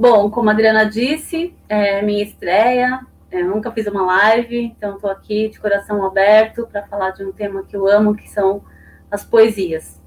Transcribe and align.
Bom, 0.00 0.30
como 0.30 0.48
a 0.48 0.54
Adriana 0.54 0.86
disse, 0.86 1.54
é 1.68 2.00
minha 2.00 2.24
estreia. 2.24 3.00
Eu 3.30 3.46
nunca 3.46 3.70
fiz 3.70 3.86
uma 3.86 4.00
live, 4.06 4.58
então 4.58 4.94
estou 4.94 5.10
aqui 5.10 5.50
de 5.50 5.60
coração 5.60 6.02
aberto 6.06 6.66
para 6.66 6.86
falar 6.86 7.10
de 7.10 7.22
um 7.22 7.30
tema 7.30 7.62
que 7.64 7.76
eu 7.76 7.86
amo, 7.86 8.16
que 8.16 8.26
são 8.26 8.64
as 9.10 9.22
poesias. 9.22 10.00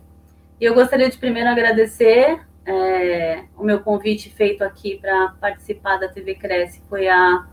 E 0.59 0.65
eu 0.65 0.73
gostaria 0.73 1.07
de 1.11 1.17
primeiro 1.19 1.47
agradecer 1.47 2.39
é, 2.65 3.43
o 3.55 3.63
meu 3.63 3.81
convite 3.81 4.31
feito 4.31 4.63
aqui 4.63 4.97
para 4.99 5.35
participar 5.39 5.97
da 5.97 6.07
TV 6.07 6.33
Cresce 6.33 6.81
foi 6.89 7.07
a, 7.07 7.45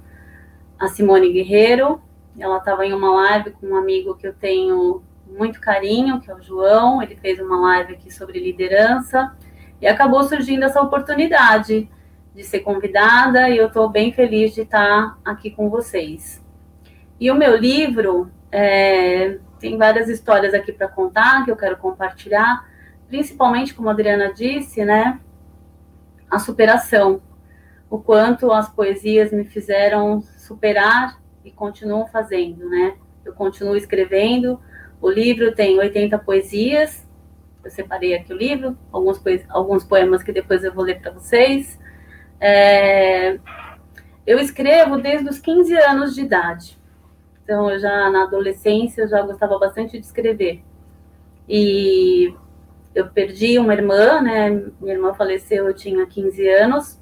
a 0.78 0.88
Simone 0.88 1.30
Guerreiro. 1.30 2.00
Ela 2.38 2.56
estava 2.56 2.86
em 2.86 2.94
uma 2.94 3.12
live 3.16 3.50
com 3.50 3.66
um 3.66 3.76
amigo 3.76 4.14
que 4.14 4.26
eu 4.26 4.32
tenho 4.32 5.02
muito 5.26 5.60
carinho, 5.60 6.18
que 6.22 6.30
é 6.30 6.34
o 6.34 6.40
João. 6.40 7.02
Ele 7.02 7.16
fez 7.16 7.38
uma 7.38 7.60
live 7.60 7.92
aqui 7.92 8.10
sobre 8.10 8.40
liderança 8.40 9.30
e 9.78 9.86
acabou 9.86 10.22
surgindo 10.24 10.64
essa 10.64 10.80
oportunidade 10.80 11.86
de 12.34 12.44
ser 12.44 12.60
convidada 12.60 13.48
e 13.48 13.56
eu 13.56 13.66
estou 13.66 13.88
bem 13.88 14.12
feliz 14.12 14.54
de 14.54 14.62
estar 14.62 15.18
aqui 15.24 15.50
com 15.50 15.68
vocês. 15.68 16.42
E 17.18 17.30
o 17.30 17.34
meu 17.34 17.56
livro 17.56 18.30
é, 18.50 19.38
tem 19.58 19.76
várias 19.76 20.08
histórias 20.08 20.54
aqui 20.54 20.72
para 20.72 20.88
contar 20.88 21.44
que 21.44 21.50
eu 21.50 21.56
quero 21.56 21.76
compartilhar, 21.76 22.66
principalmente, 23.08 23.74
como 23.74 23.88
a 23.88 23.92
Adriana 23.92 24.32
disse, 24.32 24.84
né, 24.84 25.20
a 26.30 26.38
superação, 26.38 27.20
o 27.90 27.98
quanto 27.98 28.52
as 28.52 28.68
poesias 28.68 29.32
me 29.32 29.44
fizeram 29.44 30.22
superar 30.38 31.20
e 31.44 31.50
continuam 31.50 32.06
fazendo, 32.06 32.68
né? 32.68 32.94
Eu 33.24 33.32
continuo 33.32 33.76
escrevendo, 33.76 34.60
o 35.00 35.10
livro 35.10 35.54
tem 35.54 35.78
80 35.78 36.18
poesias. 36.18 37.06
Eu 37.64 37.70
separei 37.70 38.14
aqui 38.14 38.32
o 38.32 38.36
livro, 38.36 38.78
alguns, 38.92 39.20
alguns 39.48 39.84
poemas 39.84 40.22
que 40.22 40.32
depois 40.32 40.62
eu 40.62 40.72
vou 40.72 40.84
ler 40.84 41.00
para 41.00 41.10
vocês. 41.10 41.79
É, 42.40 43.38
eu 44.26 44.38
escrevo 44.38 44.98
desde 44.98 45.28
os 45.28 45.38
15 45.38 45.76
anos 45.76 46.14
de 46.14 46.22
idade. 46.22 46.78
Então, 47.44 47.70
eu 47.70 47.78
já 47.78 48.10
na 48.10 48.24
adolescência 48.24 49.02
eu 49.02 49.08
já 49.08 49.22
gostava 49.22 49.58
bastante 49.58 49.98
de 49.98 50.06
escrever. 50.06 50.62
E 51.48 52.34
eu 52.94 53.08
perdi 53.08 53.58
uma 53.58 53.74
irmã, 53.74 54.20
né? 54.22 54.50
Minha 54.80 54.94
irmã 54.94 55.14
faleceu, 55.14 55.66
eu 55.66 55.74
tinha 55.74 56.06
15 56.06 56.48
anos. 56.48 56.98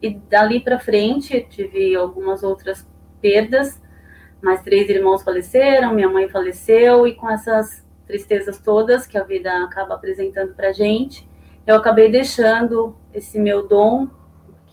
E 0.00 0.14
dali 0.14 0.60
para 0.60 0.80
frente 0.80 1.46
tive 1.48 1.94
algumas 1.94 2.42
outras 2.42 2.86
perdas 3.20 3.80
mais 4.42 4.60
três 4.62 4.90
irmãos 4.90 5.22
faleceram, 5.22 5.94
minha 5.94 6.08
mãe 6.08 6.28
faleceu, 6.28 7.06
e 7.06 7.14
com 7.14 7.30
essas 7.30 7.86
tristezas 8.06 8.58
todas 8.58 9.06
que 9.06 9.16
a 9.16 9.22
vida 9.22 9.64
acaba 9.64 9.94
apresentando 9.94 10.52
para 10.52 10.72
gente, 10.72 11.26
eu 11.64 11.76
acabei 11.76 12.10
deixando 12.10 12.96
esse 13.14 13.38
meu 13.38 13.66
dom, 13.68 14.08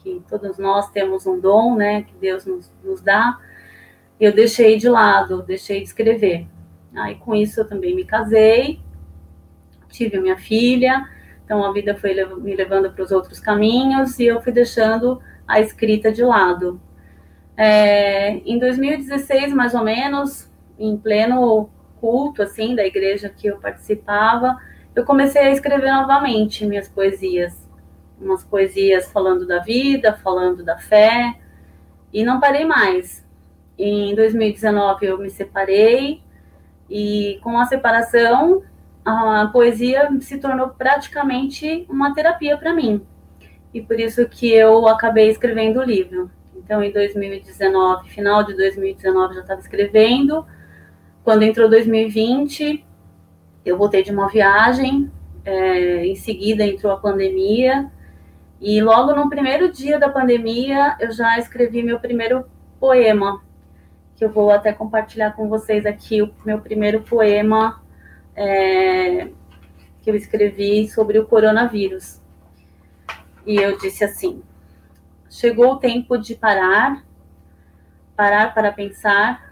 que 0.02 0.22
todos 0.30 0.58
nós 0.58 0.90
temos 0.92 1.26
um 1.26 1.40
dom, 1.40 1.76
né, 1.76 2.04
que 2.04 2.14
Deus 2.16 2.46
nos, 2.46 2.72
nos 2.84 3.02
dá, 3.02 3.38
eu 4.20 4.34
deixei 4.34 4.78
de 4.78 4.90
lado, 4.90 5.44
deixei 5.44 5.80
de 5.80 5.88
escrever. 5.88 6.48
Aí 6.96 7.16
com 7.16 7.36
isso 7.36 7.62
eu 7.62 7.68
também 7.68 7.96
me 7.96 8.04
casei, 8.04 8.80
tive 9.90 10.20
minha 10.20 10.38
filha, 10.38 11.08
então 11.44 11.64
a 11.64 11.72
vida 11.72 11.96
foi 11.96 12.14
me 12.36 12.56
levando 12.56 12.92
para 12.92 13.04
os 13.04 13.12
outros 13.12 13.40
caminhos 13.40 14.20
e 14.20 14.26
eu 14.26 14.42
fui 14.42 14.52
deixando 14.52 15.22
a 15.48 15.60
escrita 15.60 16.12
de 16.12 16.24
lado. 16.24 16.80
É, 17.58 18.36
em 18.46 18.58
2016, 18.58 19.54
mais 19.54 19.74
ou 19.74 19.84
menos, 19.84 20.50
em 20.78 20.96
pleno 20.96 21.70
culto, 22.00 22.42
assim, 22.42 22.76
da 22.76 22.86
igreja 22.86 23.30
que 23.30 23.48
eu 23.48 23.58
participava, 23.58 24.58
eu 24.96 25.04
comecei 25.04 25.42
a 25.42 25.52
escrever 25.52 25.92
novamente 25.92 26.66
minhas 26.66 26.88
poesias. 26.88 27.69
Umas 28.20 28.44
poesias 28.44 29.12
falando 29.12 29.48
da 29.48 29.60
vida, 29.60 30.14
falando 30.24 30.64
da 30.64 30.78
fé, 30.78 31.40
e 32.12 32.24
não 32.24 32.40
parei 32.40 32.66
mais. 32.66 33.26
Em 33.78 34.14
2019 34.14 35.06
eu 35.06 35.18
me 35.18 35.30
separei, 35.30 36.22
e 36.90 37.40
com 37.42 37.58
a 37.58 37.66
separação, 37.66 38.64
a 39.06 39.50
poesia 39.54 40.10
se 40.22 40.38
tornou 40.38 40.70
praticamente 40.70 41.86
uma 41.90 42.14
terapia 42.14 42.58
para 42.58 42.74
mim. 42.74 43.02
E 43.74 43.82
por 43.82 44.00
isso 44.00 44.28
que 44.28 44.52
eu 44.52 44.88
acabei 44.88 45.30
escrevendo 45.30 45.80
o 45.80 45.84
livro. 45.84 46.30
Então, 46.56 46.84
em 46.84 46.92
2019, 46.92 48.10
final 48.10 48.44
de 48.44 48.56
2019, 48.56 49.36
já 49.36 49.42
estava 49.42 49.62
escrevendo. 49.62 50.46
Quando 51.24 51.44
entrou 51.44 51.70
2020, 51.70 52.86
eu 53.66 53.78
voltei 53.78 54.04
de 54.04 54.12
uma 54.12 54.28
viagem. 54.28 55.12
É, 55.46 56.06
em 56.06 56.16
seguida, 56.16 56.64
entrou 56.64 56.92
a 56.92 56.98
pandemia. 56.98 57.92
E 58.62 58.82
logo 58.82 59.14
no 59.14 59.30
primeiro 59.30 59.72
dia 59.72 59.98
da 59.98 60.10
pandemia, 60.10 60.98
eu 61.00 61.12
já 61.12 61.40
escrevi 61.40 61.82
meu 61.82 62.00
primeiro 62.00 62.46
poema, 62.78 63.42
que 64.16 64.26
eu 64.26 64.30
vou 64.30 64.52
até 64.52 64.74
compartilhar 64.74 65.32
com 65.32 65.48
vocês 65.48 65.86
aqui, 65.86 66.22
o 66.22 66.34
meu 66.46 66.60
primeiro 66.60 67.02
poema 67.02 67.82
é, 68.36 69.30
que 70.02 70.10
eu 70.10 70.16
escrevi 70.16 70.90
sobre 70.90 71.18
o 71.20 71.26
coronavírus. 71.26 72.20
E 73.46 73.56
eu 73.56 73.78
disse 73.78 74.04
assim: 74.04 74.44
Chegou 75.30 75.74
o 75.74 75.78
tempo 75.78 76.18
de 76.18 76.36
parar, 76.36 77.06
parar 78.16 78.54
para 78.54 78.74
pensar. 78.74 79.48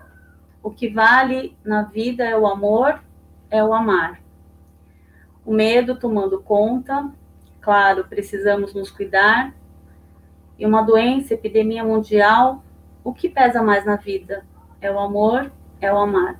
O 0.61 0.69
que 0.69 0.89
vale 0.89 1.57
na 1.63 1.83
vida 1.83 2.25
é 2.25 2.35
o 2.35 2.45
amor, 2.45 3.01
é 3.49 3.63
o 3.63 3.73
amar. 3.73 4.19
O 5.45 5.53
medo 5.53 5.97
tomando 5.97 6.41
conta, 6.41 7.09
claro, 7.67 8.05
precisamos 8.05 8.73
nos 8.73 8.89
cuidar. 8.89 9.53
E 10.57 10.65
uma 10.65 10.81
doença, 10.83 11.33
epidemia 11.33 11.83
mundial, 11.83 12.63
o 13.03 13.13
que 13.13 13.27
pesa 13.27 13.61
mais 13.61 13.83
na 13.83 13.97
vida? 13.97 14.45
É 14.79 14.89
o 14.89 14.97
amor, 14.97 15.51
é 15.81 15.91
o 15.91 15.97
amar. 15.97 16.39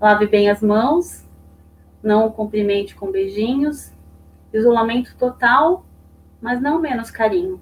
Lave 0.00 0.26
bem 0.26 0.48
as 0.48 0.62
mãos, 0.62 1.22
não 2.02 2.28
o 2.28 2.32
cumprimente 2.32 2.94
com 2.94 3.12
beijinhos. 3.12 3.92
Isolamento 4.54 5.14
total, 5.18 5.84
mas 6.40 6.62
não 6.62 6.80
menos 6.80 7.10
carinho. 7.10 7.60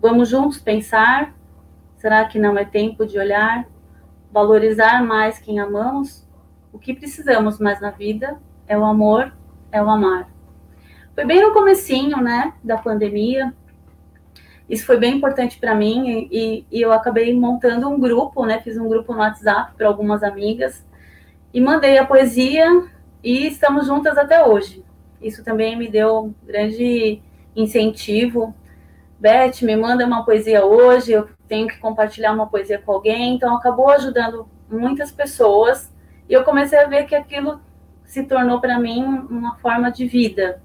Vamos 0.00 0.28
juntos 0.28 0.60
pensar: 0.60 1.34
será 1.96 2.24
que 2.24 2.38
não 2.38 2.56
é 2.56 2.64
tempo 2.64 3.04
de 3.04 3.18
olhar, 3.18 3.66
valorizar 4.30 5.04
mais 5.04 5.40
quem 5.40 5.58
amamos? 5.58 6.24
O 6.72 6.78
que 6.78 6.94
precisamos 6.94 7.58
mais 7.58 7.80
na 7.80 7.90
vida 7.90 8.40
é 8.64 8.78
o 8.78 8.84
amor, 8.84 9.36
é 9.72 9.82
o 9.82 9.90
amar. 9.90 10.31
Foi 11.14 11.24
bem 11.24 11.42
no 11.42 11.52
comecinho, 11.52 12.18
né, 12.18 12.54
da 12.62 12.78
pandemia. 12.78 13.52
Isso 14.68 14.86
foi 14.86 14.96
bem 14.98 15.16
importante 15.16 15.58
para 15.58 15.74
mim 15.74 16.28
e, 16.30 16.64
e, 16.70 16.80
eu 16.80 16.92
acabei 16.92 17.34
montando 17.34 17.88
um 17.88 18.00
grupo, 18.00 18.46
né, 18.46 18.60
fiz 18.60 18.78
um 18.78 18.88
grupo 18.88 19.12
no 19.12 19.18
WhatsApp 19.18 19.74
para 19.76 19.86
algumas 19.86 20.22
amigas 20.22 20.84
e 21.52 21.60
mandei 21.60 21.98
a 21.98 22.06
poesia 22.06 22.66
e 23.22 23.46
estamos 23.46 23.86
juntas 23.86 24.16
até 24.16 24.44
hoje. 24.44 24.84
Isso 25.20 25.44
também 25.44 25.76
me 25.76 25.88
deu 25.88 26.34
grande 26.44 27.20
incentivo 27.54 28.54
Beth, 29.22 29.62
me 29.62 29.76
manda 29.76 30.04
uma 30.04 30.24
poesia 30.24 30.66
hoje, 30.66 31.12
eu 31.12 31.28
tenho 31.46 31.68
que 31.68 31.78
compartilhar 31.78 32.32
uma 32.32 32.48
poesia 32.48 32.80
com 32.80 32.90
alguém. 32.90 33.36
Então, 33.36 33.54
acabou 33.54 33.88
ajudando 33.90 34.48
muitas 34.68 35.12
pessoas 35.12 35.94
e 36.28 36.32
eu 36.32 36.42
comecei 36.42 36.76
a 36.76 36.88
ver 36.88 37.04
que 37.04 37.14
aquilo 37.14 37.60
se 38.04 38.24
tornou 38.24 38.60
para 38.60 38.80
mim 38.80 39.04
uma 39.04 39.54
forma 39.58 39.92
de 39.92 40.08
vida. 40.08 40.60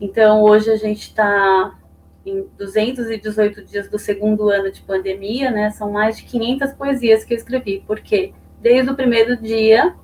Então, 0.00 0.42
hoje 0.42 0.70
a 0.70 0.76
gente 0.76 1.08
está 1.08 1.78
em 2.24 2.46
218 2.56 3.64
dias 3.64 3.88
do 3.88 3.98
segundo 3.98 4.48
ano 4.48 4.70
de 4.70 4.80
pandemia, 4.82 5.50
né? 5.50 5.70
São 5.70 5.90
mais 5.90 6.16
de 6.16 6.24
500 6.24 6.72
poesias 6.72 7.24
que 7.24 7.34
eu 7.34 7.38
escrevi, 7.38 7.82
porque 7.86 8.32
desde 8.60 8.90
o 8.90 8.96
primeiro 8.96 9.36
dia 9.36 9.94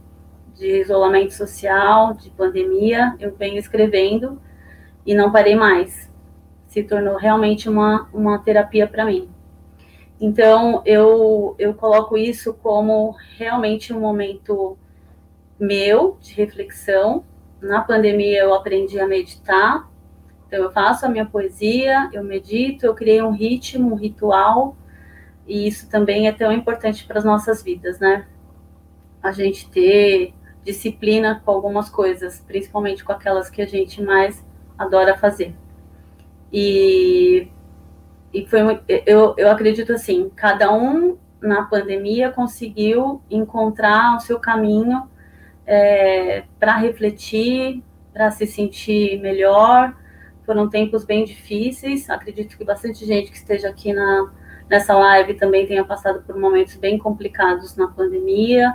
de 0.55 0.81
isolamento 0.81 1.33
social, 1.35 2.15
de 2.15 2.31
pandemia, 2.31 3.15
eu 3.21 3.35
venho 3.37 3.59
escrevendo 3.59 4.41
e 5.07 5.15
não 5.15 5.31
parei 5.31 5.55
mais 5.55 6.09
se 6.69 6.83
tornou 6.83 7.17
realmente 7.17 7.69
uma, 7.69 8.09
uma 8.13 8.39
terapia 8.39 8.87
para 8.87 9.05
mim. 9.05 9.29
Então, 10.21 10.83
eu, 10.85 11.55
eu 11.59 11.75
coloco 11.75 12.17
isso 12.17 12.53
como 12.55 13.17
realmente 13.37 13.93
um 13.93 14.01
momento 14.01 14.77
meu 15.59 16.19
de 16.21 16.35
reflexão. 16.35 17.25
Na 17.61 17.81
pandemia, 17.81 18.41
eu 18.41 18.55
aprendi 18.55 19.01
a 19.01 19.07
meditar, 19.07 19.89
Então, 20.47 20.61
eu 20.61 20.71
faço 20.71 21.05
a 21.05 21.09
minha 21.09 21.27
poesia, 21.27 22.09
eu 22.13 22.25
medito, 22.25 22.87
eu 22.87 22.95
criei 22.95 23.21
um 23.21 23.33
ritmo, 23.33 23.93
um 23.93 23.97
ritual, 23.97 24.77
e 25.47 25.67
isso 25.67 25.89
também 25.91 26.29
é 26.29 26.33
tão 26.33 26.53
importante 26.53 27.05
para 27.05 27.19
as 27.19 27.25
nossas 27.25 27.63
vidas, 27.63 27.99
né? 27.99 28.27
A 29.23 29.33
gente 29.33 29.69
ter 29.69 30.35
disciplina 30.65 31.43
com 31.45 31.51
algumas 31.51 31.89
coisas, 31.89 32.41
principalmente 32.47 33.05
com 33.05 33.13
aquelas 33.13 33.51
que 33.51 33.63
a 33.63 33.67
gente 33.67 34.03
mais 34.03 34.45
adora 34.79 35.17
fazer. 35.17 35.55
E, 36.53 37.49
e 38.33 38.47
foi 38.47 38.61
eu, 39.07 39.35
eu 39.37 39.51
acredito 39.51 39.93
assim, 39.93 40.31
cada 40.35 40.73
um 40.73 41.19
na 41.41 41.65
pandemia 41.65 42.31
conseguiu 42.31 43.23
encontrar 43.31 44.17
o 44.17 44.21
seu 44.21 44.39
caminho 44.39 45.09
é, 45.69 46.45
para 46.59 46.77
refletir, 46.79 47.85
para 48.11 48.31
se 48.31 48.47
sentir 48.47 49.21
melhor. 49.21 49.95
Foram 50.47 50.69
tempos 50.69 51.05
bem 51.05 51.25
difíceis. 51.27 52.09
Acredito 52.09 52.57
que 52.57 52.65
bastante 52.65 53.05
gente 53.05 53.31
que 53.31 53.37
esteja 53.37 53.69
aqui 53.69 53.93
na, 53.93 54.33
nessa 54.69 54.97
live 54.97 55.35
também 55.35 55.67
tenha 55.67 55.85
passado 55.85 56.23
por 56.23 56.37
momentos 56.39 56.75
bem 56.77 56.97
complicados 56.97 57.77
na 57.77 57.87
pandemia, 57.87 58.75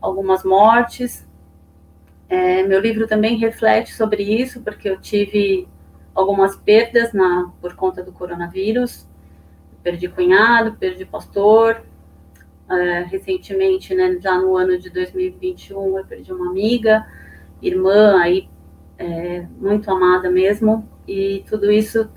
algumas 0.00 0.44
mortes. 0.44 1.28
É, 2.28 2.62
meu 2.62 2.78
livro 2.78 3.08
também 3.08 3.36
reflete 3.36 3.92
sobre 3.92 4.22
isso, 4.22 4.60
porque 4.60 4.88
eu 4.88 5.00
tive 5.00 5.66
algumas 6.14 6.54
perdas 6.54 7.12
na, 7.12 7.50
por 7.60 7.74
conta 7.74 8.04
do 8.04 8.12
coronavírus. 8.12 9.04
Perdi 9.82 10.06
cunhado, 10.06 10.74
perdi 10.74 11.04
pastor. 11.04 11.82
É, 12.70 13.02
recentemente, 13.02 13.94
né, 13.94 14.16
já 14.20 14.38
no 14.38 14.56
ano 14.56 14.78
de 14.78 14.90
2021, 14.90 15.98
eu 15.98 16.04
perdi 16.06 16.32
uma 16.32 16.50
amiga, 16.50 17.04
irmã, 17.60 18.20
aí 18.20 18.48
é, 18.96 19.44
muito 19.58 19.90
amada 19.90 20.30
mesmo, 20.30 20.88
e 21.06 21.44
tudo 21.48 21.72
isso 21.72 22.08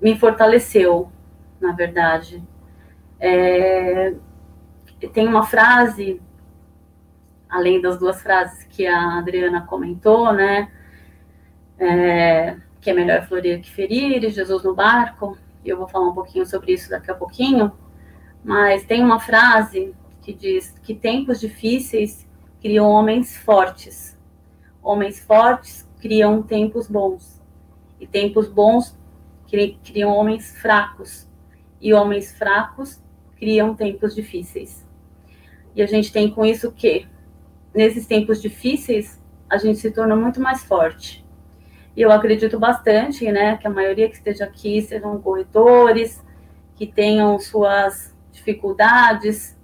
me 0.00 0.14
fortaleceu, 0.18 1.10
na 1.58 1.72
verdade. 1.72 2.42
É, 3.18 4.14
tem 5.12 5.26
uma 5.26 5.44
frase, 5.44 6.20
além 7.48 7.80
das 7.80 7.98
duas 7.98 8.20
frases 8.20 8.64
que 8.64 8.86
a 8.86 9.18
Adriana 9.18 9.62
comentou, 9.62 10.32
né? 10.34 10.70
É, 11.78 12.56
que 12.80 12.90
é 12.90 12.92
melhor 12.92 13.26
florir 13.26 13.60
que 13.62 13.70
ferir, 13.70 14.28
Jesus 14.30 14.62
no 14.62 14.74
barco. 14.74 15.38
Eu 15.64 15.78
vou 15.78 15.88
falar 15.88 16.08
um 16.08 16.14
pouquinho 16.14 16.44
sobre 16.44 16.72
isso 16.72 16.90
daqui 16.90 17.10
a 17.10 17.14
pouquinho. 17.14 17.72
Mas 18.44 18.84
tem 18.84 19.02
uma 19.02 19.20
frase 19.20 19.94
que 20.22 20.32
diz 20.32 20.74
que 20.82 20.94
tempos 20.94 21.40
difíceis 21.40 22.26
criam 22.60 22.86
homens 22.86 23.36
fortes. 23.36 24.18
Homens 24.82 25.20
fortes 25.20 25.88
criam 26.00 26.42
tempos 26.42 26.88
bons. 26.88 27.40
E 28.00 28.06
tempos 28.06 28.48
bons 28.48 28.96
criam 29.82 30.10
homens 30.10 30.56
fracos 30.60 31.26
e 31.80 31.94
homens 31.94 32.36
fracos 32.36 33.00
criam 33.36 33.74
tempos 33.74 34.14
difíceis. 34.14 34.86
E 35.74 35.82
a 35.82 35.86
gente 35.86 36.12
tem 36.12 36.30
com 36.30 36.44
isso 36.44 36.72
que, 36.72 37.06
nesses 37.74 38.06
tempos 38.06 38.42
difíceis, 38.42 39.20
a 39.48 39.56
gente 39.56 39.78
se 39.78 39.90
torna 39.90 40.16
muito 40.16 40.40
mais 40.40 40.64
forte. 40.64 41.24
E 41.96 42.02
eu 42.02 42.12
acredito 42.12 42.58
bastante, 42.58 43.30
né, 43.30 43.56
que 43.56 43.66
a 43.66 43.70
maioria 43.70 44.08
que 44.08 44.16
esteja 44.16 44.44
aqui 44.44 44.82
sejam 44.82 45.20
corretores, 45.20 46.22
que 46.74 46.86
tenham 46.86 47.38
suas 47.38 48.14
dificuldades, 48.38 49.56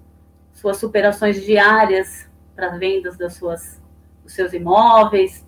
suas 0.53 0.77
superações 0.77 1.43
diárias 1.43 2.29
para 2.55 2.77
vendas 2.77 3.17
das 3.17 3.35
suas, 3.35 3.83
dos 4.23 4.33
seus 4.33 4.53
imóveis, 4.53 5.47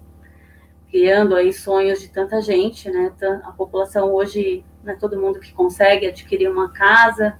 criando 0.88 1.34
aí 1.34 1.52
sonhos 1.52 2.00
de 2.00 2.08
tanta 2.08 2.40
gente, 2.40 2.90
né? 2.90 3.12
A 3.44 3.52
população 3.52 4.12
hoje 4.12 4.64
não 4.82 4.93
é 4.93 4.96
todo 4.96 5.20
mundo 5.20 5.40
que 5.40 5.52
consegue 5.52 6.06
adquirir 6.06 6.49
uma 6.49 6.73
casa. 6.73 7.38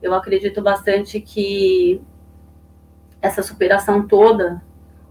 Eu 0.00 0.14
acredito 0.14 0.62
bastante 0.62 1.20
que 1.20 2.00
essa 3.20 3.42
superação 3.42 4.06
toda, 4.06 4.62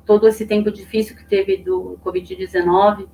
todo 0.06 0.28
esse 0.28 0.46
tempo 0.46 0.72
difícil 0.72 1.16
que 1.16 1.26
teve 1.26 1.58
do 1.58 2.00
Covid-19, 2.04 3.08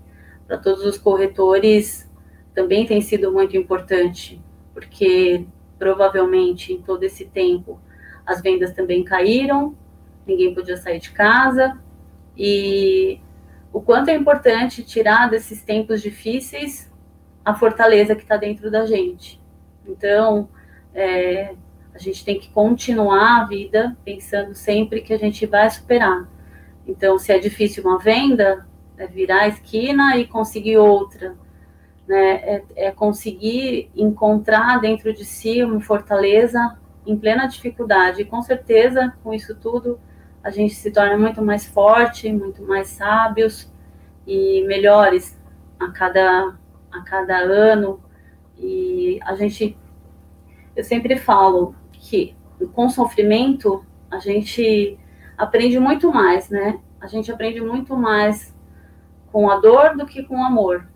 para 0.47 0.57
todos 0.57 0.85
os 0.85 0.97
corretores 0.97 2.09
também 2.53 2.85
tem 2.85 3.01
sido 3.01 3.31
muito 3.31 3.57
importante, 3.57 4.39
porque 4.73 5.47
provavelmente 5.83 6.71
em 6.71 6.81
todo 6.81 7.03
esse 7.03 7.25
tempo 7.25 7.77
as 8.25 8.41
vendas 8.41 8.71
também 8.71 9.03
caíram, 9.03 9.75
ninguém 10.25 10.55
podia 10.55 10.77
sair 10.77 10.97
de 10.97 11.11
casa 11.11 11.77
e 12.37 13.19
o 13.73 13.81
quanto 13.81 14.07
é 14.07 14.15
importante 14.15 14.81
tirar 14.81 15.29
desses 15.29 15.61
tempos 15.61 16.01
difíceis 16.01 16.89
a 17.43 17.53
fortaleza 17.53 18.15
que 18.15 18.21
está 18.21 18.37
dentro 18.37 18.71
da 18.71 18.85
gente. 18.85 19.41
Então, 19.85 20.47
é, 20.93 21.53
a 21.93 21.97
gente 21.97 22.23
tem 22.23 22.39
que 22.39 22.49
continuar 22.51 23.41
a 23.41 23.45
vida 23.45 23.97
pensando 24.05 24.55
sempre 24.55 25.01
que 25.01 25.13
a 25.13 25.19
gente 25.19 25.45
vai 25.45 25.69
superar. 25.69 26.29
Então, 26.87 27.19
se 27.19 27.33
é 27.33 27.39
difícil 27.39 27.83
uma 27.83 27.99
venda, 27.99 28.65
é 28.97 29.05
virar 29.05 29.41
a 29.41 29.47
esquina 29.49 30.15
e 30.15 30.25
conseguir 30.25 30.77
outra. 30.77 31.35
Né? 32.07 32.31
É, 32.35 32.63
é 32.75 32.91
conseguir 32.91 33.89
encontrar 33.95 34.79
dentro 34.79 35.13
de 35.13 35.23
si 35.23 35.63
uma 35.63 35.79
fortaleza 35.79 36.77
em 37.05 37.17
plena 37.17 37.47
dificuldade. 37.47 38.21
E 38.21 38.25
com 38.25 38.41
certeza, 38.41 39.13
com 39.23 39.33
isso 39.33 39.55
tudo, 39.55 39.99
a 40.43 40.49
gente 40.49 40.75
se 40.75 40.91
torna 40.91 41.17
muito 41.17 41.41
mais 41.41 41.65
forte, 41.65 42.31
muito 42.31 42.63
mais 42.63 42.89
sábios 42.89 43.71
e 44.27 44.63
melhores 44.67 45.39
a 45.79 45.89
cada, 45.91 46.55
a 46.91 47.01
cada 47.01 47.37
ano. 47.37 48.01
E 48.57 49.19
a 49.23 49.35
gente, 49.35 49.77
eu 50.75 50.83
sempre 50.83 51.17
falo 51.17 51.75
que 51.91 52.35
com 52.73 52.89
sofrimento 52.89 53.85
a 54.09 54.19
gente 54.19 54.97
aprende 55.37 55.79
muito 55.79 56.11
mais, 56.11 56.49
né? 56.49 56.79
A 56.99 57.07
gente 57.07 57.31
aprende 57.31 57.59
muito 57.59 57.95
mais 57.97 58.53
com 59.31 59.49
a 59.49 59.59
dor 59.59 59.97
do 59.97 60.05
que 60.05 60.23
com 60.23 60.39
o 60.39 60.43
amor. 60.43 60.87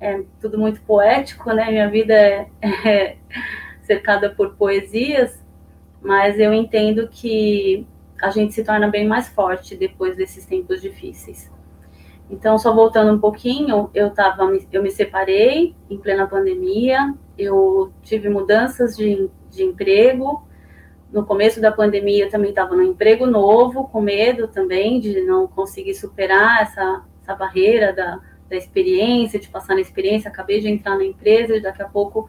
É 0.00 0.22
tudo 0.40 0.58
muito 0.58 0.80
poético, 0.82 1.52
né? 1.52 1.70
Minha 1.70 1.90
vida 1.90 2.14
é, 2.14 2.48
é 2.86 3.16
cercada 3.82 4.30
por 4.30 4.54
poesias, 4.54 5.42
mas 6.00 6.38
eu 6.38 6.52
entendo 6.52 7.08
que 7.08 7.86
a 8.22 8.30
gente 8.30 8.52
se 8.52 8.64
torna 8.64 8.88
bem 8.88 9.06
mais 9.06 9.28
forte 9.28 9.76
depois 9.76 10.16
desses 10.16 10.44
tempos 10.44 10.80
difíceis. 10.80 11.50
Então, 12.30 12.58
só 12.58 12.74
voltando 12.74 13.12
um 13.12 13.18
pouquinho, 13.18 13.90
eu 13.94 14.10
tava, 14.10 14.44
eu 14.70 14.82
me 14.82 14.90
separei 14.90 15.74
em 15.88 15.98
plena 15.98 16.26
pandemia, 16.26 17.14
eu 17.38 17.90
tive 18.02 18.28
mudanças 18.28 18.96
de, 18.96 19.30
de 19.50 19.62
emprego. 19.64 20.46
No 21.10 21.24
começo 21.24 21.58
da 21.58 21.72
pandemia, 21.72 22.26
eu 22.26 22.30
também 22.30 22.50
estava 22.50 22.76
no 22.76 22.82
emprego 22.82 23.26
novo, 23.26 23.88
com 23.88 24.02
medo 24.02 24.46
também 24.46 25.00
de 25.00 25.22
não 25.22 25.46
conseguir 25.46 25.94
superar 25.94 26.62
essa, 26.62 27.02
essa 27.22 27.34
barreira 27.34 27.94
da, 27.94 28.20
da 28.48 28.56
experiência, 28.56 29.38
de 29.38 29.48
passar 29.48 29.74
na 29.74 29.80
experiência. 29.80 30.30
Acabei 30.30 30.60
de 30.60 30.68
entrar 30.68 30.96
na 30.96 31.04
empresa 31.04 31.56
e 31.56 31.60
daqui 31.60 31.82
a 31.82 31.88
pouco 31.88 32.28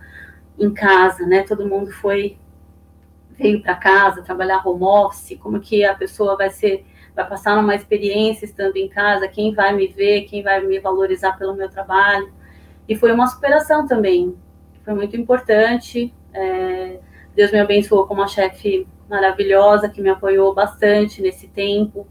em 0.57 0.73
casa, 0.73 1.25
né? 1.25 1.43
Todo 1.43 1.67
mundo 1.67 1.91
foi 1.91 2.37
veio 3.31 3.61
para 3.61 3.75
casa 3.75 4.21
trabalhar 4.21 4.67
home 4.67 4.83
office, 4.83 5.37
como 5.39 5.61
que 5.61 5.85
a 5.85 5.95
pessoa 5.95 6.35
vai 6.35 6.49
ser 6.49 6.85
vai 7.15 7.27
passar 7.27 7.57
uma 7.57 7.75
experiência 7.75 8.45
estando 8.45 8.77
em 8.77 8.87
casa, 8.87 9.27
quem 9.27 9.53
vai 9.53 9.75
me 9.75 9.87
ver, 9.87 10.21
quem 10.23 10.43
vai 10.43 10.65
me 10.65 10.79
valorizar 10.79 11.37
pelo 11.37 11.53
meu 11.53 11.69
trabalho. 11.69 12.31
E 12.87 12.95
foi 12.95 13.11
uma 13.11 13.27
superação 13.27 13.87
também, 13.87 14.35
foi 14.83 14.93
muito 14.93 15.15
importante. 15.17 16.13
É, 16.33 16.99
Deus 17.35 17.51
me 17.51 17.59
abençoou 17.59 18.05
com 18.07 18.13
uma 18.13 18.27
chefe 18.27 18.87
maravilhosa 19.09 19.89
que 19.89 20.01
me 20.01 20.09
apoiou 20.09 20.53
bastante 20.53 21.21
nesse 21.21 21.47
tempo. 21.47 22.07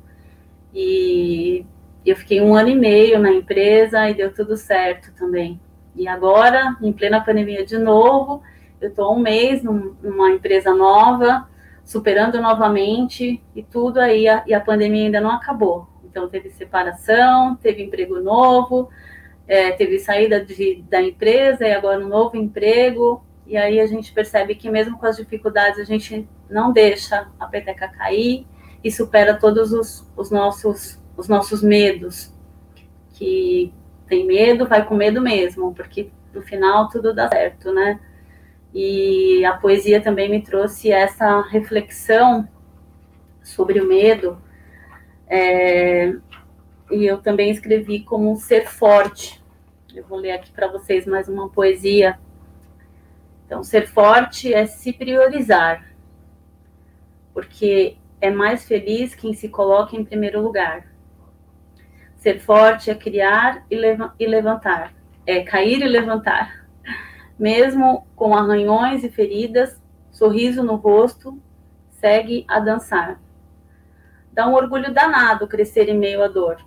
E 0.74 1.64
eu 2.10 2.16
fiquei 2.16 2.40
um 2.40 2.54
ano 2.54 2.68
e 2.68 2.74
meio 2.74 3.18
na 3.18 3.32
empresa 3.32 4.08
e 4.08 4.14
deu 4.14 4.32
tudo 4.32 4.56
certo 4.56 5.12
também. 5.14 5.60
E 5.94 6.06
agora, 6.06 6.76
em 6.80 6.92
plena 6.92 7.20
pandemia 7.20 7.64
de 7.64 7.76
novo, 7.76 8.42
eu 8.80 8.88
estou 8.88 9.14
um 9.14 9.18
mês 9.18 9.62
numa 9.62 10.30
empresa 10.30 10.74
nova, 10.74 11.48
superando 11.84 12.40
novamente 12.40 13.42
e 13.54 13.62
tudo 13.62 13.98
aí, 13.98 14.28
a, 14.28 14.44
e 14.46 14.54
a 14.54 14.60
pandemia 14.60 15.06
ainda 15.06 15.20
não 15.20 15.30
acabou. 15.30 15.88
Então, 16.04 16.28
teve 16.28 16.50
separação, 16.50 17.56
teve 17.56 17.82
emprego 17.82 18.20
novo, 18.20 18.88
é, 19.46 19.72
teve 19.72 19.98
saída 19.98 20.44
de, 20.44 20.84
da 20.88 21.02
empresa 21.02 21.66
e 21.66 21.72
agora 21.72 22.04
um 22.04 22.08
novo 22.08 22.36
emprego. 22.36 23.24
E 23.46 23.56
aí 23.56 23.80
a 23.80 23.86
gente 23.86 24.12
percebe 24.12 24.54
que, 24.54 24.70
mesmo 24.70 24.98
com 24.98 25.06
as 25.06 25.16
dificuldades, 25.16 25.80
a 25.80 25.84
gente 25.84 26.28
não 26.48 26.70
deixa 26.70 27.28
a 27.40 27.46
peteca 27.46 27.88
cair 27.88 28.46
e 28.84 28.92
supera 28.92 29.34
todos 29.34 29.72
os, 29.72 30.06
os 30.16 30.30
nossos, 30.30 31.00
os 31.18 31.28
nossos 31.28 31.62
medos. 31.62 32.32
Que 33.12 33.74
tem 34.06 34.26
medo, 34.26 34.66
vai 34.66 34.86
com 34.86 34.94
medo 34.94 35.20
mesmo, 35.20 35.74
porque 35.74 36.10
no 36.32 36.40
final 36.40 36.88
tudo 36.88 37.12
dá 37.12 37.28
certo, 37.28 37.72
né? 37.74 38.00
E 38.72 39.44
a 39.44 39.54
poesia 39.54 40.00
também 40.00 40.30
me 40.30 40.40
trouxe 40.40 40.90
essa 40.90 41.42
reflexão 41.42 42.48
sobre 43.42 43.80
o 43.80 43.88
medo. 43.88 44.40
É, 45.26 46.14
e 46.90 47.04
eu 47.04 47.18
também 47.18 47.50
escrevi 47.50 48.00
como 48.00 48.34
ser 48.36 48.66
forte, 48.66 49.42
Eu 49.94 50.04
vou 50.04 50.18
ler 50.18 50.32
aqui 50.32 50.52
para 50.52 50.68
vocês 50.68 51.06
mais 51.06 51.28
uma 51.28 51.48
poesia. 51.48 52.18
Então, 53.44 53.64
ser 53.64 53.88
forte 53.88 54.52
é 54.52 54.66
se 54.66 54.92
priorizar, 54.92 55.84
porque 57.32 57.96
é 58.20 58.30
mais 58.30 58.64
feliz 58.64 59.14
quem 59.14 59.32
se 59.32 59.48
coloca 59.48 59.96
em 59.96 60.04
primeiro 60.04 60.40
lugar. 60.42 60.87
Ser 62.28 62.40
forte 62.40 62.90
é 62.90 62.94
criar 62.94 63.64
e, 63.70 63.74
leva 63.74 64.14
e 64.20 64.26
levantar, 64.26 64.92
é 65.26 65.40
cair 65.40 65.80
e 65.80 65.88
levantar. 65.88 66.68
Mesmo 67.38 68.06
com 68.14 68.36
arranhões 68.36 69.02
e 69.02 69.08
feridas, 69.08 69.80
sorriso 70.12 70.62
no 70.62 70.74
rosto, 70.74 71.40
segue 71.88 72.44
a 72.46 72.60
dançar. 72.60 73.18
Dá 74.30 74.46
um 74.46 74.52
orgulho 74.52 74.92
danado 74.92 75.48
crescer 75.48 75.88
em 75.88 75.96
meio 75.96 76.22
à 76.22 76.28
dor, 76.28 76.58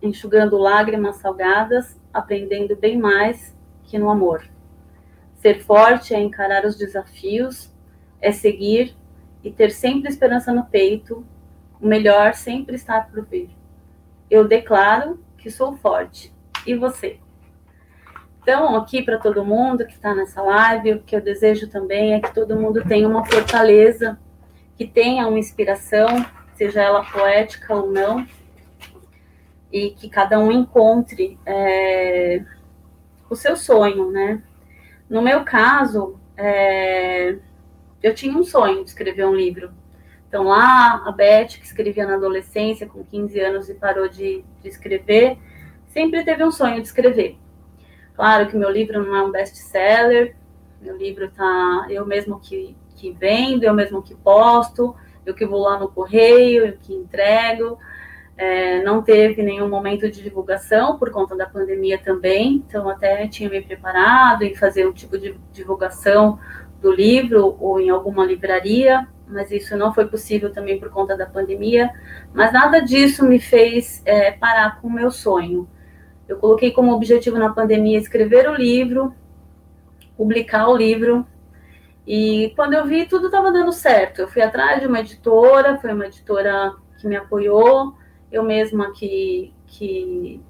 enxugando 0.00 0.56
lágrimas 0.56 1.16
salgadas, 1.16 2.00
aprendendo 2.10 2.74
bem 2.74 2.96
mais 2.96 3.54
que 3.84 3.98
no 3.98 4.08
amor. 4.08 4.42
Ser 5.34 5.60
forte 5.60 6.14
é 6.14 6.20
encarar 6.22 6.64
os 6.64 6.78
desafios, 6.78 7.70
é 8.18 8.32
seguir 8.32 8.96
e 9.44 9.52
ter 9.52 9.72
sempre 9.72 10.08
esperança 10.08 10.54
no 10.54 10.64
peito, 10.64 11.22
o 11.78 11.86
melhor 11.86 12.32
sempre 12.32 12.76
estar 12.76 13.10
por 13.10 13.26
vir. 13.26 13.50
Eu 14.32 14.48
declaro 14.48 15.22
que 15.36 15.50
sou 15.50 15.76
forte. 15.76 16.32
E 16.66 16.74
você? 16.74 17.20
Então, 18.40 18.74
aqui 18.76 19.02
para 19.02 19.18
todo 19.18 19.44
mundo 19.44 19.84
que 19.84 19.92
está 19.92 20.14
nessa 20.14 20.40
live, 20.40 20.94
o 20.94 21.02
que 21.02 21.14
eu 21.14 21.20
desejo 21.20 21.68
também 21.68 22.14
é 22.14 22.20
que 22.20 22.32
todo 22.32 22.56
mundo 22.56 22.82
tenha 22.82 23.06
uma 23.06 23.26
fortaleza, 23.26 24.18
que 24.74 24.86
tenha 24.86 25.28
uma 25.28 25.38
inspiração, 25.38 26.24
seja 26.54 26.80
ela 26.80 27.04
poética 27.04 27.74
ou 27.74 27.92
não, 27.92 28.26
e 29.70 29.90
que 29.90 30.08
cada 30.08 30.38
um 30.38 30.50
encontre 30.50 31.38
é, 31.44 32.42
o 33.28 33.36
seu 33.36 33.54
sonho, 33.54 34.10
né? 34.10 34.42
No 35.10 35.20
meu 35.20 35.44
caso, 35.44 36.18
é, 36.38 37.36
eu 38.02 38.14
tinha 38.14 38.34
um 38.34 38.44
sonho 38.44 38.82
de 38.82 38.88
escrever 38.88 39.26
um 39.26 39.34
livro. 39.34 39.81
Então, 40.32 40.44
lá, 40.44 41.02
a 41.04 41.12
Beth, 41.12 41.58
que 41.58 41.66
escrevia 41.66 42.06
na 42.06 42.14
adolescência, 42.14 42.86
com 42.86 43.04
15 43.04 43.38
anos 43.38 43.68
e 43.68 43.74
parou 43.74 44.08
de, 44.08 44.42
de 44.62 44.68
escrever, 44.68 45.36
sempre 45.88 46.24
teve 46.24 46.42
um 46.42 46.50
sonho 46.50 46.80
de 46.80 46.86
escrever. 46.86 47.36
Claro 48.14 48.48
que 48.48 48.56
meu 48.56 48.70
livro 48.70 49.04
não 49.04 49.14
é 49.14 49.22
um 49.22 49.30
best-seller, 49.30 50.34
meu 50.80 50.96
livro 50.96 51.30
tá 51.30 51.86
eu 51.90 52.06
mesmo 52.06 52.40
que, 52.40 52.74
que 52.96 53.10
vendo, 53.12 53.64
eu 53.64 53.74
mesmo 53.74 54.02
que 54.02 54.14
posto, 54.14 54.96
eu 55.26 55.34
que 55.34 55.44
vou 55.44 55.60
lá 55.60 55.78
no 55.78 55.88
correio, 55.88 56.64
eu 56.64 56.78
que 56.80 56.94
entrego. 56.94 57.78
É, 58.34 58.82
não 58.82 59.02
teve 59.02 59.42
nenhum 59.42 59.68
momento 59.68 60.10
de 60.10 60.22
divulgação 60.22 60.98
por 60.98 61.10
conta 61.10 61.36
da 61.36 61.44
pandemia 61.44 61.98
também, 61.98 62.64
então 62.66 62.88
até 62.88 63.28
tinha 63.28 63.50
me 63.50 63.60
preparado 63.60 64.44
em 64.44 64.54
fazer 64.54 64.88
um 64.88 64.94
tipo 64.94 65.18
de 65.18 65.38
divulgação 65.52 66.38
do 66.80 66.90
livro 66.90 67.54
ou 67.60 67.78
em 67.78 67.90
alguma 67.90 68.24
livraria, 68.24 69.06
mas 69.26 69.50
isso 69.50 69.76
não 69.76 69.92
foi 69.94 70.06
possível 70.06 70.52
também 70.52 70.78
por 70.78 70.90
conta 70.90 71.16
da 71.16 71.26
pandemia. 71.26 71.90
Mas 72.32 72.52
nada 72.52 72.80
disso 72.80 73.24
me 73.24 73.40
fez 73.40 74.02
é, 74.04 74.32
parar 74.32 74.80
com 74.80 74.88
o 74.88 74.92
meu 74.92 75.10
sonho. 75.10 75.68
Eu 76.28 76.38
coloquei 76.38 76.70
como 76.70 76.92
objetivo 76.92 77.38
na 77.38 77.52
pandemia 77.52 77.98
escrever 77.98 78.48
o 78.48 78.54
livro, 78.54 79.14
publicar 80.16 80.68
o 80.68 80.76
livro, 80.76 81.26
e 82.06 82.52
quando 82.56 82.74
eu 82.74 82.84
vi, 82.86 83.06
tudo 83.06 83.26
estava 83.26 83.52
dando 83.52 83.72
certo. 83.72 84.20
Eu 84.20 84.28
fui 84.28 84.42
atrás 84.42 84.80
de 84.80 84.86
uma 84.86 85.00
editora, 85.00 85.78
foi 85.78 85.92
uma 85.92 86.06
editora 86.06 86.74
que 86.98 87.06
me 87.06 87.16
apoiou, 87.16 87.94
eu 88.30 88.42
mesma 88.42 88.92
que, 88.92 89.52
que 89.66 90.40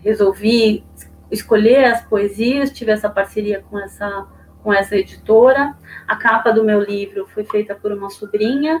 resolvi 0.00 0.84
escolher 1.30 1.84
as 1.84 2.04
poesias, 2.04 2.72
tive 2.72 2.90
essa 2.92 3.08
parceria 3.08 3.62
com 3.62 3.78
essa 3.78 4.26
com 4.62 4.72
essa 4.72 4.96
editora. 4.96 5.74
A 6.06 6.16
capa 6.16 6.50
do 6.50 6.64
meu 6.64 6.80
livro 6.80 7.26
foi 7.26 7.44
feita 7.44 7.74
por 7.74 7.92
uma 7.92 8.10
sobrinha, 8.10 8.80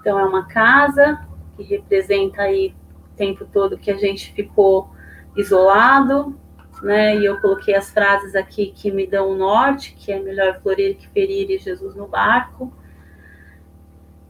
então 0.00 0.18
é 0.18 0.24
uma 0.24 0.46
casa 0.46 1.20
que 1.56 1.62
representa 1.62 2.42
aí 2.42 2.74
o 3.12 3.16
tempo 3.16 3.46
todo 3.46 3.78
que 3.78 3.90
a 3.90 3.96
gente 3.96 4.32
ficou 4.32 4.90
isolado, 5.36 6.38
né? 6.82 7.16
E 7.16 7.24
eu 7.24 7.40
coloquei 7.40 7.74
as 7.74 7.90
frases 7.90 8.34
aqui 8.34 8.72
que 8.74 8.90
me 8.90 9.06
dão 9.06 9.30
o 9.30 9.36
norte, 9.36 9.94
que 9.94 10.12
é 10.12 10.20
melhor 10.20 10.60
florir 10.60 10.96
que 10.96 11.08
ferir 11.08 11.50
e 11.50 11.58
Jesus 11.58 11.94
no 11.94 12.06
barco, 12.06 12.72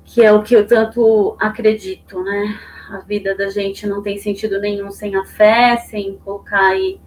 que 0.05 0.23
é 0.23 0.33
o 0.33 0.43
que 0.43 0.55
eu 0.55 0.66
tanto 0.66 1.37
acredito, 1.40 2.23
né? 2.23 2.59
A 2.90 2.99
vida 2.99 3.35
da 3.35 3.49
gente 3.49 3.87
não 3.87 4.00
tem 4.00 4.16
sentido 4.19 4.61
nenhum 4.61 4.90
sem 4.90 5.16
a 5.16 5.25
fé, 5.25 5.76
sem 5.76 6.16
colocar 6.19 6.69
aí 6.69 7.00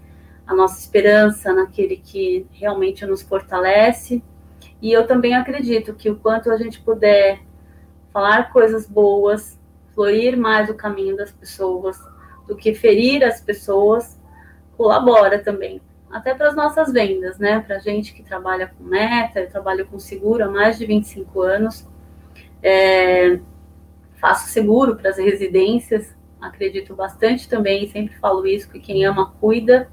a 0.50 0.56
nossa 0.56 0.80
esperança 0.80 1.54
naquele 1.54 1.98
que 1.98 2.48
realmente 2.52 3.06
nos 3.06 3.22
fortalece. 3.22 4.24
E 4.82 4.92
eu 4.92 5.06
também 5.06 5.36
acredito 5.36 5.94
que 5.94 6.10
o 6.10 6.16
quanto 6.16 6.50
a 6.50 6.58
gente 6.58 6.82
puder 6.82 7.40
falar 8.12 8.52
coisas 8.52 8.88
boas, 8.88 9.60
florir 9.94 10.36
mais 10.36 10.68
o 10.68 10.74
caminho 10.74 11.16
das 11.16 11.32
pessoas, 11.32 12.00
do 12.48 12.56
que 12.56 12.74
ferir 12.74 13.24
as 13.24 13.40
pessoas, 13.40 14.20
colabora 14.76 15.38
também. 15.38 15.80
Até 16.10 16.34
para 16.34 16.48
as 16.48 16.56
nossas 16.56 16.92
vendas, 16.92 17.38
né? 17.38 17.60
Para 17.60 17.78
gente 17.78 18.12
que 18.12 18.24
trabalha 18.24 18.74
com 18.76 18.84
meta, 18.84 19.42
eu 19.42 19.52
trabalho 19.52 19.86
com 19.86 20.00
seguro 20.00 20.46
há 20.46 20.50
mais 20.50 20.80
de 20.80 20.86
25 20.88 21.42
anos. 21.44 21.88
É, 22.64 23.40
faço 24.16 24.50
seguro 24.50 24.96
para 24.96 25.12
as 25.12 25.18
residências, 25.20 26.12
acredito 26.42 26.96
bastante 26.96 27.48
também, 27.48 27.88
sempre 27.88 28.16
falo 28.16 28.48
isso, 28.48 28.68
que 28.72 28.80
quem 28.80 29.06
ama 29.06 29.32
cuida 29.40 29.88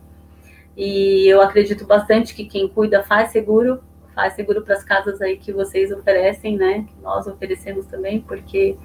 e 0.76 1.26
eu 1.26 1.40
acredito 1.40 1.86
bastante 1.86 2.34
que 2.34 2.44
quem 2.44 2.68
cuida 2.68 3.02
faz 3.02 3.30
seguro, 3.30 3.82
faz 4.14 4.34
seguro 4.34 4.62
para 4.62 4.74
as 4.74 4.84
casas 4.84 5.20
aí 5.22 5.36
que 5.36 5.52
vocês 5.52 5.90
oferecem, 5.90 6.56
né? 6.56 6.84
Que 6.86 7.02
nós 7.02 7.26
oferecemos 7.26 7.86
também, 7.86 8.20
porque 8.20 8.76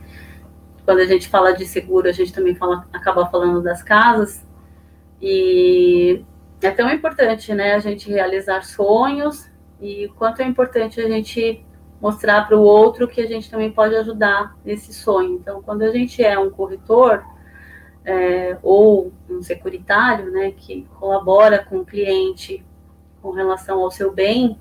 quando 0.85 0.99
a 0.99 1.05
gente 1.05 1.27
fala 1.27 1.53
de 1.53 1.65
seguro, 1.65 2.07
a 2.07 2.11
gente 2.11 2.33
também 2.33 2.55
fala, 2.55 2.87
acaba 2.93 3.25
falando 3.25 3.61
das 3.61 3.83
casas. 3.83 4.45
E 5.21 6.23
é 6.61 6.71
tão 6.71 6.89
importante, 6.89 7.53
né, 7.53 7.73
a 7.73 7.79
gente 7.79 8.09
realizar 8.09 8.63
sonhos 8.63 9.49
e 9.79 10.05
o 10.05 10.13
quanto 10.13 10.41
é 10.41 10.45
importante 10.45 10.99
a 11.01 11.07
gente 11.07 11.65
mostrar 12.01 12.47
para 12.47 12.57
o 12.57 12.61
outro 12.61 13.07
que 13.07 13.21
a 13.21 13.27
gente 13.27 13.49
também 13.49 13.71
pode 13.71 13.95
ajudar 13.95 14.55
nesse 14.65 14.93
sonho. 14.93 15.33
Então, 15.35 15.61
quando 15.61 15.83
a 15.83 15.91
gente 15.91 16.23
é 16.23 16.37
um 16.37 16.49
corretor, 16.49 17.23
é, 18.03 18.57
ou 18.61 19.11
um 19.29 19.41
securitário, 19.41 20.31
né, 20.31 20.51
que 20.51 20.87
colabora 20.99 21.63
com 21.63 21.79
o 21.79 21.85
cliente 21.85 22.65
com 23.21 23.31
relação 23.31 23.79
ao 23.79 23.91
seu 23.91 24.11
bem, 24.11 24.57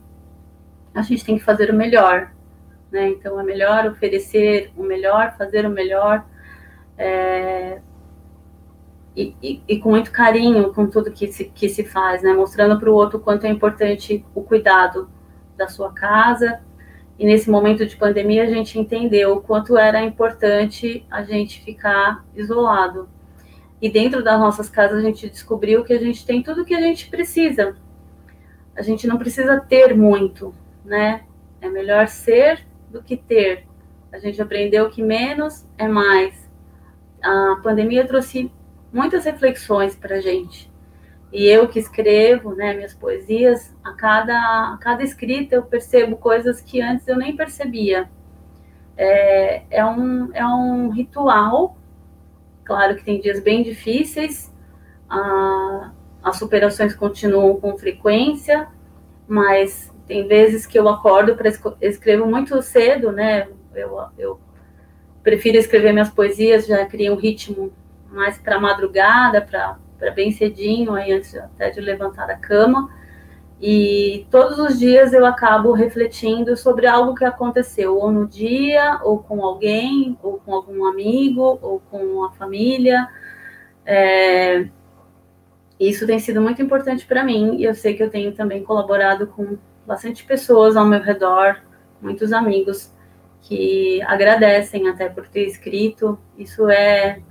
a 0.95 1.03
gente 1.03 1.25
tem 1.25 1.39
que 1.39 1.45
fazer 1.45 1.71
o 1.71 1.75
melhor, 1.75 2.33
né? 2.91 3.09
Então 3.09 3.41
é 3.41 3.43
melhor 3.43 3.87
oferecer 3.87 4.73
o 4.77 4.83
melhor, 4.83 5.35
fazer 5.39 5.65
o 5.65 5.71
melhor, 5.71 6.27
é, 6.99 7.81
e, 9.17 9.35
e, 9.43 9.63
e, 9.67 9.79
com 9.79 9.91
muito 9.91 10.13
carinho 10.13 10.73
com 10.73 10.87
tudo 10.87 11.11
que 11.11 11.33
se, 11.33 11.47
que 11.47 11.69
se 11.69 11.85
faz, 11.85 12.23
né? 12.23 12.33
Mostrando 12.33 12.79
para 12.79 12.91
o 12.91 12.95
outro 12.95 13.19
quanto 13.19 13.47
é 13.47 13.49
importante 13.49 14.25
o 14.35 14.43
cuidado 14.43 15.09
da 15.57 15.69
sua 15.69 15.93
casa. 15.93 16.61
E 17.19 17.25
nesse 17.25 17.51
momento 17.51 17.85
de 17.85 17.97
pandemia 17.97 18.45
a 18.45 18.47
gente 18.47 18.79
entendeu 18.79 19.35
o 19.35 19.41
quanto 19.41 19.77
era 19.77 20.03
importante 20.03 21.07
a 21.11 21.23
gente 21.23 21.63
ficar 21.63 22.25
isolado, 22.35 23.09
e 23.81 23.89
dentro 23.91 24.23
das 24.23 24.39
nossas 24.39 24.69
casas 24.69 24.99
a 24.99 25.07
gente 25.07 25.29
descobriu 25.29 25.83
que 25.85 25.93
a 25.93 25.99
gente 25.99 26.25
tem 26.27 26.43
tudo 26.43 26.65
que 26.65 26.75
a 26.75 26.81
gente 26.81 27.09
precisa. 27.09 27.77
A 28.77 28.83
gente 28.83 29.07
não 29.07 29.19
precisa 29.19 29.61
ter 29.61 29.97
muito, 29.97 30.55
né? 30.85 31.25
É 31.61 31.69
melhor 31.69 32.09
ser 32.09 32.67
do 32.91 33.03
que 33.03 33.17
ter. 33.17 33.67
A 34.13 34.19
gente 34.19 34.41
aprendeu 34.41 34.91
que 34.91 35.03
menos 35.03 35.67
é 35.79 35.89
mais. 35.89 36.49
A 37.23 37.61
pandemia 37.63 38.07
trouxe 38.07 38.51
muitas 38.93 39.25
reflexões 39.25 39.95
para 39.95 40.17
a 40.17 40.21
gente. 40.21 40.71
E 41.33 41.47
eu 41.47 41.69
que 41.69 41.79
escrevo, 41.79 42.55
né, 42.55 42.75
minhas 42.75 42.93
poesias, 42.93 43.75
a 43.85 43.93
cada, 43.93 44.35
a 44.75 44.79
cada 44.81 45.05
escrita 45.05 45.55
eu 45.55 45.63
percebo 45.63 46.17
coisas 46.17 46.61
que 46.61 46.81
antes 46.81 47.07
eu 47.07 47.17
nem 47.17 47.37
percebia. 47.37 48.11
É, 48.97 49.63
é, 49.71 49.85
um, 49.85 50.35
é 50.35 50.45
um 50.45 50.91
ritual 50.91 51.77
Claro 52.65 52.97
que 52.97 53.05
tem 53.05 53.21
dias 53.21 53.41
bem 53.41 53.63
difíceis, 53.63 54.53
a, 55.09 55.93
as 56.23 56.37
superações 56.37 56.95
continuam 56.95 57.57
com 57.57 57.77
frequência, 57.77 58.69
mas 59.27 59.93
tem 60.07 60.27
vezes 60.27 60.67
que 60.67 60.79
eu 60.79 60.89
acordo 60.89 61.37
para 61.37 61.49
escrevo 61.81 62.27
muito 62.27 62.61
cedo, 62.63 63.13
né? 63.13 63.49
Eu, 63.75 63.99
eu 64.19 64.41
prefiro 65.23 65.57
escrever 65.57 65.93
minhas 65.93 66.11
poesias, 66.11 66.67
já 66.67 66.85
crio 66.87 67.13
um 67.13 67.17
ritmo 67.17 67.73
mais 68.09 68.39
para 68.39 68.61
madrugada, 68.61 69.41
para 69.41 70.11
bem 70.11 70.33
cedinho, 70.33 70.95
aí 70.95 71.13
antes 71.13 71.35
até 71.37 71.71
de 71.71 71.81
levantar 71.81 72.27
da 72.27 72.37
cama. 72.37 72.91
E 73.61 74.27
todos 74.31 74.59
os 74.59 74.79
dias 74.79 75.13
eu 75.13 75.27
acabo 75.27 75.73
refletindo 75.73 76.57
sobre 76.57 76.87
algo 76.87 77.15
que 77.15 77.25
aconteceu, 77.25 77.97
ou 77.99 78.11
no 78.11 78.27
dia, 78.27 78.99
ou 79.05 79.19
com 79.19 79.45
alguém, 79.45 80.19
ou 80.23 80.39
com 80.39 80.55
algum 80.55 80.87
amigo, 80.87 81.59
ou 81.61 81.81
com 81.91 82.25
a 82.25 82.33
família. 82.33 83.07
É... 83.85 84.67
Isso 85.79 86.07
tem 86.07 86.19
sido 86.19 86.41
muito 86.41 86.63
importante 86.63 87.07
para 87.07 87.25
mim 87.25 87.57
e 87.57 87.65
eu 87.65 87.75
sei 87.75 87.95
que 87.95 88.03
eu 88.03 88.11
tenho 88.11 88.33
também 88.33 88.63
colaborado 88.63 89.27
com 89.27 89.59
bastante 89.87 90.25
pessoas 90.25 90.77
ao 90.77 90.87
meu 90.87 91.01
redor, 91.01 91.57
muitos 92.01 92.33
amigos 92.33 92.95
que 93.43 94.01
agradecem 94.03 94.89
até 94.89 95.09
por 95.09 95.27
ter 95.29 95.47
escrito. 95.47 96.19
Isso 96.37 96.69
é 96.69 97.23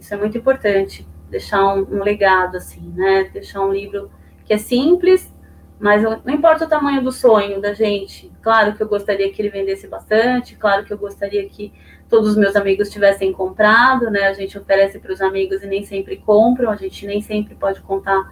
isso 0.00 0.14
é 0.14 0.16
muito 0.16 0.38
importante, 0.38 1.06
deixar 1.28 1.74
um, 1.74 1.82
um 1.82 2.02
legado 2.02 2.56
assim, 2.56 2.92
né? 2.96 3.30
Deixar 3.32 3.60
um 3.60 3.72
livro 3.72 4.10
que 4.44 4.54
é 4.54 4.58
simples, 4.58 5.32
mas 5.80 6.02
não 6.02 6.34
importa 6.34 6.66
o 6.66 6.68
tamanho 6.68 7.02
do 7.02 7.10
sonho 7.10 7.58
da 7.58 7.72
gente. 7.72 8.30
Claro 8.42 8.74
que 8.74 8.82
eu 8.82 8.88
gostaria 8.88 9.32
que 9.32 9.40
ele 9.40 9.48
vendesse 9.48 9.88
bastante, 9.88 10.54
claro 10.54 10.84
que 10.84 10.92
eu 10.92 10.98
gostaria 10.98 11.48
que 11.48 11.72
todos 12.06 12.30
os 12.30 12.36
meus 12.36 12.54
amigos 12.54 12.90
tivessem 12.90 13.32
comprado, 13.32 14.10
né? 14.10 14.26
A 14.26 14.34
gente 14.34 14.58
oferece 14.58 14.98
para 14.98 15.10
os 15.10 15.22
amigos 15.22 15.62
e 15.62 15.66
nem 15.66 15.82
sempre 15.82 16.18
compram, 16.18 16.70
a 16.70 16.76
gente 16.76 17.06
nem 17.06 17.22
sempre 17.22 17.54
pode 17.54 17.80
contar 17.80 18.22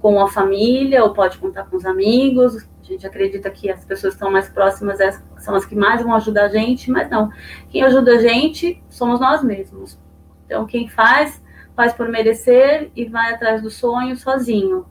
com 0.00 0.18
a 0.18 0.30
família 0.30 1.04
ou 1.04 1.12
pode 1.12 1.36
contar 1.36 1.64
com 1.64 1.76
os 1.76 1.84
amigos. 1.84 2.66
A 2.80 2.84
gente 2.86 3.06
acredita 3.06 3.50
que 3.50 3.70
as 3.70 3.84
pessoas 3.84 4.14
que 4.14 4.16
estão 4.16 4.30
mais 4.30 4.48
próximas 4.48 4.98
são 5.38 5.54
as 5.54 5.66
que 5.66 5.74
mais 5.74 6.00
vão 6.00 6.14
ajudar 6.14 6.46
a 6.46 6.48
gente, 6.48 6.90
mas 6.90 7.10
não. 7.10 7.30
Quem 7.68 7.82
ajuda 7.82 8.12
a 8.12 8.18
gente 8.18 8.82
somos 8.88 9.20
nós 9.20 9.44
mesmos. 9.44 9.98
Então, 10.46 10.64
quem 10.64 10.88
faz, 10.88 11.42
faz 11.76 11.92
por 11.92 12.08
merecer 12.08 12.90
e 12.96 13.04
vai 13.04 13.34
atrás 13.34 13.60
do 13.60 13.68
sonho 13.68 14.16
sozinho. 14.16 14.86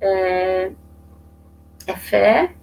É, 0.00 0.72
é 1.88 1.96
fé, 1.96 2.54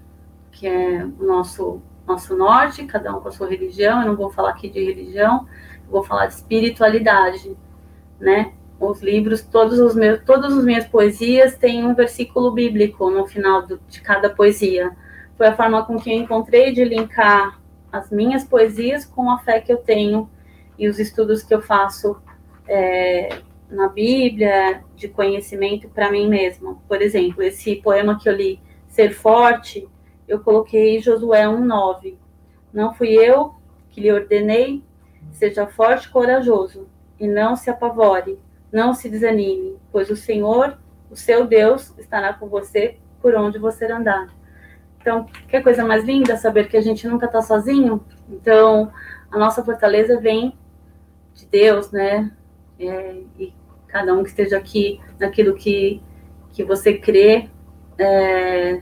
que 0.51 0.67
é 0.67 1.03
o 1.03 1.25
nosso, 1.25 1.81
nosso 2.07 2.35
norte, 2.37 2.85
cada 2.85 3.15
um 3.15 3.19
com 3.19 3.27
a 3.27 3.31
sua 3.31 3.49
religião. 3.49 4.01
Eu 4.01 4.07
não 4.07 4.15
vou 4.15 4.29
falar 4.29 4.51
aqui 4.51 4.69
de 4.69 4.83
religião, 4.83 5.47
vou 5.89 6.03
falar 6.03 6.27
de 6.27 6.35
espiritualidade, 6.35 7.57
né? 8.19 8.53
Os 8.79 9.01
livros, 9.01 9.41
todos 9.41 9.79
os 9.79 9.95
meus, 9.95 10.21
todas 10.23 10.55
as 10.55 10.63
minhas 10.63 10.85
poesias 10.85 11.57
têm 11.57 11.85
um 11.85 11.95
versículo 11.95 12.51
bíblico 12.51 13.09
no 13.09 13.25
final 13.25 13.65
do, 13.65 13.79
de 13.89 14.01
cada 14.01 14.29
poesia. 14.29 14.95
Foi 15.37 15.47
a 15.47 15.55
forma 15.55 15.83
com 15.85 15.97
que 15.97 16.11
eu 16.11 16.17
encontrei 16.17 16.71
de 16.71 16.83
linkar 16.83 17.59
as 17.91 18.11
minhas 18.11 18.43
poesias 18.43 19.05
com 19.05 19.29
a 19.31 19.39
fé 19.39 19.59
que 19.59 19.71
eu 19.71 19.77
tenho 19.77 20.29
e 20.77 20.87
os 20.87 20.99
estudos 20.99 21.41
que 21.41 21.53
eu 21.53 21.61
faço 21.61 22.17
é, 22.67 23.29
na 23.69 23.87
Bíblia, 23.87 24.83
de 24.95 25.07
conhecimento 25.07 25.87
para 25.89 26.11
mim 26.11 26.27
mesma. 26.27 26.77
Por 26.87 27.01
exemplo, 27.01 27.41
esse 27.41 27.77
poema 27.77 28.19
que 28.19 28.27
eu 28.27 28.35
li, 28.35 28.59
Ser 28.95 29.13
Forte, 29.13 29.89
eu 30.25 30.39
coloquei 30.39 31.01
Josué 31.01 31.43
1,9. 31.43 32.15
Não 32.71 32.93
fui 32.93 33.09
eu 33.09 33.53
que 33.89 33.99
lhe 33.99 34.09
ordenei, 34.09 34.81
seja 35.33 35.67
forte 35.67 36.07
e 36.07 36.09
corajoso, 36.09 36.87
e 37.19 37.27
não 37.27 37.57
se 37.57 37.69
apavore, 37.69 38.39
não 38.71 38.93
se 38.93 39.09
desanime, 39.09 39.77
pois 39.91 40.09
o 40.09 40.15
Senhor, 40.15 40.77
o 41.11 41.15
seu 41.15 41.45
Deus, 41.45 41.93
estará 41.97 42.33
com 42.33 42.47
você 42.47 42.97
por 43.21 43.35
onde 43.35 43.59
você 43.59 43.85
andar. 43.85 44.33
Então, 45.01 45.25
que 45.49 45.61
coisa 45.61 45.83
mais 45.83 46.05
linda 46.05 46.37
saber 46.37 46.69
que 46.69 46.77
a 46.77 46.81
gente 46.81 47.05
nunca 47.05 47.25
está 47.25 47.41
sozinho. 47.41 48.01
Então, 48.29 48.93
a 49.29 49.37
nossa 49.37 49.61
fortaleza 49.61 50.21
vem 50.21 50.57
de 51.33 51.45
Deus, 51.47 51.91
né? 51.91 52.31
É, 52.79 53.21
e 53.37 53.53
cada 53.89 54.13
um 54.13 54.23
que 54.23 54.29
esteja 54.29 54.57
aqui 54.57 55.01
naquilo 55.19 55.53
que, 55.53 56.01
que 56.53 56.63
você 56.63 56.97
crê, 56.97 57.49
é, 57.97 58.81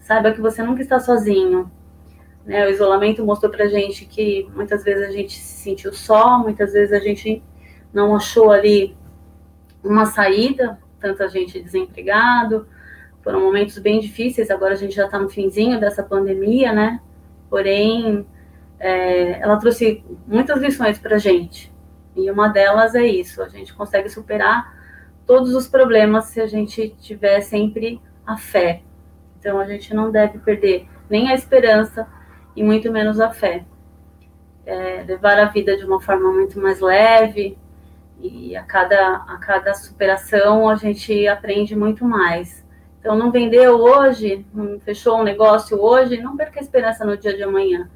saiba 0.00 0.32
que 0.32 0.40
você 0.40 0.62
nunca 0.62 0.82
está 0.82 0.98
sozinho. 1.00 1.70
Né? 2.44 2.66
O 2.66 2.70
isolamento 2.70 3.24
mostrou 3.24 3.50
para 3.50 3.66
gente 3.68 4.04
que 4.04 4.48
muitas 4.54 4.84
vezes 4.84 5.08
a 5.08 5.12
gente 5.12 5.38
se 5.38 5.62
sentiu 5.62 5.92
só, 5.92 6.38
muitas 6.38 6.72
vezes 6.72 6.92
a 6.92 6.98
gente 6.98 7.42
não 7.92 8.14
achou 8.16 8.50
ali 8.50 8.96
uma 9.82 10.06
saída, 10.06 10.78
tanta 11.00 11.28
gente 11.28 11.60
desempregado, 11.60 12.66
foram 13.22 13.40
momentos 13.40 13.78
bem 13.78 14.00
difíceis, 14.00 14.50
agora 14.50 14.74
a 14.74 14.76
gente 14.76 14.94
já 14.94 15.06
está 15.06 15.18
no 15.18 15.28
finzinho 15.28 15.78
dessa 15.78 16.02
pandemia, 16.02 16.72
né? 16.72 17.00
Porém, 17.48 18.26
é, 18.80 19.40
ela 19.40 19.56
trouxe 19.58 20.04
muitas 20.26 20.60
lições 20.60 20.98
para 20.98 21.18
gente. 21.18 21.72
E 22.16 22.30
uma 22.30 22.48
delas 22.48 22.94
é 22.94 23.06
isso: 23.06 23.42
a 23.42 23.48
gente 23.48 23.72
consegue 23.74 24.08
superar 24.08 24.76
todos 25.26 25.54
os 25.54 25.68
problemas 25.68 26.26
se 26.26 26.40
a 26.40 26.46
gente 26.46 26.90
tiver 27.00 27.40
sempre 27.42 28.00
a 28.26 28.36
fé. 28.36 28.82
Então, 29.38 29.58
a 29.58 29.66
gente 29.66 29.94
não 29.94 30.10
deve 30.10 30.38
perder 30.38 30.88
nem 31.08 31.30
a 31.30 31.34
esperança 31.34 32.06
e 32.54 32.62
muito 32.62 32.90
menos 32.90 33.20
a 33.20 33.30
fé. 33.30 33.64
É, 34.64 35.02
levar 35.02 35.38
a 35.38 35.46
vida 35.46 35.76
de 35.76 35.84
uma 35.84 36.00
forma 36.00 36.30
muito 36.32 36.60
mais 36.60 36.80
leve 36.80 37.58
e 38.20 38.54
a 38.54 38.62
cada, 38.62 39.16
a 39.16 39.36
cada 39.38 39.74
superação 39.74 40.68
a 40.68 40.76
gente 40.76 41.26
aprende 41.26 41.74
muito 41.74 42.04
mais. 42.04 42.64
Então, 43.00 43.16
não 43.16 43.32
vendeu 43.32 43.80
hoje, 43.80 44.46
não 44.54 44.78
fechou 44.78 45.18
um 45.18 45.24
negócio 45.24 45.80
hoje, 45.80 46.20
não 46.20 46.36
perca 46.36 46.60
a 46.60 46.62
esperança 46.62 47.04
no 47.04 47.16
dia 47.16 47.36
de 47.36 47.42
amanhã 47.42 47.90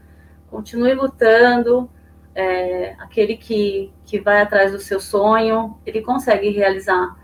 continue 0.57 0.95
lutando. 0.95 1.91
É, 2.35 2.95
aquele 2.99 3.37
que, 3.37 3.91
que 4.05 4.21
vai 4.21 4.43
atrás 4.43 4.73
do 4.73 4.79
seu 4.79 5.01
sonho, 5.01 5.79
ele 5.87 6.03
consegue 6.03 6.51
realizar. 6.51 7.17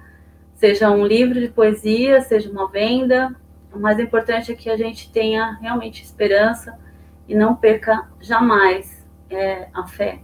Seja 0.62 0.92
um 0.92 1.05
livro 1.05 1.40
de 1.40 1.48
poesia, 1.48 2.20
seja 2.20 2.48
uma 2.48 2.70
venda. 2.70 3.35
O 3.75 3.81
mais 3.81 3.98
importante 3.98 4.53
é 4.53 4.55
que 4.55 4.70
a 4.70 4.77
gente 4.77 5.11
tenha 5.11 5.59
realmente 5.61 6.05
esperança 6.05 6.79
e 7.27 7.35
não 7.35 7.57
perca 7.57 8.09
jamais 8.20 9.05
é, 9.29 9.66
a 9.75 9.88
fé. 9.88 10.20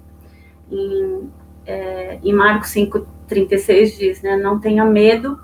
Em, 0.70 1.29
é, 1.66 2.20
em 2.22 2.33
Marcos 2.33 2.68
5,36 2.68 3.98
diz, 3.98 4.22
né? 4.22 4.37
Não 4.37 4.61
tenha 4.61 4.85
medo, 4.85 5.42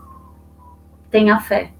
tenha 1.10 1.40
fé. 1.40 1.72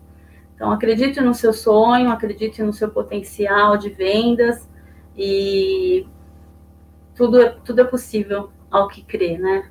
Então, 0.57 0.73
acredite 0.73 1.21
no 1.21 1.35
seu 1.35 1.53
sonho, 1.53 2.11
acredite 2.11 2.65
no 2.65 2.73
seu 2.73 2.91
potencial 2.91 3.77
de 3.77 3.91
vendas, 3.91 4.69
e 5.17 6.05
tudo, 7.15 7.41
é, 7.41 7.51
tudo 7.65 7.81
é 7.81 7.85
possível 7.85 8.51
ao 8.69 8.89
que 8.89 9.05
crê, 9.05 9.39
né? 9.39 9.71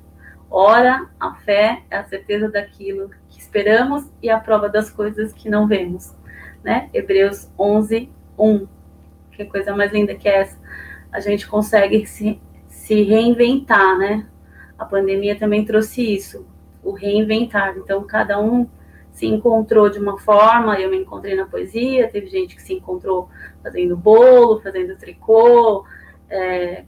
Ora, 0.50 1.08
a 1.18 1.34
fé 1.34 1.82
é 1.90 1.96
a 1.96 2.04
certeza 2.04 2.48
daquilo 2.48 3.10
que 3.28 3.40
esperamos 3.40 4.04
e 4.22 4.30
a 4.30 4.38
prova 4.38 4.68
das 4.68 4.90
coisas 4.90 5.32
que 5.32 5.48
não 5.48 5.66
vemos, 5.66 6.14
né? 6.62 6.88
Hebreus 6.92 7.50
11, 7.58 8.10
1. 8.38 8.68
Que 9.32 9.44
coisa 9.46 9.74
mais 9.74 9.92
linda 9.92 10.14
que 10.14 10.28
é 10.28 10.42
essa. 10.42 10.58
A 11.10 11.20
gente 11.20 11.46
consegue 11.46 12.06
se, 12.06 12.40
se 12.68 13.02
reinventar, 13.02 13.98
né? 13.98 14.26
A 14.78 14.84
pandemia 14.84 15.36
também 15.38 15.64
trouxe 15.64 16.14
isso, 16.14 16.46
o 16.82 16.92
reinventar. 16.92 17.76
Então, 17.76 18.02
cada 18.04 18.40
um 18.40 18.68
se 19.12 19.26
encontrou 19.26 19.88
de 19.88 19.98
uma 19.98 20.18
forma, 20.18 20.78
eu 20.78 20.90
me 20.90 20.98
encontrei 20.98 21.36
na 21.36 21.46
poesia, 21.46 22.08
teve 22.08 22.26
gente 22.26 22.56
que 22.56 22.62
se 22.62 22.74
encontrou 22.74 23.28
fazendo 23.62 23.96
bolo, 23.96 24.60
fazendo 24.60 24.96
tricô. 24.96 25.84
É, 26.28 26.84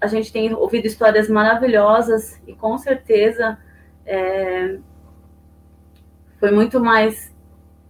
a 0.00 0.06
gente 0.06 0.32
tem 0.32 0.52
ouvido 0.54 0.86
histórias 0.86 1.28
maravilhosas 1.28 2.40
e 2.46 2.54
com 2.54 2.78
certeza 2.78 3.58
é, 4.06 4.78
foi 6.38 6.50
muito 6.50 6.80
mais 6.80 7.34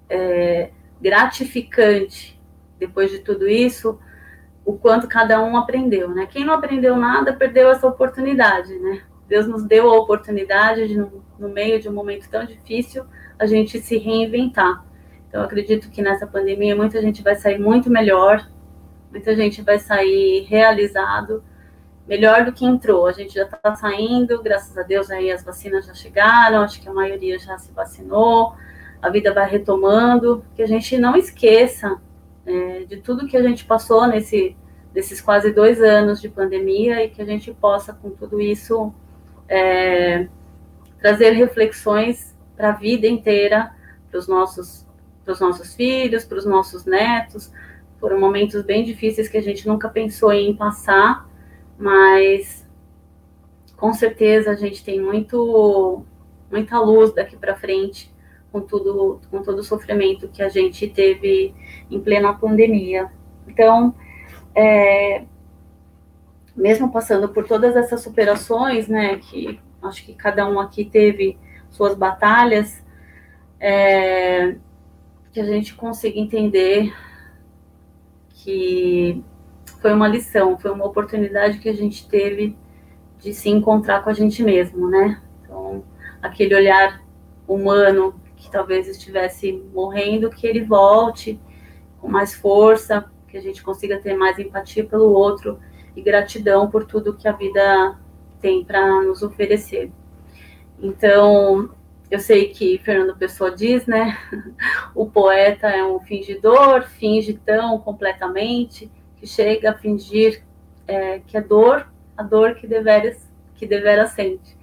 é, 0.09 0.71
gratificante 1.01 2.39
depois 2.79 3.11
de 3.11 3.21
tudo 3.21 3.49
isso 3.49 3.99
o 4.65 4.75
quanto 4.77 5.09
cada 5.09 5.43
um 5.43 5.57
aprendeu, 5.57 6.11
né? 6.11 6.27
Quem 6.27 6.45
não 6.45 6.55
aprendeu 6.55 6.97
nada 6.97 7.33
perdeu 7.33 7.71
essa 7.71 7.87
oportunidade, 7.87 8.79
né? 8.79 9.03
Deus 9.27 9.47
nos 9.47 9.65
deu 9.65 9.89
a 9.89 9.97
oportunidade 9.97 10.89
de, 10.89 10.97
no, 10.97 11.49
meio 11.49 11.81
de 11.81 11.89
um 11.89 11.93
momento 11.93 12.29
tão 12.29 12.45
difícil, 12.45 13.05
a 13.39 13.47
gente 13.47 13.81
se 13.81 13.97
reinventar. 13.97 14.85
Então, 15.29 15.43
acredito 15.43 15.89
que 15.91 16.03
nessa 16.03 16.27
pandemia 16.27 16.75
muita 16.75 17.01
gente 17.01 17.23
vai 17.23 17.37
sair 17.37 17.59
muito 17.59 17.89
melhor, 17.89 18.49
muita 19.11 19.35
gente 19.35 19.63
vai 19.63 19.79
sair 19.79 20.43
realizado, 20.49 21.43
melhor 22.11 22.45
do 22.45 22.53
que 22.53 22.67
entrou. 22.67 23.07
A 23.07 23.13
gente 23.13 23.35
já 23.35 23.45
está 23.45 23.77
saindo, 23.77 24.43
graças 24.43 24.77
a 24.77 24.83
Deus 24.83 25.13
aí 25.13 25.31
as 25.31 25.45
vacinas 25.45 25.87
já 25.87 25.95
chegaram, 25.95 26.63
acho 26.63 26.83
que 26.83 26.89
a 26.89 26.93
maioria 26.93 27.39
já 27.39 27.57
se 27.57 27.71
vacinou, 27.71 28.57
a 29.01 29.09
vida 29.09 29.33
vai 29.33 29.49
retomando, 29.49 30.45
que 30.57 30.63
a 30.63 30.67
gente 30.67 30.99
não 30.99 31.15
esqueça 31.17 31.99
é, 32.45 32.81
de 32.81 32.97
tudo 32.97 33.29
que 33.29 33.37
a 33.37 33.43
gente 33.43 33.65
passou 33.65 34.09
nesse, 34.09 34.57
nesses 34.93 35.21
quase 35.21 35.53
dois 35.53 35.81
anos 35.81 36.21
de 36.21 36.29
pandemia 36.29 37.05
e 37.05 37.11
que 37.11 37.23
a 37.23 37.25
gente 37.25 37.53
possa, 37.53 37.93
com 37.93 38.11
tudo 38.11 38.41
isso, 38.41 38.93
é, 39.49 40.27
trazer 41.01 41.31
reflexões 41.31 42.37
para 42.57 42.71
a 42.71 42.73
vida 42.73 43.07
inteira, 43.07 43.71
para 44.11 44.19
os 44.19 44.27
nossos, 44.27 44.85
os 45.25 45.39
nossos 45.39 45.77
filhos, 45.77 46.25
para 46.25 46.39
os 46.39 46.45
nossos 46.45 46.85
netos. 46.85 47.53
Foram 48.01 48.19
momentos 48.19 48.65
bem 48.65 48.83
difíceis 48.83 49.29
que 49.29 49.39
a 49.39 49.43
gente 49.43 49.69
nunca 49.69 49.89
pensou 49.89 50.33
em 50.33 50.57
passar, 50.57 51.30
mas 51.81 52.69
com 53.75 53.95
certeza 53.95 54.51
a 54.51 54.55
gente 54.55 54.85
tem 54.85 55.01
muito, 55.01 56.05
muita 56.51 56.79
luz 56.79 57.15
daqui 57.15 57.35
para 57.37 57.57
frente 57.57 58.15
com 58.53 58.61
tudo, 58.61 59.21
com 59.31 59.43
todo 59.43 59.61
o 59.61 59.65
sofrimento 59.65 60.29
que 60.29 60.43
a 60.43 60.51
gente 60.51 60.87
teve 60.87 61.55
em 61.91 61.99
plena 61.99 62.35
pandemia. 62.35 63.11
Então, 63.49 63.95
é, 64.55 65.25
mesmo 66.55 66.93
passando 66.93 67.31
por 67.31 67.47
todas 67.47 67.75
essas 67.75 68.03
superações, 68.03 68.87
né, 68.87 69.17
que 69.17 69.59
acho 69.83 70.05
que 70.05 70.13
cada 70.13 70.47
um 70.47 70.61
aqui 70.61 70.85
teve 70.85 71.39
suas 71.71 71.95
batalhas, 71.95 72.85
é, 73.59 74.57
que 75.33 75.41
a 75.41 75.45
gente 75.45 75.75
consiga 75.75 76.19
entender 76.19 76.93
que 78.29 79.25
foi 79.81 79.93
uma 79.93 80.07
lição, 80.07 80.59
foi 80.59 80.71
uma 80.71 80.87
oportunidade 80.87 81.59
que 81.59 81.69
a 81.69 81.75
gente 81.75 82.09
teve 82.09 82.57
de 83.19 83.35
se 83.35 83.49
encontrar 83.49 84.03
com 84.03 84.11
a 84.11 84.13
gente 84.13 84.43
mesmo, 84.43 84.89
né? 84.89 85.21
Então, 85.43 85.85
aquele 86.23 86.55
olhar 86.55 87.03
humano 87.47 88.15
que 88.37 88.51
talvez 88.51 88.89
estivesse 88.89 89.53
morrendo, 89.75 90.31
que 90.31 90.47
ele 90.47 90.63
volte 90.63 91.41
com 92.01 92.09
mais 92.09 92.35
força, 92.35 93.05
que 93.29 93.37
a 93.37 93.41
gente 93.41 93.63
consiga 93.63 93.99
ter 93.99 94.17
mais 94.17 94.39
empatia 94.39 94.85
pelo 94.85 95.13
outro 95.13 95.59
e 95.95 96.03
gratidão 96.03 96.71
por 96.71 96.85
tudo 96.85 97.17
que 97.17 97.29
a 97.29 97.33
vida 97.33 97.99
tem 98.41 98.65
para 98.65 99.03
nos 99.03 99.23
oferecer. 99.23 99.91
Então, 100.81 101.71
eu 102.11 102.19
sei 102.19 102.49
que 102.49 102.79
Fernando 102.79 103.17
Pessoa 103.17 103.51
diz, 103.51 103.87
né? 103.87 104.19
O 104.95 105.07
poeta 105.07 105.69
é 105.69 105.85
um 105.85 106.01
fingidor, 106.01 106.83
finge 106.83 107.35
tão 107.35 107.79
completamente 107.79 108.91
que 109.21 109.27
chega 109.27 109.71
a 109.71 109.75
fingir 109.75 110.43
é, 110.89 111.21
que 111.27 111.37
é 111.37 111.41
dor, 111.41 111.87
a 112.17 112.23
dor 112.23 112.55
que 112.55 112.67
deveras, 112.67 113.17
que 113.55 113.67
devera 113.67 114.07
sente. 114.07 114.59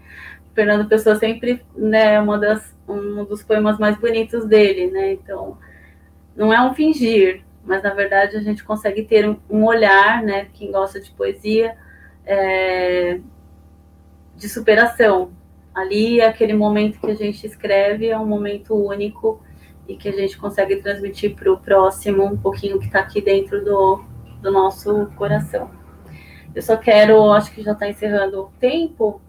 Fernando 0.53 0.89
Pessoa 0.89 1.15
sempre, 1.15 1.63
né, 1.75 2.19
uma 2.19 2.37
das, 2.37 2.75
um 2.87 3.23
dos 3.23 3.43
poemas 3.43 3.77
mais 3.77 3.95
bonitos 3.97 4.45
dele, 4.45 4.89
né? 4.89 5.13
Então, 5.13 5.57
não 6.35 6.51
é 6.51 6.59
um 6.59 6.73
fingir, 6.73 7.43
mas 7.63 7.83
na 7.83 7.93
verdade 7.93 8.35
a 8.35 8.41
gente 8.41 8.63
consegue 8.63 9.03
ter 9.03 9.29
um, 9.29 9.37
um 9.49 9.65
olhar, 9.65 10.23
né? 10.23 10.47
Quem 10.53 10.71
gosta 10.71 10.99
de 10.99 11.11
poesia, 11.11 11.77
é, 12.25 13.19
de 14.35 14.49
superação, 14.49 15.31
ali 15.73 16.19
aquele 16.19 16.53
momento 16.53 16.99
que 16.99 17.11
a 17.11 17.15
gente 17.15 17.45
escreve 17.45 18.07
é 18.07 18.17
um 18.17 18.25
momento 18.25 18.73
único 18.73 19.41
e 19.87 19.95
que 19.95 20.09
a 20.09 20.11
gente 20.11 20.37
consegue 20.37 20.77
transmitir 20.77 21.35
para 21.35 21.53
o 21.53 21.59
próximo 21.59 22.25
um 22.25 22.35
pouquinho 22.35 22.79
que 22.79 22.87
está 22.87 22.99
aqui 22.99 23.21
dentro 23.21 23.63
do, 23.63 24.03
do 24.41 24.51
nosso 24.51 25.07
coração. 25.15 25.69
Eu 26.53 26.61
só 26.61 26.75
quero, 26.77 27.31
acho 27.31 27.51
que 27.51 27.61
já 27.61 27.73
está 27.73 27.87
encerrando 27.87 28.41
o 28.41 28.51
tempo, 28.59 29.21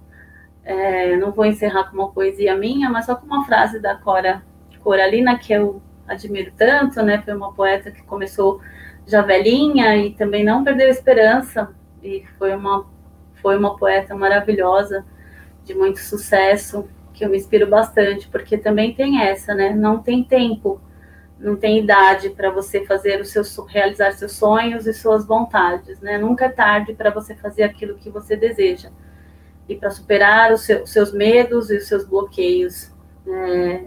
é, 0.65 1.17
não 1.17 1.33
vou 1.33 1.45
encerrar 1.45 1.85
com 1.85 1.97
uma 1.97 2.11
poesia 2.11 2.57
minha, 2.57 2.91
mas 2.91 3.07
só 3.07 3.15
com 3.15 3.27
uma 3.27 3.45
frase 3.45 3.81
da 3.81 3.95
Cora 3.95 4.43
Coralina, 4.81 5.39
que 5.39 5.53
eu 5.53 5.83
admiro 6.07 6.53
tanto, 6.57 7.03
né? 7.03 7.21
Foi 7.23 7.35
uma 7.35 7.53
poeta 7.53 7.91
que 7.91 8.03
começou 8.03 8.61
já 9.07 9.23
velhinha 9.23 9.97
e 9.97 10.15
também 10.15 10.45
não 10.45 10.65
perdeu 10.65 10.89
esperança, 10.89 11.71
e 12.03 12.25
foi 12.39 12.55
uma, 12.55 12.87
foi 13.35 13.57
uma 13.57 13.77
poeta 13.77 14.15
maravilhosa 14.15 15.05
de 15.65 15.75
muito 15.75 16.01
sucesso, 16.01 16.89
que 17.13 17.25
eu 17.25 17.29
me 17.29 17.37
inspiro 17.37 17.67
bastante, 17.67 18.29
porque 18.29 18.57
também 18.57 18.95
tem 18.95 19.23
essa, 19.23 19.55
né? 19.55 19.71
Não 19.75 20.03
tem 20.03 20.23
tempo, 20.23 20.81
não 21.39 21.57
tem 21.57 21.79
idade 21.79 22.31
para 22.31 22.51
você 22.51 22.85
fazer 22.85 23.21
os 23.21 23.31
seus 23.31 23.57
realizar 23.69 24.13
seus 24.13 24.33
sonhos 24.33 24.87
e 24.87 24.93
suas 24.93 25.27
vontades, 25.27 26.01
né? 26.01 26.19
Nunca 26.19 26.47
é 26.47 26.49
tarde 26.49 26.95
para 26.95 27.11
você 27.11 27.35
fazer 27.35 27.63
aquilo 27.63 27.97
que 27.97 28.11
você 28.11 28.37
deseja 28.37 28.91
e 29.69 29.77
para 29.77 29.91
superar 29.91 30.53
os 30.53 30.63
seus, 30.63 30.91
seus 30.91 31.13
medos 31.13 31.71
e 31.71 31.77
os 31.77 31.87
seus 31.87 32.05
bloqueios. 32.05 32.93
É, 33.27 33.85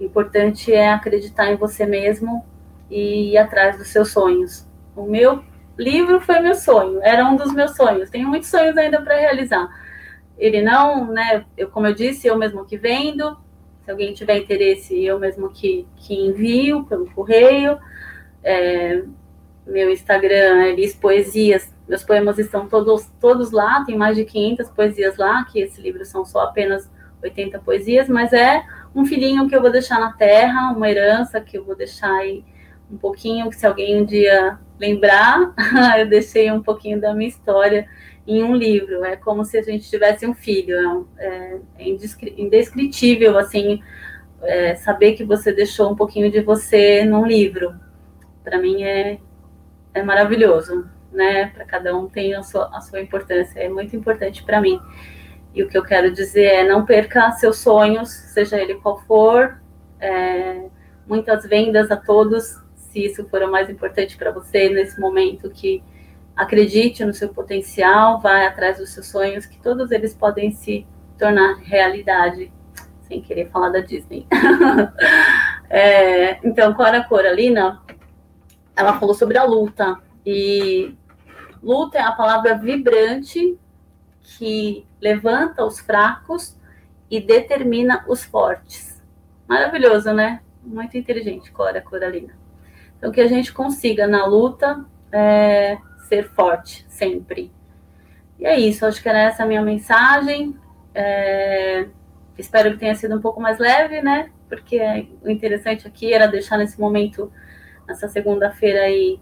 importante 0.00 0.72
é 0.72 0.90
acreditar 0.90 1.50
em 1.50 1.56
você 1.56 1.84
mesmo 1.84 2.44
e 2.90 3.32
ir 3.32 3.38
atrás 3.38 3.76
dos 3.76 3.88
seus 3.88 4.10
sonhos. 4.10 4.66
O 4.94 5.04
meu 5.04 5.42
livro 5.76 6.20
foi 6.20 6.40
meu 6.40 6.54
sonho, 6.54 7.00
era 7.02 7.26
um 7.26 7.36
dos 7.36 7.52
meus 7.52 7.76
sonhos. 7.76 8.08
Tenho 8.08 8.28
muitos 8.28 8.48
sonhos 8.48 8.76
ainda 8.76 9.02
para 9.02 9.16
realizar 9.16 9.68
ele 10.38 10.62
não, 10.62 11.06
né, 11.12 11.44
eu, 11.56 11.70
como 11.70 11.86
eu 11.86 11.94
disse, 11.94 12.26
eu 12.26 12.36
mesmo 12.36 12.64
que 12.64 12.76
vendo, 12.76 13.36
se 13.86 13.90
alguém 13.92 14.12
tiver 14.12 14.38
interesse, 14.38 15.00
eu 15.04 15.16
mesmo 15.16 15.48
que, 15.48 15.86
que 15.96 16.12
envio 16.12 16.82
pelo 16.86 17.08
correio, 17.12 17.78
é, 18.42 19.04
meu 19.64 19.92
Instagram 19.92 20.64
é 20.64 20.72
Liz 20.72 20.92
Poesias, 20.92 21.72
meus 21.88 22.02
poemas 22.02 22.36
estão 22.36 22.66
todos, 22.68 23.08
todos 23.20 23.52
lá, 23.52 23.84
tem 23.84 23.96
mais 23.96 24.16
de 24.16 24.24
500 24.24 24.70
poesias 24.70 25.16
lá, 25.16 25.44
que 25.44 25.60
esse 25.60 25.80
livro 25.80 26.04
são 26.04 26.24
só 26.24 26.40
apenas 26.40 26.90
80 27.22 27.60
poesias, 27.60 28.08
mas 28.08 28.32
é 28.32 28.64
um 28.92 29.06
filhinho 29.06 29.48
que 29.48 29.54
eu 29.54 29.62
vou 29.62 29.70
deixar 29.70 30.00
na 30.00 30.12
terra, 30.12 30.72
uma 30.72 30.90
herança 30.90 31.40
que 31.40 31.56
eu 31.56 31.64
vou 31.64 31.76
deixar 31.76 32.12
aí 32.12 32.44
um 32.90 32.96
pouquinho, 32.96 33.48
que 33.48 33.54
se 33.54 33.68
alguém 33.68 34.02
um 34.02 34.04
dia 34.04 34.58
lembrar, 34.80 35.54
eu 35.96 36.08
deixei 36.08 36.50
um 36.50 36.60
pouquinho 36.60 37.00
da 37.00 37.14
minha 37.14 37.28
história 37.28 37.86
em 38.26 38.42
um 38.42 38.54
livro. 38.54 39.04
É 39.04 39.16
como 39.16 39.44
se 39.44 39.56
a 39.58 39.62
gente 39.62 39.88
tivesse 39.88 40.26
um 40.26 40.34
filho. 40.34 41.08
É, 41.18 41.58
é 41.78 41.88
indescritível, 42.36 43.38
assim, 43.38 43.82
é, 44.42 44.74
saber 44.74 45.12
que 45.12 45.24
você 45.24 45.52
deixou 45.52 45.90
um 45.90 45.96
pouquinho 45.96 46.30
de 46.30 46.40
você 46.40 47.04
num 47.04 47.26
livro. 47.26 47.74
Para 48.42 48.58
mim 48.58 48.82
é, 48.82 49.18
é 49.94 50.02
maravilhoso, 50.02 50.88
né? 51.12 51.46
Para 51.54 51.64
cada 51.64 51.96
um 51.96 52.08
tem 52.08 52.34
a 52.34 52.42
sua, 52.42 52.70
a 52.76 52.80
sua 52.80 53.00
importância. 53.00 53.60
É 53.60 53.68
muito 53.68 53.94
importante 53.94 54.42
para 54.42 54.60
mim. 54.60 54.80
E 55.54 55.62
o 55.62 55.68
que 55.68 55.78
eu 55.78 55.82
quero 55.82 56.12
dizer 56.12 56.44
é 56.44 56.68
não 56.68 56.84
perca 56.84 57.30
seus 57.32 57.58
sonhos, 57.58 58.10
seja 58.10 58.60
ele 58.60 58.74
qual 58.74 59.00
for. 59.06 59.60
É, 59.98 60.66
muitas 61.06 61.46
vendas 61.46 61.90
a 61.90 61.96
todos, 61.96 62.62
se 62.74 63.06
isso 63.06 63.24
for 63.28 63.42
o 63.42 63.50
mais 63.50 63.70
importante 63.70 64.16
para 64.16 64.30
você 64.30 64.68
nesse 64.68 65.00
momento 65.00 65.48
que 65.48 65.82
acredite 66.36 67.04
no 67.04 67.14
seu 67.14 67.30
potencial, 67.30 68.20
vá 68.20 68.46
atrás 68.46 68.78
dos 68.78 68.90
seus 68.90 69.06
sonhos, 69.06 69.46
que 69.46 69.58
todos 69.58 69.90
eles 69.90 70.14
podem 70.14 70.52
se 70.52 70.86
tornar 71.18 71.54
realidade, 71.56 72.52
sem 73.02 73.22
querer 73.22 73.48
falar 73.48 73.70
da 73.70 73.80
Disney. 73.80 74.26
é, 75.70 76.46
então, 76.46 76.74
Cora 76.74 77.02
Coralina, 77.04 77.80
ela 78.76 78.98
falou 78.98 79.14
sobre 79.14 79.38
a 79.38 79.44
luta, 79.44 79.98
e 80.24 80.94
luta 81.62 81.98
é 81.98 82.02
a 82.02 82.12
palavra 82.12 82.58
vibrante 82.58 83.58
que 84.20 84.86
levanta 85.00 85.64
os 85.64 85.80
fracos 85.80 86.56
e 87.10 87.20
determina 87.20 88.04
os 88.08 88.24
fortes. 88.24 89.02
Maravilhoso, 89.48 90.12
né? 90.12 90.40
Muito 90.62 90.98
inteligente, 90.98 91.50
Cora 91.52 91.80
Coralina. 91.80 92.36
Então, 92.98 93.12
que 93.12 93.20
a 93.20 93.28
gente 93.28 93.52
consiga 93.52 94.06
na 94.06 94.26
luta 94.26 94.84
é, 95.12 95.78
ser 96.06 96.28
forte 96.30 96.84
sempre. 96.88 97.52
E 98.38 98.46
é 98.46 98.58
isso, 98.58 98.84
acho 98.84 99.02
que 99.02 99.08
era 99.08 99.20
essa 99.20 99.42
a 99.42 99.46
minha 99.46 99.62
mensagem. 99.62 100.56
É, 100.94 101.86
espero 102.36 102.72
que 102.72 102.78
tenha 102.78 102.94
sido 102.94 103.16
um 103.16 103.20
pouco 103.20 103.40
mais 103.40 103.58
leve, 103.58 104.02
né? 104.02 104.30
Porque 104.48 104.80
o 105.22 105.30
interessante 105.30 105.86
aqui 105.86 106.12
era 106.12 106.26
deixar 106.26 106.58
nesse 106.58 106.78
momento, 106.80 107.32
nessa 107.86 108.08
segunda-feira 108.08 108.82
aí, 108.82 109.18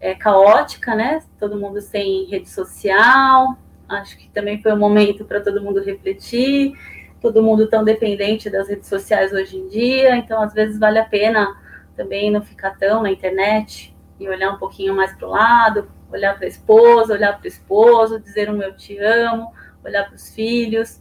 é, 0.00 0.14
caótica, 0.14 0.94
né? 0.94 1.22
Todo 1.38 1.58
mundo 1.58 1.80
sem 1.80 2.24
rede 2.26 2.48
social. 2.48 3.58
Acho 3.88 4.16
que 4.16 4.28
também 4.30 4.60
foi 4.62 4.72
um 4.72 4.78
momento 4.78 5.24
para 5.24 5.40
todo 5.40 5.62
mundo 5.62 5.82
refletir. 5.82 6.72
Todo 7.20 7.42
mundo 7.42 7.68
tão 7.68 7.84
dependente 7.84 8.48
das 8.48 8.68
redes 8.68 8.88
sociais 8.88 9.30
hoje 9.32 9.58
em 9.58 9.68
dia, 9.68 10.16
então 10.16 10.40
às 10.40 10.54
vezes 10.54 10.78
vale 10.78 10.98
a 10.98 11.04
pena 11.04 11.54
também 11.94 12.30
não 12.30 12.40
ficar 12.40 12.78
tão 12.78 13.02
na 13.02 13.10
internet 13.10 13.94
e 14.18 14.26
olhar 14.26 14.50
um 14.52 14.58
pouquinho 14.58 14.94
mais 14.94 15.12
para 15.14 15.28
o 15.28 15.30
lado, 15.30 15.90
olhar 16.12 16.36
para 16.36 16.44
a 16.44 16.48
esposa, 16.48 17.14
olhar 17.14 17.38
para 17.38 17.44
o 17.44 17.48
esposo, 17.48 18.20
dizer 18.20 18.50
um 18.50 18.62
eu 18.62 18.76
te 18.76 18.98
amo, 18.98 19.52
olhar 19.84 20.06
para 20.06 20.14
os 20.14 20.30
filhos, 20.34 21.00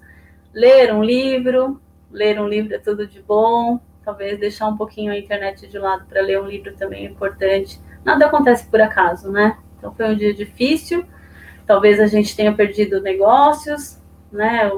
ler 0.54 0.94
um 0.94 1.04
livro, 1.04 1.82
ler 2.12 2.40
um 2.40 2.48
livro 2.48 2.74
é 2.74 2.80
tudo 2.80 3.06
de 3.08 3.22
bom, 3.22 3.80
talvez 4.04 4.40
deixar 4.40 4.68
um 4.68 4.78
pouquinho 4.78 5.12
a 5.12 5.18
internet 5.18 5.68
de 5.68 5.78
lado 5.78 6.06
para 6.06 6.22
ler 6.22 6.42
um 6.42 6.48
livro 6.48 6.74
também 6.76 7.06
é 7.06 7.10
importante. 7.10 7.80
Nada 8.04 8.26
acontece 8.26 8.68
por 8.68 8.82
acaso, 8.82 9.32
né? 9.32 9.58
Então 9.78 9.94
foi 9.94 10.10
um 10.10 10.16
dia 10.16 10.34
difícil, 10.34 11.06
talvez 11.66 12.00
a 12.00 12.08
gente 12.08 12.36
tenha 12.36 12.54
perdido 12.54 13.02
negócios, 13.02 14.02
né? 14.32 14.72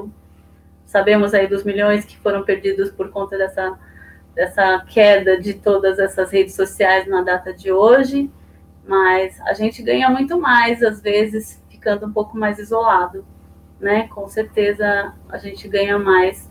Sabemos 0.84 1.32
aí 1.32 1.46
dos 1.46 1.64
milhões 1.64 2.04
que 2.04 2.18
foram 2.18 2.44
perdidos 2.44 2.90
por 2.90 3.10
conta 3.10 3.38
dessa, 3.38 3.78
dessa 4.34 4.84
queda 4.88 5.40
de 5.40 5.54
todas 5.54 5.98
essas 5.98 6.30
redes 6.30 6.54
sociais 6.54 7.08
na 7.08 7.22
data 7.22 7.52
de 7.52 7.72
hoje 7.72 8.30
mas 8.86 9.40
a 9.42 9.52
gente 9.52 9.82
ganha 9.82 10.08
muito 10.10 10.40
mais, 10.40 10.82
às 10.82 11.00
vezes, 11.00 11.62
ficando 11.68 12.06
um 12.06 12.12
pouco 12.12 12.36
mais 12.36 12.58
isolado, 12.58 13.24
né? 13.80 14.08
Com 14.08 14.28
certeza 14.28 15.14
a 15.28 15.38
gente 15.38 15.68
ganha 15.68 15.98
mais 15.98 16.50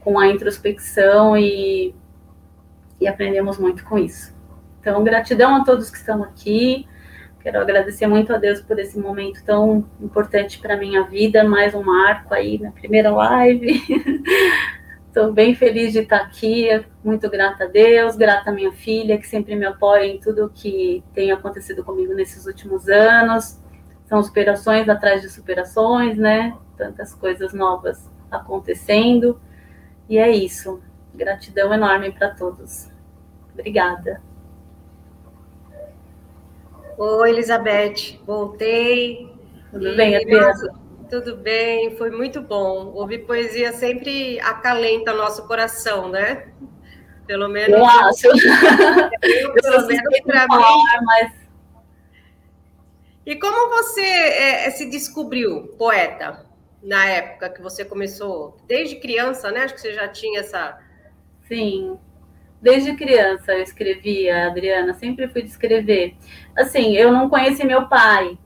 com 0.00 0.18
a 0.18 0.28
introspecção 0.28 1.36
e, 1.36 1.94
e 3.00 3.08
aprendemos 3.08 3.58
muito 3.58 3.84
com 3.84 3.98
isso. 3.98 4.34
Então, 4.80 5.02
gratidão 5.02 5.56
a 5.56 5.64
todos 5.64 5.90
que 5.90 5.96
estão 5.96 6.22
aqui. 6.22 6.86
Quero 7.40 7.60
agradecer 7.60 8.06
muito 8.06 8.34
a 8.34 8.38
Deus 8.38 8.60
por 8.60 8.78
esse 8.78 8.98
momento 8.98 9.42
tão 9.44 9.84
importante 10.00 10.58
para 10.58 10.76
minha 10.76 11.04
vida, 11.04 11.44
mais 11.44 11.74
um 11.74 11.82
marco 11.82 12.32
aí 12.32 12.58
na 12.58 12.70
primeira 12.70 13.10
live. 13.10 13.82
Estou 15.14 15.32
bem 15.32 15.54
feliz 15.54 15.92
de 15.92 16.00
estar 16.00 16.16
aqui, 16.16 16.68
muito 17.04 17.30
grata 17.30 17.62
a 17.62 17.66
Deus, 17.68 18.16
grata 18.16 18.50
à 18.50 18.52
minha 18.52 18.72
filha, 18.72 19.16
que 19.16 19.28
sempre 19.28 19.54
me 19.54 19.64
apoia 19.64 20.06
em 20.06 20.18
tudo 20.18 20.50
que 20.52 21.04
tem 21.14 21.30
acontecido 21.30 21.84
comigo 21.84 22.12
nesses 22.12 22.46
últimos 22.46 22.88
anos. 22.88 23.60
São 24.08 24.20
superações 24.24 24.88
atrás 24.88 25.22
de 25.22 25.28
superações, 25.28 26.18
né? 26.18 26.58
Tantas 26.76 27.14
coisas 27.14 27.54
novas 27.54 28.10
acontecendo. 28.28 29.40
E 30.08 30.18
é 30.18 30.28
isso. 30.32 30.82
Gratidão 31.14 31.72
enorme 31.72 32.10
para 32.10 32.30
todos. 32.30 32.90
Obrigada. 33.52 34.20
Oi, 36.98 37.30
Elizabeth, 37.30 38.18
voltei. 38.26 39.32
Tudo 39.70 39.94
bem, 39.94 40.16
Adriana? 40.16 40.83
Tudo 41.14 41.36
bem, 41.36 41.96
foi 41.96 42.10
muito 42.10 42.42
bom. 42.42 42.90
Ouvir 42.92 43.18
poesia 43.18 43.72
sempre 43.72 44.40
acalenta 44.40 45.12
nosso 45.12 45.46
coração, 45.46 46.08
né? 46.08 46.48
Pelo 47.24 47.48
menos. 47.48 47.78
Eu 47.78 47.86
acho. 47.86 48.26
Eu, 49.22 49.52
pelo 49.52 49.86
menos 49.86 50.20
para 50.24 50.48
mim. 50.48 50.82
Mas... 51.04 51.32
E 53.24 53.36
como 53.36 53.70
você 53.70 54.02
é, 54.02 54.70
se 54.72 54.90
descobriu 54.90 55.68
poeta 55.78 56.44
na 56.82 57.06
época 57.06 57.48
que 57.50 57.62
você 57.62 57.84
começou? 57.84 58.56
Desde 58.66 58.96
criança, 58.96 59.52
né? 59.52 59.60
Acho 59.60 59.74
que 59.74 59.82
você 59.82 59.94
já 59.94 60.08
tinha 60.08 60.40
essa. 60.40 60.80
Sim, 61.46 61.96
desde 62.60 62.96
criança 62.96 63.52
eu 63.52 63.62
escrevia, 63.62 64.48
Adriana, 64.48 64.94
sempre 64.94 65.28
fui 65.28 65.42
de 65.42 65.50
escrever. 65.50 66.16
Assim, 66.56 66.96
eu 66.96 67.12
não 67.12 67.30
conheci 67.30 67.64
meu 67.64 67.88
pai. 67.88 68.36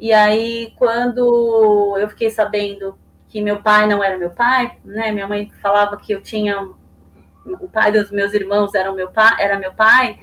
E 0.00 0.12
aí, 0.12 0.72
quando 0.76 1.96
eu 2.00 2.08
fiquei 2.08 2.30
sabendo 2.30 2.98
que 3.28 3.42
meu 3.42 3.62
pai 3.62 3.86
não 3.86 4.02
era 4.02 4.16
meu 4.18 4.30
pai, 4.30 4.78
né? 4.84 5.12
Minha 5.12 5.28
mãe 5.28 5.50
falava 5.62 5.96
que 5.98 6.12
eu 6.12 6.22
tinha 6.22 6.68
o 7.44 7.68
pai 7.68 7.92
dos 7.92 8.10
meus 8.10 8.32
irmãos 8.34 8.74
era 8.74 8.92
meu 8.92 9.10
pai, 9.10 9.36
era 9.38 9.58
meu 9.58 9.72
pai. 9.72 10.18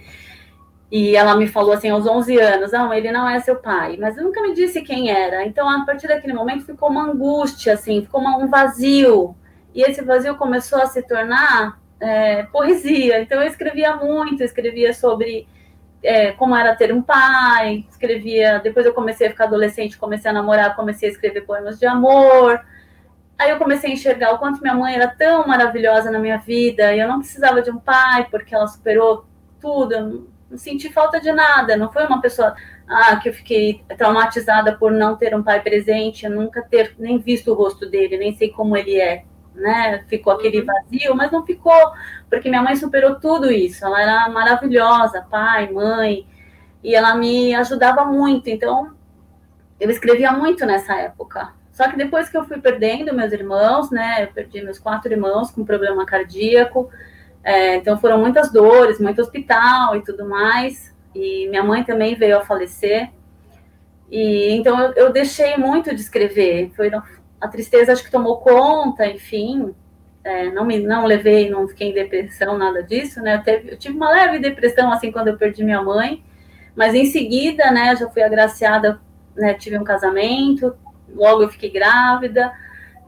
E 0.91 1.15
ela 1.15 1.35
me 1.35 1.47
falou 1.47 1.73
assim 1.73 1.89
aos 1.89 2.07
11 2.07 2.39
anos, 2.39 2.71
não, 2.71 2.93
ele 2.93 3.11
não 3.11 3.29
é 3.29 3.39
seu 3.39 3.57
pai, 3.57 3.97
mas 3.99 4.15
nunca 4.15 4.41
me 4.41 4.53
disse 4.53 4.81
quem 4.81 5.11
era. 5.11 5.45
Então, 5.45 5.69
a 5.69 5.85
partir 5.85 6.07
daquele 6.07 6.33
momento 6.33 6.65
ficou 6.65 6.89
uma 6.89 7.03
angústia 7.03 7.73
assim, 7.73 8.01
ficou 8.01 8.21
uma, 8.21 8.37
um 8.37 8.47
vazio. 8.47 9.35
E 9.75 9.81
esse 9.81 10.01
vazio 10.01 10.35
começou 10.37 10.81
a 10.81 10.87
se 10.87 11.03
tornar 11.03 11.79
é, 11.99 12.43
poesia. 12.43 13.21
Então 13.21 13.41
eu 13.41 13.47
escrevia 13.47 13.95
muito, 13.95 14.43
escrevia 14.43 14.93
sobre 14.93 15.47
é, 16.03 16.31
como 16.31 16.55
era 16.55 16.75
ter 16.75 16.93
um 16.93 17.01
pai, 17.01 17.85
escrevia. 17.89 18.59
Depois 18.59 18.85
eu 18.85 18.93
comecei 18.93 19.27
a 19.27 19.29
ficar 19.29 19.45
adolescente, 19.45 19.97
comecei 19.97 20.29
a 20.29 20.33
namorar, 20.33 20.75
comecei 20.75 21.09
a 21.09 21.11
escrever 21.11 21.41
poemas 21.41 21.79
de 21.79 21.85
amor. 21.85 22.59
Aí 23.37 23.51
eu 23.51 23.57
comecei 23.57 23.91
a 23.91 23.93
enxergar 23.93 24.33
o 24.33 24.39
quanto 24.39 24.61
minha 24.61 24.73
mãe 24.73 24.95
era 24.95 25.07
tão 25.07 25.47
maravilhosa 25.47 26.09
na 26.09 26.19
minha 26.19 26.37
vida 26.37 26.93
e 26.93 26.99
eu 26.99 27.07
não 27.07 27.19
precisava 27.19 27.61
de 27.61 27.69
um 27.69 27.77
pai 27.77 28.27
porque 28.31 28.53
ela 28.55 28.67
superou 28.67 29.25
tudo. 29.59 29.93
Eu 29.93 30.01
não, 30.49 30.57
senti 30.57 30.91
falta 30.91 31.19
de 31.19 31.31
nada. 31.31 31.77
Não 31.77 31.91
foi 31.91 32.05
uma 32.05 32.21
pessoa 32.21 32.55
ah, 32.87 33.15
que 33.17 33.29
eu 33.29 33.33
fiquei 33.33 33.83
traumatizada 33.97 34.75
por 34.75 34.91
não 34.91 35.15
ter 35.15 35.35
um 35.35 35.43
pai 35.43 35.61
presente, 35.61 36.27
nunca 36.27 36.61
ter 36.63 36.95
nem 36.97 37.19
visto 37.19 37.51
o 37.51 37.53
rosto 37.53 37.87
dele, 37.87 38.17
nem 38.17 38.35
sei 38.35 38.49
como 38.49 38.75
ele 38.75 38.99
é 38.99 39.23
né? 39.57 40.03
Ficou 40.07 40.33
aquele 40.33 40.59
uhum. 40.59 40.65
vazio, 40.65 41.15
mas 41.15 41.31
não 41.31 41.45
ficou, 41.45 41.91
porque 42.29 42.49
minha 42.49 42.61
mãe 42.61 42.75
superou 42.75 43.19
tudo 43.19 43.51
isso. 43.51 43.85
Ela 43.85 44.01
era 44.01 44.29
maravilhosa, 44.29 45.25
pai, 45.29 45.71
mãe, 45.71 46.27
e 46.83 46.95
ela 46.95 47.15
me 47.15 47.53
ajudava 47.55 48.05
muito. 48.05 48.49
Então, 48.49 48.95
eu 49.79 49.89
escrevia 49.89 50.31
muito 50.31 50.65
nessa 50.65 50.95
época. 50.95 51.53
Só 51.71 51.87
que 51.87 51.95
depois 51.95 52.27
que 52.27 52.35
eu 52.35 52.43
fui 52.45 52.59
perdendo 52.59 53.13
meus 53.13 53.31
irmãos, 53.31 53.91
né? 53.91 54.23
Eu 54.23 54.27
perdi 54.29 54.61
meus 54.63 54.79
quatro 54.79 55.11
irmãos 55.11 55.51
com 55.51 55.63
problema 55.63 56.05
cardíaco. 56.05 56.89
É, 57.43 57.75
então 57.75 57.99
foram 57.99 58.19
muitas 58.19 58.51
dores, 58.51 58.99
muito 58.99 59.21
hospital 59.21 59.95
e 59.95 60.01
tudo 60.01 60.27
mais. 60.27 60.91
E 61.13 61.47
minha 61.49 61.63
mãe 61.63 61.83
também 61.83 62.15
veio 62.15 62.37
a 62.37 62.45
falecer. 62.45 63.11
E 64.09 64.51
então 64.53 64.79
eu, 64.79 64.93
eu 64.93 65.13
deixei 65.13 65.55
muito 65.57 65.93
de 65.93 66.01
escrever. 66.01 66.71
Foi, 66.75 66.89
a 67.39 67.47
tristeza 67.47 67.93
acho 67.93 68.03
que 68.03 68.11
tomou 68.11 68.37
conta, 68.37 69.05
enfim, 69.05 69.73
é, 70.23 70.51
não 70.51 70.65
me 70.65 70.79
não 70.79 71.05
levei, 71.05 71.49
não 71.49 71.67
fiquei 71.67 71.89
em 71.89 71.93
depressão, 71.93 72.57
nada 72.57 72.83
disso, 72.83 73.21
né? 73.21 73.35
Eu, 73.35 73.43
teve, 73.43 73.71
eu, 73.71 73.77
tive 73.77 73.95
uma 73.95 74.09
leve 74.09 74.39
depressão 74.39 74.91
assim 74.91 75.11
quando 75.11 75.29
eu 75.29 75.37
perdi 75.37 75.63
minha 75.63 75.81
mãe, 75.81 76.23
mas 76.75 76.93
em 76.93 77.05
seguida, 77.05 77.71
né, 77.71 77.95
já 77.95 78.09
fui 78.09 78.21
agraciada, 78.21 78.99
né, 79.35 79.53
tive 79.53 79.77
um 79.77 79.83
casamento, 79.83 80.75
logo 81.15 81.43
eu 81.43 81.49
fiquei 81.49 81.69
grávida, 81.69 82.51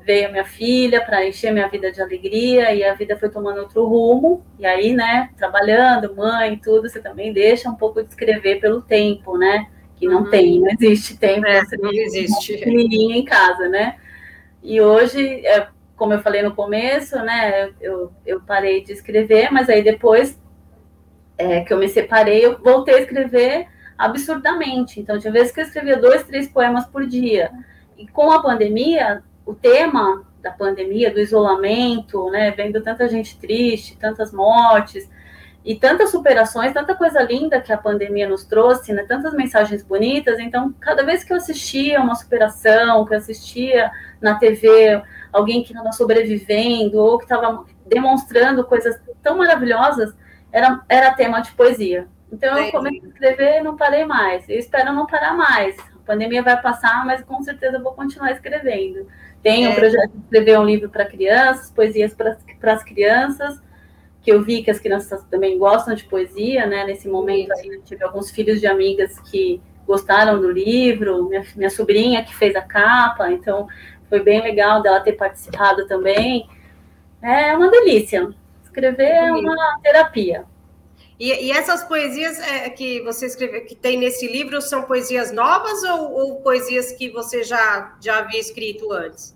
veio 0.10 0.28
a 0.28 0.32
minha 0.32 0.46
filha 0.46 1.02
para 1.06 1.28
encher 1.28 1.52
minha 1.52 1.68
vida 1.68 1.92
de 1.92 2.02
alegria 2.02 2.74
e 2.74 2.84
a 2.84 2.96
vida 2.96 3.16
foi 3.16 3.30
tomando 3.30 3.60
outro 3.60 3.86
rumo. 3.86 4.44
E 4.58 4.66
aí, 4.66 4.94
né, 4.94 5.30
trabalhando, 5.38 6.16
mãe, 6.16 6.58
tudo, 6.58 6.90
você 6.90 7.00
também 7.00 7.32
deixa 7.32 7.70
um 7.70 7.76
pouco 7.76 8.02
de 8.02 8.10
escrever 8.10 8.60
pelo 8.60 8.82
tempo, 8.82 9.38
né? 9.38 9.68
Que 9.98 10.08
não 10.08 10.24
uhum. 10.24 10.30
tem, 10.30 10.60
não 10.62 10.70
existe 10.72 11.16
tempo. 11.18 11.46
É, 11.46 11.62
não 11.78 11.92
existe. 11.92 12.54
Em 12.54 13.24
casa, 13.24 13.68
né? 13.68 13.98
E 14.62 14.82
hoje, 14.82 15.46
é, 15.46 15.68
como 15.96 16.14
eu 16.14 16.22
falei 16.22 16.42
no 16.42 16.56
começo, 16.56 17.16
né, 17.18 17.72
eu, 17.80 18.12
eu 18.26 18.42
parei 18.42 18.84
de 18.84 18.94
escrever, 18.94 19.52
mas 19.52 19.70
aí 19.70 19.82
depois 19.82 20.40
é, 21.38 21.62
que 21.62 21.74
eu 21.74 21.78
me 21.78 21.88
separei, 21.88 22.46
eu 22.46 22.58
voltei 22.60 22.96
a 22.96 23.02
escrever 23.02 23.68
absurdamente. 23.98 25.00
Então, 25.00 25.20
tinha 25.20 25.32
vezes 25.32 25.52
que 25.52 25.60
eu 25.60 25.66
escrevia 25.66 25.98
dois, 25.98 26.24
três 26.24 26.48
poemas 26.48 26.86
por 26.86 27.06
dia. 27.06 27.52
E 27.98 28.08
com 28.08 28.32
a 28.32 28.42
pandemia, 28.42 29.24
o 29.46 29.54
tema 29.54 30.26
da 30.42 30.52
pandemia, 30.52 31.12
do 31.12 31.20
isolamento, 31.20 32.30
né, 32.30 32.52
vendo 32.52 32.82
tanta 32.82 33.08
gente 33.10 33.38
triste, 33.38 33.98
tantas 33.98 34.32
mortes, 34.32 35.10
e 35.70 35.76
tantas 35.76 36.10
superações, 36.10 36.74
tanta 36.74 36.96
coisa 36.96 37.22
linda 37.22 37.62
que 37.62 37.72
a 37.72 37.78
pandemia 37.78 38.28
nos 38.28 38.44
trouxe, 38.44 38.92
né? 38.92 39.06
Tantas 39.08 39.36
mensagens 39.36 39.84
bonitas. 39.84 40.40
Então, 40.40 40.74
cada 40.80 41.04
vez 41.04 41.24
que 41.24 41.32
eu 41.32 41.38
assistia 41.38 42.02
uma 42.02 42.16
superação, 42.16 43.06
que 43.06 43.14
eu 43.14 43.20
assistia 43.20 43.92
na 44.20 44.34
TV 44.34 45.00
alguém 45.32 45.62
que 45.62 45.72
estava 45.72 45.92
sobrevivendo 45.92 46.98
ou 46.98 47.20
que 47.20 47.26
estava 47.26 47.68
demonstrando 47.86 48.64
coisas 48.64 49.00
tão 49.22 49.38
maravilhosas, 49.38 50.12
era, 50.52 50.82
era 50.90 51.14
tema 51.14 51.40
de 51.40 51.52
poesia. 51.52 52.08
Então, 52.34 52.58
eu 52.58 52.72
comecei 52.72 53.02
a 53.02 53.08
escrever 53.08 53.60
e 53.60 53.64
não 53.64 53.78
parei 53.78 54.06
mais. 54.06 54.50
Eu 54.50 54.58
espero 54.58 54.92
não 54.92 55.06
parar 55.06 55.38
mais. 55.38 55.78
A 55.78 56.04
pandemia 56.04 56.42
vai 56.42 56.60
passar, 56.60 57.06
mas 57.06 57.22
com 57.22 57.44
certeza 57.44 57.78
eu 57.78 57.84
vou 57.84 57.94
continuar 57.94 58.32
escrevendo. 58.32 59.08
Tenho 59.44 59.70
é. 59.70 59.72
um 59.72 59.76
projeto 59.76 60.14
de 60.14 60.24
escrever 60.24 60.60
um 60.60 60.66
livro 60.66 60.90
para 60.90 61.06
crianças, 61.06 61.70
poesias 61.70 62.16
para 62.16 62.74
as 62.74 62.84
crianças 62.84 63.62
que 64.22 64.32
eu 64.32 64.42
vi 64.42 64.62
que 64.62 64.72
as 64.72 64.80
crianças 64.80 65.24
também 65.26 65.58
gostam 65.58 65.96
de 65.96 66.04
poesia, 66.04 66.66
né? 66.66 66.86
Nesse 66.86 67.08
momento 67.08 67.52
aí, 67.54 67.68
eu 67.68 67.82
tive 67.82 68.04
alguns 68.04 68.30
filhos 68.32 68.60
de 68.60 68.68
amigas 68.68 69.20
que 69.20 69.62
gostaram 69.88 70.40
do 70.40 70.52
livro, 70.52 71.28
minha, 71.28 71.44
minha 71.56 71.70
sobrinha 71.70 72.24
que 72.24 72.36
fez 72.36 72.56
a 72.56 72.62
capa, 72.62 73.32
então 73.32 73.68
foi 74.08 74.22
bem 74.22 74.42
legal 74.42 74.82
dela 74.82 75.00
ter 75.00 75.14
participado 75.14 75.88
também. 75.88 76.48
É 77.22 77.56
uma 77.56 77.70
delícia. 77.70 78.30
Escrever 78.64 79.04
é 79.04 79.32
uma 79.32 79.80
terapia. 79.82 80.46
E, 81.20 81.48
e 81.48 81.52
essas 81.52 81.84
poesias 81.84 82.40
é, 82.40 82.70
que 82.70 83.02
você 83.02 83.26
escreveu, 83.26 83.66
que 83.66 83.76
tem 83.76 83.98
nesse 83.98 84.26
livro, 84.32 84.62
são 84.62 84.84
poesias 84.84 85.34
novas 85.34 85.84
ou, 85.84 86.14
ou 86.14 86.36
poesias 86.42 86.92
que 86.94 87.10
você 87.10 87.44
já, 87.44 87.98
já 88.00 88.20
havia 88.20 88.40
escrito 88.40 88.92
antes? 88.94 89.36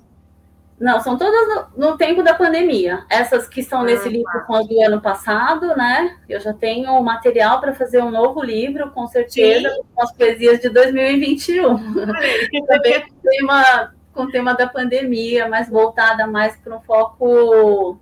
Não, 0.84 1.00
são 1.00 1.18
todas 1.18 1.48
no, 1.78 1.92
no, 1.92 1.98
tempo 1.98 2.22
da 2.22 2.34
pandemia. 2.34 3.06
Essas 3.10 3.48
que 3.48 3.62
estão 3.62 3.84
nesse 3.84 4.10
ah, 4.10 4.12
livro 4.12 4.46
com 4.46 4.54
as 4.54 4.68
do 4.68 4.82
ano 4.82 5.02
passado, 5.02 5.68
né? 5.78 6.18
Eu 6.28 6.42
já 6.42 6.52
tenho 6.52 7.02
material 7.02 7.62
para 7.62 7.74
fazer 7.74 8.04
um 8.04 8.12
novo 8.12 8.44
livro, 8.44 8.92
com 8.92 9.08
certeza, 9.08 9.70
Sim. 9.70 9.82
com 9.96 10.04
as 10.04 10.12
poesias 10.12 10.60
de 10.60 10.68
2021. 10.68 11.94
Também 12.68 13.02
com 13.02 13.16
o 13.16 13.22
tema, 13.22 13.94
com 14.14 14.30
tema 14.30 14.54
da 14.56 14.68
pandemia, 14.68 15.48
mas 15.48 15.70
voltada 15.70 16.28
mais 16.28 16.58
para 16.58 16.76
um 16.76 16.82
foco 16.82 17.98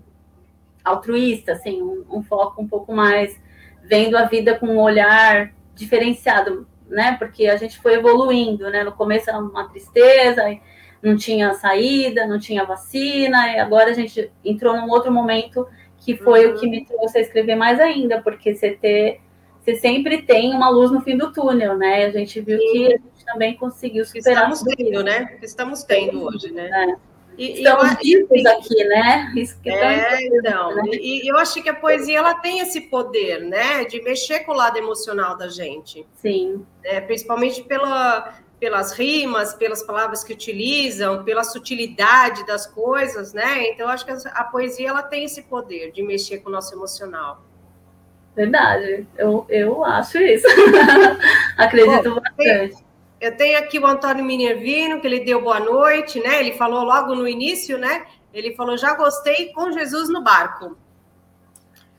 altruísta, 0.83 1.51
assim, 1.51 1.83
um, 1.83 2.03
um 2.09 2.23
foco 2.23 2.63
um 2.63 2.67
pouco 2.67 2.91
mais 2.91 3.39
vendo 3.83 4.17
a 4.17 4.25
vida 4.25 4.57
com 4.57 4.65
um 4.65 4.79
olhar 4.79 5.53
diferenciado, 5.75 6.67
né? 6.89 7.15
Porque 7.19 7.45
a 7.45 7.57
gente 7.57 7.77
foi 7.77 7.93
evoluindo, 7.93 8.71
né? 8.71 8.83
No 8.83 8.91
começo 8.91 9.29
era 9.29 9.37
uma 9.37 9.69
tristeza, 9.69 10.41
não 11.01 11.17
tinha 11.17 11.53
saída, 11.53 12.27
não 12.27 12.39
tinha 12.39 12.63
vacina, 12.63 13.53
e 13.53 13.59
agora 13.59 13.91
a 13.91 13.93
gente 13.93 14.31
entrou 14.43 14.75
num 14.75 14.89
outro 14.89 15.11
momento 15.11 15.67
que 15.97 16.15
foi 16.15 16.45
uhum. 16.47 16.55
o 16.55 16.59
que 16.59 16.67
me 16.67 16.85
trouxe 16.85 17.17
a 17.17 17.21
escrever 17.21 17.55
mais 17.55 17.79
ainda, 17.79 18.21
porque 18.21 18.53
você 18.53 18.71
ter, 18.71 19.21
você 19.59 19.75
sempre 19.75 20.23
tem 20.23 20.53
uma 20.53 20.69
luz 20.69 20.91
no 20.91 21.01
fim 21.01 21.17
do 21.17 21.31
túnel, 21.31 21.77
né? 21.77 22.05
A 22.05 22.11
gente 22.11 22.39
viu 22.41 22.57
Sim. 22.57 22.71
que 22.71 22.85
a 22.85 22.89
gente 22.89 23.25
também 23.25 23.55
conseguiu 23.55 24.05
superar. 24.05 24.51
Estamos 24.51 24.75
tendo, 24.75 25.03
né? 25.03 25.37
Estamos 25.41 25.83
tendo 25.83 26.23
hoje, 26.23 26.51
né? 26.51 26.69
É. 26.69 27.11
E, 27.37 27.53
Estamos 27.53 27.95
vivos 28.01 28.45
aqui, 28.45 28.83
né? 28.83 29.31
Isso 29.35 29.59
que 29.61 29.69
é, 29.69 30.25
então. 30.25 30.75
Né? 30.75 30.83
E, 30.91 31.25
e 31.25 31.27
eu 31.27 31.37
acho 31.37 31.61
que 31.61 31.69
a 31.69 31.73
poesia 31.73 32.19
ela 32.19 32.35
tem 32.35 32.59
esse 32.59 32.81
poder, 32.81 33.39
né? 33.41 33.85
De 33.85 34.01
mexer 34.01 34.41
com 34.41 34.51
o 34.51 34.55
lado 34.55 34.77
emocional 34.77 35.37
da 35.37 35.47
gente. 35.47 36.05
Sim. 36.15 36.65
É, 36.83 36.99
principalmente 36.99 37.63
pela, 37.63 38.33
pelas 38.61 38.93
rimas, 38.93 39.55
pelas 39.55 39.81
palavras 39.81 40.23
que 40.23 40.31
utilizam, 40.31 41.23
pela 41.23 41.43
sutilidade 41.43 42.45
das 42.45 42.67
coisas, 42.67 43.33
né? 43.33 43.67
Então, 43.69 43.89
acho 43.89 44.05
que 44.05 44.11
a 44.11 44.43
poesia 44.43 44.89
ela 44.89 45.01
tem 45.01 45.25
esse 45.25 45.41
poder 45.41 45.91
de 45.91 46.03
mexer 46.03 46.37
com 46.37 46.49
o 46.49 46.51
nosso 46.51 46.71
emocional. 46.75 47.43
Verdade, 48.35 49.07
eu, 49.17 49.47
eu 49.49 49.83
acho 49.83 50.19
isso. 50.19 50.45
Acredito 51.57 52.13
Bom, 52.13 52.21
bastante. 52.21 52.85
Eu 53.19 53.35
tenho 53.35 53.57
aqui 53.57 53.79
o 53.79 53.87
Antônio 53.87 54.23
Minervino, 54.23 55.01
que 55.01 55.07
ele 55.07 55.21
deu 55.21 55.41
boa 55.41 55.59
noite, 55.59 56.19
né? 56.19 56.39
Ele 56.39 56.53
falou 56.53 56.83
logo 56.83 57.15
no 57.15 57.27
início, 57.27 57.79
né? 57.79 58.05
Ele 58.31 58.53
falou: 58.53 58.77
já 58.77 58.93
gostei 58.93 59.51
com 59.53 59.71
Jesus 59.71 60.07
no 60.07 60.21
barco. 60.21 60.77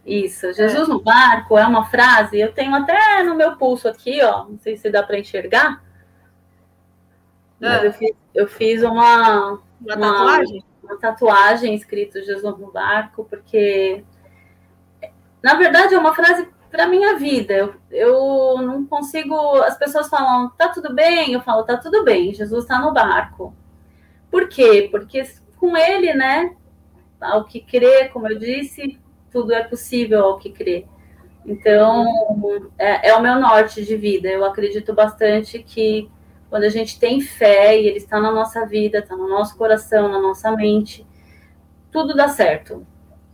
Isso, 0.06 0.52
Jesus 0.52 0.88
é. 0.88 0.92
no 0.92 1.00
barco 1.00 1.58
é 1.58 1.66
uma 1.66 1.86
frase, 1.86 2.38
eu 2.38 2.52
tenho 2.52 2.74
até 2.74 3.22
no 3.24 3.36
meu 3.36 3.56
pulso 3.56 3.88
aqui, 3.88 4.20
ó, 4.22 4.44
não 4.44 4.58
sei 4.58 4.76
se 4.76 4.90
dá 4.90 5.02
para 5.02 5.18
enxergar. 5.18 5.80
É. 7.62 7.86
Eu, 7.86 7.92
fiz, 7.92 8.10
eu 8.34 8.48
fiz 8.48 8.82
uma, 8.82 9.52
uma, 9.52 9.62
uma 9.80 9.96
tatuagem? 9.96 10.64
Uma 10.82 10.98
tatuagem 10.98 11.74
escrito 11.74 12.22
Jesus 12.24 12.58
no 12.58 12.72
barco, 12.72 13.24
porque 13.24 14.04
na 15.42 15.54
verdade 15.54 15.94
é 15.94 15.98
uma 15.98 16.14
frase 16.14 16.48
para 16.70 16.86
minha 16.86 17.16
vida. 17.16 17.54
Eu, 17.54 17.74
eu 17.90 18.62
não 18.62 18.84
consigo. 18.86 19.34
As 19.62 19.78
pessoas 19.78 20.08
falam, 20.08 20.50
tá 20.50 20.68
tudo 20.70 20.92
bem? 20.92 21.32
Eu 21.32 21.40
falo, 21.40 21.62
tá 21.64 21.76
tudo 21.76 22.04
bem, 22.04 22.34
Jesus 22.34 22.64
está 22.64 22.80
no 22.80 22.92
barco. 22.92 23.54
Por 24.30 24.48
quê? 24.48 24.88
Porque 24.90 25.22
com 25.58 25.76
ele, 25.76 26.14
né, 26.14 26.56
ao 27.20 27.44
que 27.44 27.60
crê, 27.60 28.08
como 28.08 28.26
eu 28.26 28.38
disse, 28.38 28.98
tudo 29.30 29.52
é 29.52 29.62
possível 29.62 30.24
ao 30.24 30.38
que 30.38 30.50
crê. 30.50 30.86
Então, 31.44 32.06
é, 32.78 33.10
é, 33.10 33.14
o 33.14 33.22
meu 33.22 33.38
norte 33.38 33.84
de 33.84 33.96
vida. 33.96 34.28
Eu 34.28 34.44
acredito 34.44 34.94
bastante 34.94 35.62
que 35.62 36.10
quando 36.52 36.64
a 36.64 36.68
gente 36.68 37.00
tem 37.00 37.18
fé 37.18 37.80
e 37.80 37.86
ele 37.86 37.96
está 37.96 38.20
na 38.20 38.30
nossa 38.30 38.66
vida, 38.66 38.98
está 38.98 39.16
no 39.16 39.26
nosso 39.26 39.56
coração, 39.56 40.06
na 40.06 40.20
nossa 40.20 40.50
mente, 40.50 41.06
tudo 41.90 42.14
dá 42.14 42.28
certo. 42.28 42.86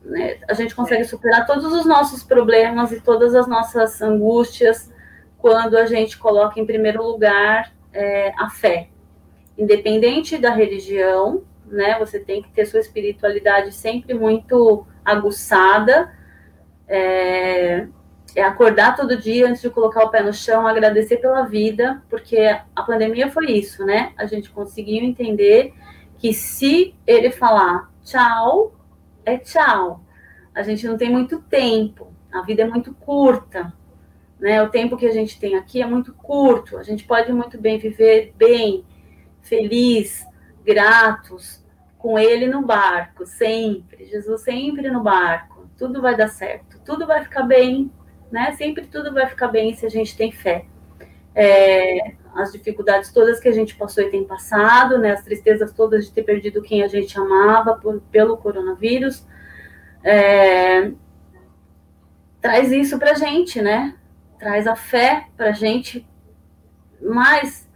Né? 0.05 0.39
A 0.49 0.55
gente 0.55 0.73
consegue 0.73 1.03
superar 1.03 1.45
todos 1.45 1.65
os 1.65 1.85
nossos 1.85 2.23
problemas 2.23 2.93
e 2.93 3.01
todas 3.01 3.35
as 3.35 3.49
nossas 3.49 4.01
angústias 4.01 4.89
quando 5.37 5.77
a 5.77 5.85
gente 5.85 6.17
coloca 6.17 6.61
em 6.61 6.65
primeiro 6.65 7.03
lugar 7.03 7.73
é, 7.93 8.33
a 8.39 8.51
fé. 8.51 8.89
Independente 9.59 10.39
da 10.39 10.55
religião, 10.55 11.43
né? 11.67 11.99
Você 11.99 12.21
tem 12.21 12.41
que 12.41 12.53
ter 12.53 12.67
sua 12.67 12.79
espiritualidade 12.79 13.75
sempre 13.75 14.15
muito 14.15 14.87
aguçada. 15.05 16.13
É, 16.87 17.89
é, 18.39 18.45
acordar 18.45 18.95
todo 18.95 19.17
dia 19.17 19.49
antes 19.49 19.61
de 19.61 19.69
colocar 19.69 20.05
o 20.05 20.11
pé 20.11 20.23
no 20.23 20.33
chão, 20.33 20.65
agradecer 20.65 21.17
pela 21.17 21.43
vida, 21.43 22.01
porque 22.09 22.39
a 22.39 22.83
pandemia 22.85 23.29
foi 23.33 23.51
isso, 23.51 23.85
né? 23.85 24.13
A 24.17 24.27
gente 24.27 24.49
conseguiu 24.51 25.03
entender 25.03 25.75
que 26.19 26.33
se 26.33 26.95
ele 27.05 27.33
falar 27.33 27.91
tchau, 28.05 28.77
é 29.25 29.37
tchau. 29.37 30.05
A 30.55 30.63
gente 30.63 30.87
não 30.87 30.97
tem 30.97 31.11
muito 31.11 31.41
tempo, 31.41 32.13
a 32.33 32.43
vida 32.43 32.63
é 32.63 32.67
muito 32.67 32.95
curta, 32.95 33.73
né? 34.39 34.63
O 34.63 34.71
tempo 34.71 34.97
que 34.97 35.07
a 35.07 35.13
gente 35.13 35.41
tem 35.41 35.57
aqui 35.57 35.83
é 35.83 35.87
muito 35.87 36.13
curto. 36.13 36.79
A 36.79 36.85
gente 36.85 37.05
pode 37.05 37.33
muito 37.33 37.61
bem 37.61 37.77
viver 37.77 38.35
bem, 38.37 38.85
feliz, 39.43 40.25
gratos, 40.65 41.65
com 41.99 42.17
ele 42.17 42.47
no 42.47 42.63
barco, 42.63 43.27
sempre. 43.27 44.07
Jesus 44.07 44.43
sempre 44.43 44.89
no 44.93 45.03
barco. 45.03 45.69
Tudo 45.77 46.01
vai 46.01 46.17
dar 46.17 46.29
certo, 46.29 46.81
tudo 46.85 47.05
vai 47.05 47.25
ficar 47.25 47.43
bem, 47.43 47.91
né? 48.31 48.53
Sempre 48.53 48.87
tudo 48.87 49.13
vai 49.13 49.27
ficar 49.27 49.49
bem 49.49 49.75
se 49.75 49.87
a 49.87 49.89
gente 49.89 50.17
tem 50.17 50.33
fé. 50.33 50.65
É, 51.35 52.15
as 52.35 52.53
dificuldades 52.53 53.13
todas 53.13 53.41
que 53.41 53.49
a 53.49 53.53
gente 53.53 53.77
passou 53.77 54.03
e 54.03 54.11
tem 54.11 54.25
passado, 54.25 54.99
né? 54.99 55.13
As 55.13 55.23
tristezas 55.23 55.73
todas 55.73 56.07
de 56.07 56.13
ter 56.13 56.23
perdido 56.23 56.63
quem 56.63 56.83
a 56.83 56.89
gente 56.89 57.19
amava 57.19 57.75
por, 57.77 58.01
pelo 58.11 58.37
coronavírus. 58.37 59.27
É, 60.03 60.93
traz 62.41 62.71
isso 62.73 62.99
pra 62.99 63.15
gente, 63.15 63.61
né? 63.61 63.95
Traz 64.39 64.67
a 64.67 64.77
fé 64.77 65.27
pra 65.37 65.53
gente, 65.53 66.07
mas 67.01 67.69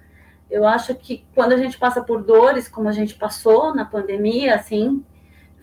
eu 0.50 0.66
acho 0.66 0.94
que 0.94 1.24
quando 1.34 1.52
a 1.52 1.56
gente 1.56 1.78
passa 1.78 2.02
por 2.02 2.22
dores, 2.22 2.68
como 2.68 2.88
a 2.88 2.92
gente 2.92 3.14
passou 3.14 3.74
na 3.74 3.84
pandemia, 3.84 4.54
assim, 4.54 5.04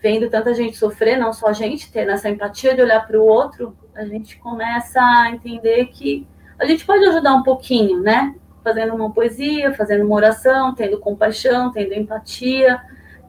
vendo 0.00 0.30
tanta 0.30 0.54
gente 0.54 0.76
sofrer, 0.76 1.18
não 1.18 1.32
só 1.32 1.48
a 1.48 1.52
gente, 1.52 1.92
ter 1.92 2.08
essa 2.08 2.28
empatia 2.28 2.74
de 2.74 2.82
olhar 2.82 3.06
para 3.06 3.18
o 3.18 3.24
outro, 3.24 3.76
a 3.94 4.04
gente 4.04 4.38
começa 4.38 5.00
a 5.00 5.30
entender 5.30 5.86
que 5.86 6.26
a 6.58 6.64
gente 6.64 6.84
pode 6.84 7.04
ajudar 7.04 7.34
um 7.34 7.42
pouquinho, 7.42 8.00
né? 8.00 8.34
Fazendo 8.64 8.94
uma 8.94 9.10
poesia, 9.10 9.74
fazendo 9.74 10.04
uma 10.04 10.16
oração, 10.16 10.74
tendo 10.74 10.98
compaixão, 10.98 11.70
tendo 11.70 11.94
empatia 11.94 12.80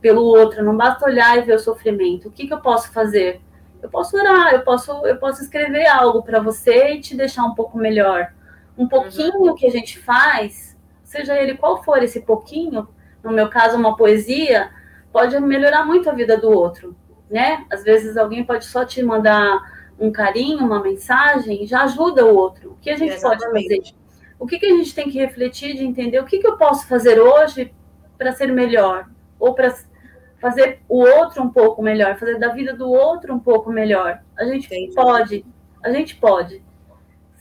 pelo 0.02 0.24
outro. 0.24 0.64
Não 0.64 0.76
basta 0.76 1.06
olhar 1.06 1.38
e 1.38 1.42
ver 1.42 1.56
o 1.56 1.60
sofrimento. 1.60 2.28
O 2.28 2.32
que, 2.32 2.48
que 2.48 2.54
eu 2.54 2.60
posso 2.60 2.92
fazer? 2.92 3.42
Eu 3.82 3.90
posso 3.90 4.16
orar, 4.16 4.54
eu 4.54 4.62
posso, 4.62 4.92
eu 5.06 5.18
posso 5.18 5.42
escrever 5.42 5.88
algo 5.88 6.22
para 6.24 6.40
você 6.40 6.94
e 6.94 7.02
te 7.02 7.16
deixar 7.16 7.44
um 7.44 7.56
pouco 7.56 7.78
melhor. 7.78 8.34
Um 8.78 8.88
pouquinho 8.88 9.42
uhum. 9.42 9.56
que 9.56 9.66
a 9.66 9.72
gente 9.72 9.98
faz 10.00 10.78
seja 11.04 11.38
ele 11.38 11.58
qual 11.58 11.84
for 11.84 12.02
esse 12.02 12.22
pouquinho, 12.22 12.88
no 13.22 13.32
meu 13.32 13.50
caso, 13.50 13.76
uma 13.76 13.98
poesia, 13.98 14.72
pode 15.12 15.40
melhorar 15.40 15.86
muito 15.86 16.10
a 16.10 16.14
vida 16.14 16.38
do 16.38 16.50
outro, 16.50 16.96
né? 17.30 17.66
Às 17.72 17.84
vezes 17.84 18.18
alguém 18.18 18.44
pode 18.44 18.66
só 18.66 18.86
te 18.86 19.02
mandar 19.04 19.60
um 20.00 20.12
carinho, 20.12 20.66
uma 20.66 20.82
mensagem, 20.82 21.66
já 21.68 21.84
ajuda 21.84 22.26
o 22.26 22.36
outro. 22.36 22.72
O 22.72 22.76
que 22.76 22.90
a 22.90 22.98
gente 22.98 23.14
Exatamente. 23.14 23.52
pode 23.52 23.64
fazer? 23.64 23.96
O 24.40 24.48
que, 24.48 24.58
que 24.58 24.66
a 24.66 24.76
gente 24.76 24.96
tem 24.96 25.10
que 25.10 25.20
refletir 25.20 25.76
de 25.76 25.86
entender 25.86 26.20
o 26.20 26.26
que, 26.26 26.40
que 26.40 26.48
eu 26.48 26.58
posso 26.58 26.88
fazer 26.88 27.20
hoje 27.20 27.72
para 28.18 28.32
ser 28.32 28.52
melhor? 28.52 29.08
Ou 29.40 29.54
para 29.54 29.76
fazer 30.40 30.80
o 30.90 31.00
outro 31.00 31.44
um 31.44 31.50
pouco 31.50 31.84
melhor, 31.84 32.18
fazer 32.18 32.40
da 32.40 32.48
vida 32.48 32.74
do 32.74 32.90
outro 32.90 33.34
um 33.36 33.40
pouco 33.40 33.72
melhor. 33.72 34.20
A 34.36 34.44
gente 34.46 34.66
Entendi. 34.66 34.96
pode, 34.96 35.46
a 35.84 35.92
gente 35.92 36.16
pode 36.16 36.64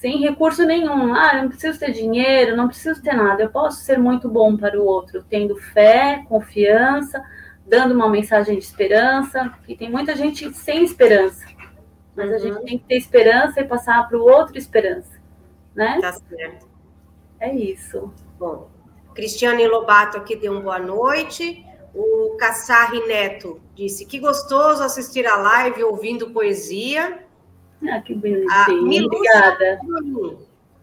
sem 0.01 0.19
recurso 0.19 0.65
nenhum. 0.65 1.15
Ah, 1.15 1.33
eu 1.35 1.43
não 1.43 1.49
preciso 1.51 1.79
ter 1.79 1.93
dinheiro, 1.93 2.57
não 2.57 2.69
preciso 2.69 3.03
ter 3.03 3.15
nada. 3.15 3.43
Eu 3.43 3.51
posso 3.51 3.83
ser 3.83 3.99
muito 3.99 4.29
bom 4.29 4.57
para 4.57 4.81
o 4.81 4.85
outro, 4.85 5.23
tendo 5.29 5.57
fé, 5.57 6.25
confiança, 6.27 7.23
dando 7.71 7.95
uma 7.95 8.09
mensagem 8.09 8.59
de 8.59 8.65
esperança. 8.65 9.55
E 9.69 9.77
tem 9.77 9.89
muita 9.89 10.17
gente 10.17 10.53
sem 10.53 10.85
esperança. 10.85 11.47
Mas 12.17 12.29
uhum. 12.29 12.35
a 12.35 12.39
gente 12.39 12.57
uhum. 12.57 12.65
tem 12.65 12.79
que 12.79 12.85
ter 12.85 12.97
esperança 12.97 13.61
e 13.61 13.65
passar 13.65 14.07
para 14.09 14.19
o 14.19 14.23
outro 14.23 14.59
esperança. 14.59 15.19
Né? 15.75 15.99
Tá 16.01 16.13
certo. 16.13 16.69
É 17.39 17.55
isso. 17.55 18.13
Bom, 18.39 18.69
Cristiane 19.15 19.67
Lobato 19.67 20.19
aqui 20.19 20.35
deu 20.35 20.53
uma 20.53 20.61
boa 20.61 20.79
noite. 20.81 21.65
O 21.95 22.37
Cassarri 22.39 23.07
Neto 23.07 23.61
disse 23.75 24.05
que 24.05 24.19
gostoso 24.19 24.83
assistir 24.83 25.27
a 25.27 25.37
live 25.37 25.85
ouvindo 25.85 26.31
poesia. 26.31 27.25
Ah, 27.89 28.01
que 28.01 28.15
bonitinho. 28.15 29.07
Obrigada. 29.07 29.81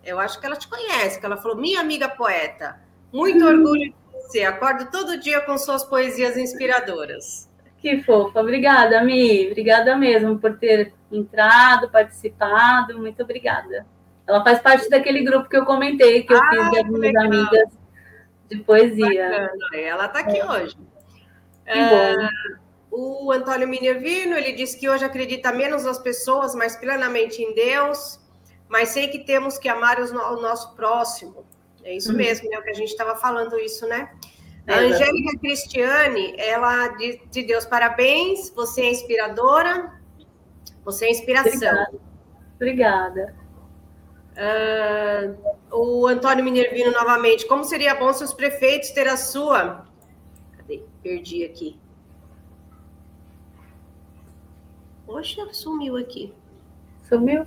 Eu 0.03 0.19
acho 0.19 0.39
que 0.39 0.45
ela 0.45 0.55
te 0.55 0.67
conhece, 0.67 1.19
que 1.19 1.25
ela 1.25 1.37
falou, 1.37 1.57
minha 1.57 1.81
amiga 1.81 2.07
poeta, 2.07 2.79
muito 3.11 3.43
hum. 3.43 3.47
orgulho 3.47 3.89
de 3.89 3.95
você. 4.27 4.43
Acordo 4.43 4.91
todo 4.91 5.19
dia 5.19 5.41
com 5.41 5.57
suas 5.57 5.83
poesias 5.83 6.37
inspiradoras. 6.37 7.49
Que 7.79 8.03
fofa. 8.03 8.41
Obrigada, 8.41 9.03
Mi. 9.03 9.47
Obrigada 9.47 9.95
mesmo 9.95 10.37
por 10.37 10.57
ter 10.57 10.93
entrado, 11.11 11.89
participado. 11.89 12.97
Muito 12.97 13.23
obrigada. 13.23 13.85
Ela 14.27 14.43
faz 14.43 14.59
parte 14.59 14.89
daquele 14.89 15.23
grupo 15.23 15.49
que 15.49 15.55
eu 15.55 15.65
comentei, 15.65 16.23
que 16.23 16.33
eu 16.33 16.37
ah, 16.37 16.49
fiz 16.49 16.71
das 16.71 16.89
minhas 16.89 17.15
amigas 17.15 17.69
de 18.49 18.57
poesia. 18.59 19.29
Bacana. 19.29 19.49
Ela 19.73 20.05
está 20.05 20.19
aqui 20.19 20.37
é. 20.37 20.45
hoje. 20.45 20.77
Que 21.65 21.79
bom. 21.79 22.29
O 22.89 23.31
Antônio 23.31 23.67
Minervino, 23.67 24.35
ele 24.35 24.53
diz 24.53 24.73
que 24.73 24.89
hoje 24.89 25.05
acredita 25.05 25.51
menos 25.51 25.83
nas 25.83 25.99
pessoas, 25.99 26.55
mas 26.55 26.75
plenamente 26.75 27.41
em 27.41 27.53
Deus, 27.53 28.19
mas 28.67 28.89
sei 28.89 29.07
que 29.07 29.19
temos 29.19 29.57
que 29.57 29.69
amar 29.69 29.99
o 29.99 30.41
nosso 30.41 30.75
próximo. 30.75 31.45
É 31.87 31.95
isso 31.95 32.11
uhum. 32.11 32.17
mesmo, 32.17 32.53
é 32.53 32.59
o 32.59 32.61
que 32.61 32.69
a 32.69 32.73
gente 32.73 32.89
estava 32.89 33.15
falando 33.15 33.57
isso, 33.57 33.87
né? 33.87 34.11
É, 34.67 34.73
a 34.73 34.79
Angélica 34.79 35.39
Cristiane, 35.39 36.35
ela 36.37 36.89
diz 36.89 37.17
de 37.31 37.43
Deus, 37.43 37.65
parabéns, 37.65 38.49
você 38.49 38.81
é 38.81 38.91
inspiradora, 38.91 39.97
você 40.83 41.05
é 41.05 41.11
inspiração. 41.11 42.01
Obrigada. 42.55 43.33
Uh, 44.35 45.55
o 45.71 46.07
Antônio 46.07 46.43
Minervino, 46.43 46.91
novamente, 46.91 47.47
como 47.47 47.63
seria 47.63 47.95
bom 47.95 48.11
se 48.11 48.21
os 48.21 48.33
prefeitos 48.33 48.89
ter 48.89 49.07
a 49.07 49.15
sua... 49.15 49.87
Cadê? 50.57 50.83
Perdi 51.01 51.45
aqui. 51.45 51.79
Poxa, 55.05 55.47
sumiu 55.53 55.95
aqui. 55.95 56.33
Sumiu? 57.07 57.45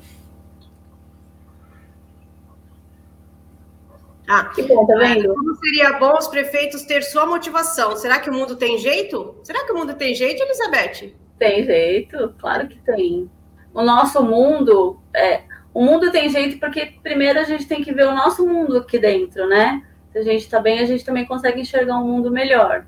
Ah, 4.33 4.45
que 4.45 4.63
bom, 4.63 4.87
tá 4.87 4.95
vendo? 4.97 5.35
Como 5.35 5.57
seria 5.57 5.99
bom 5.99 6.17
os 6.17 6.29
prefeitos 6.29 6.85
ter 6.85 7.03
sua 7.03 7.27
motivação? 7.27 7.97
Será 7.97 8.21
que 8.21 8.31
o 8.31 8.33
mundo 8.33 8.55
tem 8.55 8.79
jeito? 8.79 9.35
Será 9.43 9.67
que 9.67 9.73
o 9.73 9.75
mundo 9.75 9.95
tem 9.95 10.15
jeito, 10.15 10.41
Elizabeth? 10.41 11.17
Tem 11.37 11.65
jeito, 11.65 12.33
claro 12.39 12.69
que 12.69 12.79
tem. 12.79 13.29
O 13.75 13.83
nosso 13.83 14.23
mundo, 14.23 15.01
é, 15.13 15.43
o 15.75 15.83
mundo 15.83 16.13
tem 16.13 16.29
jeito 16.29 16.61
porque 16.61 16.95
primeiro 17.03 17.41
a 17.41 17.43
gente 17.43 17.67
tem 17.67 17.83
que 17.83 17.93
ver 17.93 18.07
o 18.07 18.15
nosso 18.15 18.47
mundo 18.47 18.77
aqui 18.77 19.01
dentro, 19.01 19.49
né? 19.49 19.83
Se 20.13 20.19
a 20.19 20.23
gente 20.23 20.43
está 20.43 20.61
bem, 20.61 20.79
a 20.79 20.87
gente 20.87 21.05
também 21.05 21.27
consegue 21.27 21.61
enxergar 21.61 21.99
um 21.99 22.07
mundo 22.07 22.31
melhor. 22.31 22.87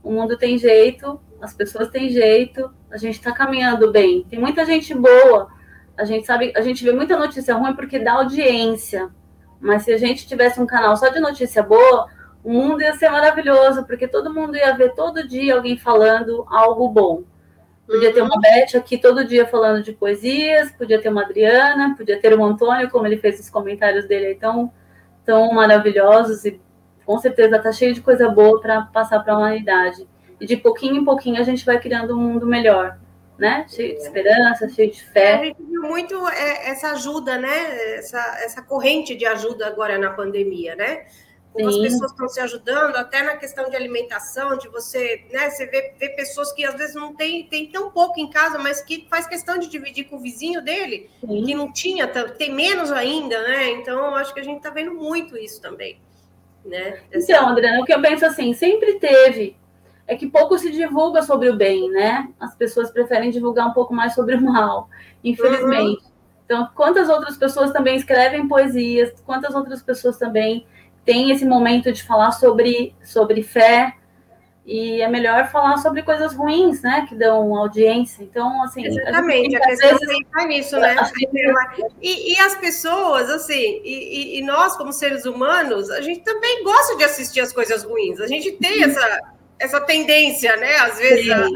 O 0.00 0.12
mundo 0.12 0.38
tem 0.38 0.56
jeito, 0.58 1.20
as 1.40 1.52
pessoas 1.52 1.88
têm 1.88 2.08
jeito, 2.08 2.72
a 2.88 2.96
gente 2.96 3.16
está 3.16 3.32
caminhando 3.32 3.90
bem. 3.90 4.24
Tem 4.30 4.38
muita 4.38 4.64
gente 4.64 4.94
boa. 4.94 5.48
A 5.98 6.04
gente 6.04 6.24
sabe, 6.24 6.52
a 6.54 6.60
gente 6.60 6.84
vê 6.84 6.92
muita 6.92 7.18
notícia 7.18 7.52
ruim 7.52 7.74
porque 7.74 7.98
dá 7.98 8.12
audiência. 8.12 9.10
Mas 9.62 9.84
se 9.84 9.92
a 9.92 9.96
gente 9.96 10.26
tivesse 10.26 10.60
um 10.60 10.66
canal 10.66 10.96
só 10.96 11.08
de 11.08 11.20
notícia 11.20 11.62
boa, 11.62 12.08
o 12.42 12.52
mundo 12.52 12.82
ia 12.82 12.94
ser 12.94 13.08
maravilhoso, 13.08 13.86
porque 13.86 14.08
todo 14.08 14.34
mundo 14.34 14.56
ia 14.56 14.76
ver 14.76 14.92
todo 14.94 15.26
dia 15.26 15.54
alguém 15.54 15.78
falando 15.78 16.44
algo 16.50 16.88
bom. 16.88 17.22
Podia 17.86 18.08
uhum. 18.08 18.14
ter 18.14 18.22
uma 18.22 18.40
Beth 18.40 18.76
aqui 18.76 18.98
todo 18.98 19.24
dia 19.24 19.46
falando 19.46 19.82
de 19.82 19.92
poesias, 19.92 20.72
podia 20.72 21.00
ter 21.00 21.08
uma 21.08 21.22
Adriana, 21.22 21.94
podia 21.96 22.20
ter 22.20 22.36
o 22.36 22.44
Antônio, 22.44 22.90
como 22.90 23.06
ele 23.06 23.18
fez 23.18 23.38
os 23.38 23.48
comentários 23.48 24.06
dele 24.06 24.26
aí 24.26 24.34
tão, 24.34 24.72
tão 25.24 25.52
maravilhosos 25.52 26.44
e 26.44 26.60
com 27.06 27.18
certeza 27.18 27.58
tá 27.58 27.70
cheio 27.70 27.94
de 27.94 28.00
coisa 28.00 28.28
boa 28.28 28.60
para 28.60 28.82
passar 28.82 29.20
para 29.20 29.34
a 29.34 29.38
humanidade. 29.38 30.08
E 30.40 30.46
de 30.46 30.56
pouquinho 30.56 30.96
em 30.96 31.04
pouquinho 31.04 31.40
a 31.40 31.44
gente 31.44 31.64
vai 31.64 31.78
criando 31.78 32.16
um 32.16 32.20
mundo 32.20 32.46
melhor, 32.46 32.98
né? 33.42 33.66
Cheio 33.68 33.96
de 33.96 34.02
esperança, 34.02 34.68
cheio 34.68 34.92
de 34.92 35.02
fé. 35.02 35.34
A 35.34 35.44
gente 35.46 35.62
viu 35.64 35.82
muito 35.82 36.28
é, 36.28 36.70
essa 36.70 36.92
ajuda, 36.92 37.36
né? 37.36 37.96
Essa, 37.96 38.18
essa 38.44 38.62
corrente 38.62 39.16
de 39.16 39.26
ajuda 39.26 39.66
agora 39.66 39.98
na 39.98 40.10
pandemia, 40.10 40.76
né? 40.76 41.06
Como 41.52 41.70
Sim. 41.70 41.84
as 41.84 41.92
pessoas 41.92 42.12
estão 42.12 42.28
se 42.28 42.40
ajudando, 42.40 42.94
até 42.94 43.20
na 43.20 43.36
questão 43.36 43.68
de 43.68 43.74
alimentação, 43.74 44.56
de 44.56 44.68
você, 44.68 45.24
né? 45.32 45.50
Você 45.50 45.66
vê, 45.66 45.92
vê 45.98 46.10
pessoas 46.10 46.52
que 46.52 46.64
às 46.64 46.76
vezes 46.76 46.94
não 46.94 47.16
tem, 47.16 47.44
tem 47.48 47.66
tão 47.66 47.90
pouco 47.90 48.20
em 48.20 48.30
casa, 48.30 48.58
mas 48.58 48.80
que 48.80 49.08
faz 49.10 49.26
questão 49.26 49.58
de 49.58 49.66
dividir 49.66 50.04
com 50.04 50.16
o 50.16 50.20
vizinho 50.20 50.62
dele, 50.62 51.10
Sim. 51.20 51.44
que 51.44 51.52
não 51.52 51.72
tinha, 51.72 52.06
tem 52.06 52.54
menos 52.54 52.92
ainda, 52.92 53.42
né? 53.42 53.70
Então, 53.70 54.14
acho 54.14 54.32
que 54.32 54.38
a 54.38 54.44
gente 54.44 54.58
está 54.58 54.70
vendo 54.70 54.94
muito 54.94 55.36
isso 55.36 55.60
também. 55.60 55.98
Né? 56.64 57.00
Essa... 57.10 57.32
Então, 57.32 57.48
Adriana, 57.48 57.80
o 57.80 57.84
que 57.84 57.92
eu 57.92 58.00
penso 58.00 58.24
assim, 58.24 58.54
sempre 58.54 59.00
teve, 59.00 59.56
é 60.06 60.16
que 60.16 60.26
pouco 60.26 60.58
se 60.58 60.70
divulga 60.70 61.22
sobre 61.22 61.48
o 61.48 61.56
bem, 61.56 61.90
né? 61.90 62.28
As 62.40 62.54
pessoas 62.54 62.90
preferem 62.90 63.30
divulgar 63.30 63.68
um 63.68 63.72
pouco 63.72 63.94
mais 63.94 64.14
sobre 64.14 64.34
o 64.34 64.40
mal, 64.42 64.88
infelizmente. 65.22 66.02
Uhum. 66.04 66.12
Então, 66.44 66.68
quantas 66.74 67.08
outras 67.08 67.36
pessoas 67.36 67.72
também 67.72 67.96
escrevem 67.96 68.46
poesias, 68.46 69.12
quantas 69.24 69.54
outras 69.54 69.82
pessoas 69.82 70.18
também 70.18 70.66
têm 71.04 71.30
esse 71.30 71.44
momento 71.44 71.92
de 71.92 72.02
falar 72.02 72.32
sobre, 72.32 72.94
sobre 73.02 73.42
fé, 73.42 73.96
e 74.64 75.00
é 75.00 75.08
melhor 75.08 75.50
falar 75.50 75.76
sobre 75.78 76.02
coisas 76.02 76.34
ruins, 76.34 76.82
né, 76.82 77.04
que 77.08 77.16
dão 77.16 77.56
audiência. 77.56 78.22
Então, 78.22 78.62
assim, 78.62 78.86
exatamente, 78.86 79.56
a, 79.56 79.58
a 79.58 79.66
questão 79.66 79.98
vezes, 79.98 80.20
é 80.38 80.44
nisso, 80.46 80.78
né? 80.78 80.94
E, 82.00 82.34
e, 82.34 82.38
as 82.38 82.54
pessoas, 82.56 83.28
assim, 83.30 83.80
e, 83.84 84.38
e, 84.38 84.42
nós 84.42 84.76
como 84.76 84.92
seres 84.92 85.24
humanos, 85.24 85.90
a 85.90 86.00
gente 86.00 86.20
também 86.20 86.62
gosta 86.62 86.96
de 86.96 87.04
assistir 87.04 87.40
as 87.40 87.52
coisas 87.52 87.82
ruins. 87.82 88.20
A 88.20 88.26
gente 88.26 88.52
tem 88.52 88.84
essa 88.84 89.20
essa 89.58 89.80
tendência, 89.80 90.56
né? 90.56 90.76
Às 90.76 90.98
vezes, 90.98 91.30
a, 91.30 91.46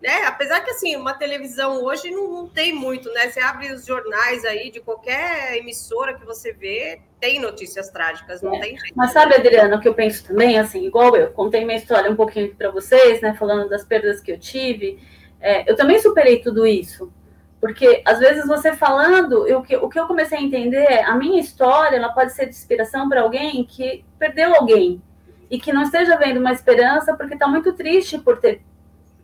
né? 0.00 0.24
Apesar 0.26 0.60
que 0.60 0.70
assim, 0.70 0.96
uma 0.96 1.12
televisão 1.12 1.84
hoje 1.84 2.10
não, 2.10 2.30
não, 2.30 2.48
tem 2.48 2.72
muito, 2.74 3.12
né? 3.12 3.28
Você 3.28 3.40
abre 3.40 3.70
os 3.72 3.84
jornais 3.84 4.44
aí 4.44 4.70
de 4.70 4.80
qualquer 4.80 5.56
emissora 5.58 6.14
que 6.14 6.24
você 6.24 6.52
vê, 6.52 7.00
tem 7.20 7.38
notícias 7.38 7.90
trágicas, 7.90 8.40
não 8.40 8.54
é. 8.54 8.60
tem 8.60 8.78
jeito. 8.78 8.94
Mas 8.96 9.12
sabe, 9.12 9.34
Adriana, 9.34 9.76
o 9.76 9.80
que 9.80 9.88
eu 9.88 9.94
penso 9.94 10.24
também, 10.24 10.58
assim, 10.58 10.86
igual 10.86 11.14
eu, 11.14 11.30
contei 11.32 11.64
minha 11.64 11.76
história 11.78 12.10
um 12.10 12.16
pouquinho 12.16 12.54
para 12.54 12.70
vocês, 12.70 13.20
né? 13.20 13.34
Falando 13.38 13.68
das 13.68 13.84
perdas 13.84 14.20
que 14.20 14.32
eu 14.32 14.38
tive. 14.38 14.98
É, 15.38 15.70
eu 15.70 15.76
também 15.76 16.00
superei 16.00 16.40
tudo 16.40 16.66
isso. 16.66 17.12
Porque 17.60 18.00
às 18.06 18.18
vezes 18.18 18.46
você 18.46 18.72
falando, 18.72 19.46
eu, 19.46 19.58
o 19.58 19.88
que 19.90 19.98
eu 19.98 20.06
comecei 20.06 20.38
a 20.38 20.42
entender 20.42 20.78
é 20.78 21.04
a 21.04 21.14
minha 21.14 21.38
história, 21.38 21.96
ela 21.96 22.08
pode 22.08 22.32
ser 22.32 22.46
de 22.46 22.54
inspiração 22.54 23.06
para 23.06 23.20
alguém 23.20 23.62
que 23.64 24.02
perdeu 24.18 24.54
alguém 24.54 25.02
e 25.50 25.58
que 25.58 25.72
não 25.72 25.82
esteja 25.82 26.16
vendo 26.16 26.38
uma 26.38 26.52
esperança 26.52 27.14
porque 27.16 27.34
está 27.34 27.48
muito 27.48 27.72
triste 27.72 28.18
por 28.18 28.38
ter 28.38 28.62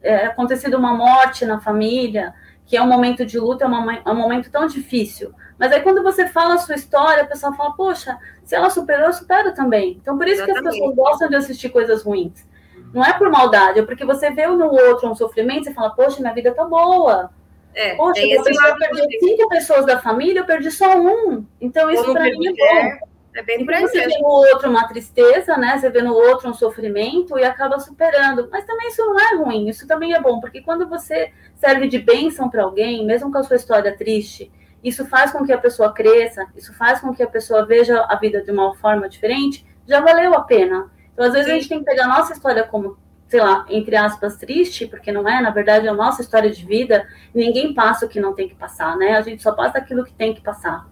é, 0.03 0.27
acontecido 0.27 0.77
uma 0.77 0.93
morte 0.93 1.47
na 1.47 1.61
família, 1.61 2.35
que 2.67 2.77
é 2.77 2.83
um 2.83 2.87
momento 2.87 3.25
de 3.25 3.39
luta, 3.39 3.65
é, 3.65 3.69
uma, 3.69 3.95
é 3.95 4.11
um 4.11 4.17
momento 4.17 4.51
tão 4.51 4.67
difícil. 4.67 5.33
Mas 5.57 5.73
aí 5.73 5.81
quando 5.81 6.03
você 6.03 6.27
fala 6.27 6.55
a 6.55 6.59
sua 6.59 6.75
história, 6.75 7.23
a 7.23 7.27
pessoa 7.27 7.55
fala, 7.55 7.73
poxa, 7.73 8.19
se 8.45 8.55
ela 8.55 8.69
superou, 8.69 9.07
eu 9.07 9.13
supero 9.13 9.55
também. 9.55 9.99
Então 10.03 10.19
por 10.19 10.27
isso 10.27 10.45
que 10.45 10.51
as 10.51 10.61
pessoas 10.61 10.95
gostam 10.97 11.29
de 11.29 11.37
assistir 11.37 11.69
coisas 11.69 12.03
ruins. 12.03 12.45
Não 12.93 13.05
é 13.05 13.13
por 13.13 13.31
maldade, 13.31 13.79
é 13.79 13.83
porque 13.83 14.05
você 14.05 14.31
vê 14.31 14.47
no 14.47 14.67
outro 14.67 15.09
um 15.09 15.15
sofrimento 15.15 15.71
e 15.71 15.75
fala, 15.75 15.91
poxa, 15.91 16.21
minha 16.21 16.35
vida 16.35 16.53
tá 16.53 16.65
boa. 16.65 17.31
É, 17.75 17.95
poxa, 17.95 18.21
eu 18.21 18.43
perdi 18.43 19.19
cinco 19.21 19.49
pessoas 19.49 19.87
da 19.87 19.99
família, 20.01 20.41
eu 20.41 20.47
perdi 20.47 20.71
só 20.71 20.99
um. 20.99 21.45
Então 21.61 21.91
isso 21.91 22.11
para 22.13 22.25
mim 22.25 22.49
é 22.49 22.53
bom. 22.53 23.07
É. 23.37 23.43
Bem 23.43 23.65
por 23.65 23.75
Você 23.75 24.07
vê 24.07 24.19
no 24.19 24.29
outro 24.29 24.71
uma 24.71 24.89
tristeza, 24.89 25.57
né? 25.59 25.77
Você 25.77 25.91
vê 25.91 26.01
no 26.01 26.15
outro 26.15 26.49
um 26.49 26.55
sofrimento 26.55 27.39
e 27.39 27.45
acaba 27.45 27.79
superando. 27.79 28.49
Mas 28.51 28.65
também 28.65 28.89
isso 28.89 29.05
não 29.05 29.21
é 29.21 29.37
ruim, 29.37 29.69
isso 29.69 29.87
também 29.87 30.15
é 30.15 30.21
bom, 30.21 30.41
porque 30.41 30.63
quando 30.63 30.89
você 30.89 31.33
serve 31.55 31.87
de 31.87 31.99
bênção 31.99 32.49
para 32.49 32.63
alguém, 32.63 33.05
mesmo 33.05 33.31
com 33.31 33.39
a 33.39 33.45
sua 33.45 33.57
história 33.57 33.95
triste, 33.97 34.51
isso 34.83 35.05
faz 35.07 35.33
com 35.33 35.45
que 35.45 35.53
a 35.53 35.59
pessoa 35.59 35.93
cresça, 35.93 36.47
isso 36.57 36.73
faz 36.75 37.01
com 37.01 37.15
que 37.15 37.23
a 37.23 37.27
pessoa 37.27 37.67
veja 37.67 38.07
a 38.09 38.17
vida 38.17 38.43
de 38.43 38.51
uma 38.51 38.75
forma 38.77 39.09
diferente, 39.09 39.67
já 39.87 40.01
valeu 40.01 40.33
a 40.35 40.43
pena. 40.43 40.91
Então, 41.13 41.27
às 41.27 41.33
vezes, 41.33 41.47
Sim. 41.47 41.53
a 41.53 41.55
gente 41.57 41.69
tem 41.69 41.79
que 41.81 41.85
pegar 41.85 42.05
a 42.05 42.09
nossa 42.09 42.33
história 42.33 42.63
como, 42.65 42.97
sei 43.27 43.41
lá, 43.41 43.67
entre 43.69 43.97
aspas, 43.97 44.37
triste, 44.37 44.87
porque 44.87 45.11
não 45.11 45.29
é, 45.29 45.41
na 45.41 45.51
verdade, 45.51 45.87
é 45.87 45.91
a 45.91 45.95
nossa 45.95 46.23
história 46.23 46.51
de 46.51 46.65
vida, 46.65 47.07
ninguém 47.35 47.75
passa 47.75 48.07
o 48.07 48.09
que 48.09 48.21
não 48.21 48.35
tem 48.35 48.49
que 48.49 48.55
passar, 48.55 48.97
né? 48.97 49.17
A 49.17 49.23
gente 49.23 49.43
só 49.43 49.53
passa 49.53 49.79
aquilo 49.79 50.05
que 50.05 50.13
tem 50.13 50.35
que 50.35 50.41
passar. 50.41 50.87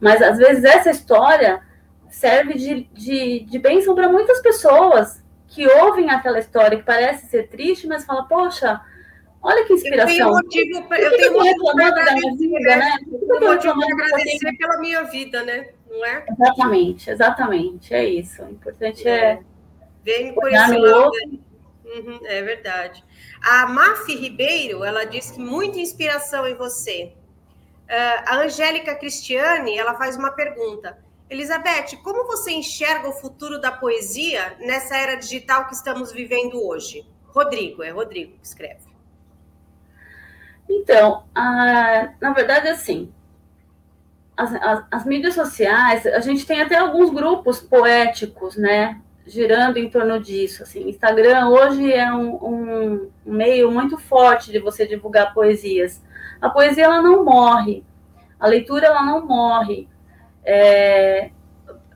Mas, 0.00 0.22
às 0.22 0.38
vezes, 0.38 0.64
essa 0.64 0.90
história 0.90 1.60
serve 2.10 2.54
de, 2.54 2.84
de, 2.92 3.40
de 3.40 3.58
bênção 3.58 3.94
para 3.94 4.08
muitas 4.08 4.40
pessoas 4.40 5.22
que 5.48 5.66
ouvem 5.66 6.10
aquela 6.10 6.38
história 6.38 6.76
que 6.76 6.84
parece 6.84 7.28
ser 7.28 7.48
triste, 7.48 7.86
mas 7.86 8.04
fala, 8.04 8.24
poxa, 8.24 8.80
olha 9.40 9.64
que 9.64 9.72
inspiração. 9.72 10.12
Eu 10.12 10.16
tenho 10.16 10.30
motivo, 10.30 10.88
pra, 10.88 11.00
eu 11.00 11.16
tenho 11.16 11.32
motivo 11.32 11.72
para 11.72 11.86
agradecer, 11.86 12.36
vida, 12.36 12.76
né? 12.76 12.96
Eu 13.10 13.38
tenho 13.38 13.52
motivo 13.52 13.74
para 13.74 14.06
agradecer 14.06 14.56
pela 14.56 14.78
minha 14.78 15.02
vida, 15.04 15.42
né? 15.44 15.68
Não 15.88 16.04
é? 16.04 16.26
Exatamente, 16.28 17.10
exatamente, 17.10 17.94
é 17.94 18.04
isso. 18.04 18.42
O 18.42 18.50
importante 18.50 19.06
é... 19.06 19.32
é 19.32 19.40
Vem 20.04 20.32
por 20.34 20.48
esse 20.48 20.76
lado. 20.76 21.10
Uhum, 21.84 22.20
é 22.24 22.42
verdade. 22.42 23.04
A 23.42 23.66
Mafi 23.66 24.14
Ribeiro, 24.14 24.84
ela 24.84 25.04
diz 25.04 25.30
que 25.30 25.40
muita 25.40 25.78
inspiração 25.78 26.46
em 26.46 26.54
você. 26.54 27.12
Uh, 27.88 28.22
a 28.26 28.36
Angélica 28.38 28.94
Cristiane, 28.94 29.76
ela 29.76 29.94
faz 29.94 30.16
uma 30.16 30.30
pergunta. 30.30 30.98
Elizabeth, 31.28 31.96
como 32.04 32.26
você 32.26 32.52
enxerga 32.52 33.08
o 33.08 33.12
futuro 33.12 33.60
da 33.60 33.72
poesia 33.72 34.56
nessa 34.60 34.96
era 34.96 35.16
digital 35.16 35.66
que 35.66 35.74
estamos 35.74 36.12
vivendo 36.12 36.64
hoje? 36.64 37.04
Rodrigo, 37.26 37.82
é 37.82 37.90
Rodrigo 37.90 38.38
que 38.38 38.46
escreve. 38.46 38.86
Então, 40.68 41.24
na 41.34 42.32
verdade, 42.34 42.68
assim, 42.68 43.12
as, 44.36 44.54
as, 44.54 44.84
as, 44.90 45.04
mídias 45.04 45.34
sociais, 45.34 46.06
a 46.06 46.20
gente 46.20 46.46
tem 46.46 46.60
até 46.60 46.76
alguns 46.76 47.10
grupos 47.10 47.60
poéticos, 47.60 48.56
né, 48.56 49.00
girando 49.26 49.78
em 49.78 49.90
torno 49.90 50.20
disso. 50.20 50.62
Assim, 50.62 50.88
Instagram 50.88 51.48
hoje 51.48 51.92
é 51.92 52.12
um, 52.12 52.34
um 52.36 53.10
meio 53.24 53.70
muito 53.70 53.98
forte 53.98 54.52
de 54.52 54.58
você 54.58 54.86
divulgar 54.86 55.34
poesias. 55.34 56.02
A 56.40 56.48
poesia 56.50 56.84
ela 56.84 57.02
não 57.02 57.24
morre, 57.24 57.84
a 58.38 58.46
leitura 58.46 58.86
ela 58.86 59.02
não 59.04 59.26
morre 59.26 59.88
é, 60.46 61.30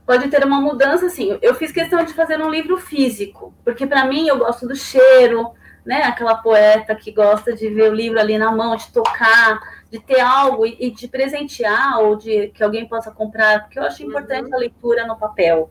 pode 0.05 0.27
ter 0.27 0.45
uma 0.45 0.59
mudança, 0.59 1.05
assim. 1.05 1.39
Eu 1.41 1.55
fiz 1.55 1.71
questão 1.71 2.03
de 2.03 2.13
fazer 2.13 2.39
um 2.41 2.49
livro 2.49 2.77
físico, 2.77 3.53
porque 3.63 3.87
para 3.87 4.05
mim 4.05 4.27
eu 4.27 4.37
gosto 4.37 4.67
do 4.67 4.75
cheiro, 4.75 5.51
né? 5.85 6.03
Aquela 6.03 6.35
poeta 6.35 6.93
que 6.93 7.11
gosta 7.11 7.53
de 7.53 7.69
ver 7.69 7.89
o 7.89 7.95
livro 7.95 8.19
ali 8.19 8.37
na 8.37 8.51
mão, 8.51 8.75
de 8.75 8.91
tocar, 8.91 9.59
de 9.89 9.99
ter 9.99 10.19
algo 10.19 10.65
e, 10.65 10.75
e 10.79 10.91
de 10.91 11.07
presentear 11.07 11.99
ou 11.99 12.15
de 12.15 12.49
que 12.49 12.63
alguém 12.63 12.87
possa 12.87 13.09
comprar, 13.09 13.61
porque 13.63 13.79
eu 13.79 13.83
acho 13.83 14.03
importante 14.03 14.49
uhum. 14.49 14.55
a 14.55 14.59
leitura 14.59 15.07
no 15.07 15.17
papel. 15.17 15.69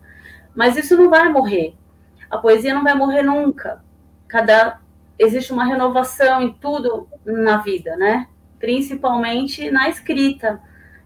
Mas 0.55 0.77
isso 0.77 0.97
não 0.97 1.11
vai 1.11 1.29
morrer. 1.29 1.75
A 2.31 2.39
poesia 2.39 2.75
não 2.75 2.83
vai 2.83 2.95
morrer 2.95 3.23
nunca. 3.23 3.83
Cada 4.27 4.81
existe 5.19 5.53
uma 5.53 5.65
renovação 5.65 6.41
em 6.41 6.53
tudo 6.53 7.07
na 7.25 7.59
vida, 7.59 7.97
né? 7.97 8.27
Principalmente 8.59 9.71
na 9.71 9.89
escrita. 9.89 10.61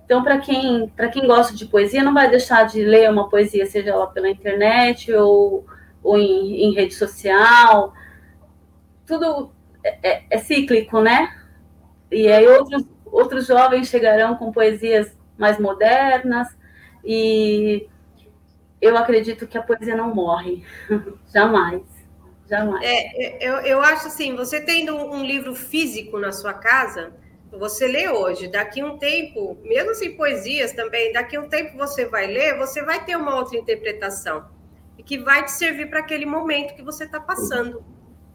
Então, 0.05 0.23
para 0.23 0.39
quem, 0.39 0.93
quem 1.13 1.27
gosta 1.27 1.55
de 1.55 1.65
poesia, 1.65 2.03
não 2.03 2.13
vai 2.13 2.29
deixar 2.29 2.65
de 2.65 2.85
ler 2.85 3.11
uma 3.11 3.29
poesia, 3.29 3.65
seja 3.67 3.91
ela 3.91 4.07
pela 4.07 4.29
internet 4.29 5.13
ou, 5.13 5.67
ou 6.03 6.19
em, 6.19 6.65
em 6.65 6.75
rede 6.75 6.95
social. 6.95 7.95
Tudo 9.07 9.51
é, 9.83 9.99
é, 10.03 10.25
é, 10.31 10.39
cíclico, 10.39 11.01
né? 11.01 11.35
E 12.11 12.29
aí 12.29 12.47
outros, 12.47 12.85
outros 13.07 13.47
jovens 13.47 13.89
chegarão 13.89 14.37
com 14.37 14.53
poesias 14.53 15.17
mais 15.39 15.59
modernas 15.59 16.49
e 17.03 17.89
eu 18.81 18.97
acredito 18.97 19.47
que 19.47 19.57
a 19.57 19.63
poesia 19.63 19.97
não 19.97 20.15
morre. 20.15 20.63
Jamais. 21.33 21.83
Jamais. 22.49 22.85
É, 22.85 23.39
eu, 23.41 23.55
eu 23.61 23.81
acho 23.81 24.09
assim, 24.09 24.37
você 24.37 24.61
tendo 24.61 24.95
um 24.95 25.25
livro 25.25 25.55
físico 25.55 26.19
na 26.19 26.31
sua 26.31 26.53
casa, 26.53 27.15
você 27.59 27.87
lê 27.87 28.09
hoje, 28.09 28.49
daqui 28.49 28.83
um 28.83 28.99
tempo, 28.99 29.59
mesmo 29.63 29.91
assim 29.91 30.17
poesias 30.17 30.73
também, 30.73 31.13
daqui 31.13 31.39
um 31.39 31.49
tempo 31.49 31.77
você 31.77 32.07
vai 32.07 32.27
ler, 32.27 32.57
você 32.59 32.83
vai 32.83 33.05
ter 33.05 33.17
uma 33.17 33.37
outra 33.37 33.57
interpretação 33.57 34.47
e 34.99 35.03
que 35.03 35.19
vai 35.19 35.45
te 35.45 35.53
servir 35.53 35.91
para 35.91 36.01
aquele 36.01 36.27
momento 36.27 36.75
que 36.75 36.83
você 36.83 37.05
está 37.05 37.21
passando, 37.21 37.85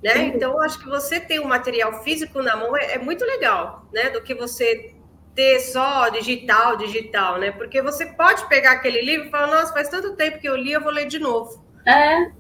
né? 0.04 0.28
Então, 0.28 0.54
eu 0.54 0.62
acho 0.62 0.80
que 0.80 0.88
você 0.88 1.20
ter 1.20 1.40
um 1.40 1.48
material 1.48 2.04
físico 2.04 2.42
na 2.42 2.56
mão 2.56 2.76
é, 2.76 2.94
é, 2.94 2.98
muito 2.98 3.26
legal, 3.26 3.86
né? 3.94 4.10
Do 4.10 4.22
que 4.22 4.34
você 4.34 4.94
ter 5.36 5.60
só 5.60 6.10
digital, 6.10 6.78
digital, 6.78 7.38
né? 7.38 7.52
Porque 7.52 7.82
você 7.82 8.06
pode 8.06 8.48
pegar 8.48 8.74
aquele 8.74 9.02
livro 9.02 9.28
e 9.28 9.30
falar, 9.30 9.48
nossa, 9.48 9.74
faz 9.74 9.90
tanto 9.90 10.16
tempo 10.16 10.40
que 10.40 10.48
eu 10.48 10.56
li, 10.56 10.72
eu 10.72 10.82
vou 10.82 10.92
ler 10.92 11.06
de 11.06 11.20
novo. 11.20 11.64
É. 11.86 12.20
Né? 12.20 12.32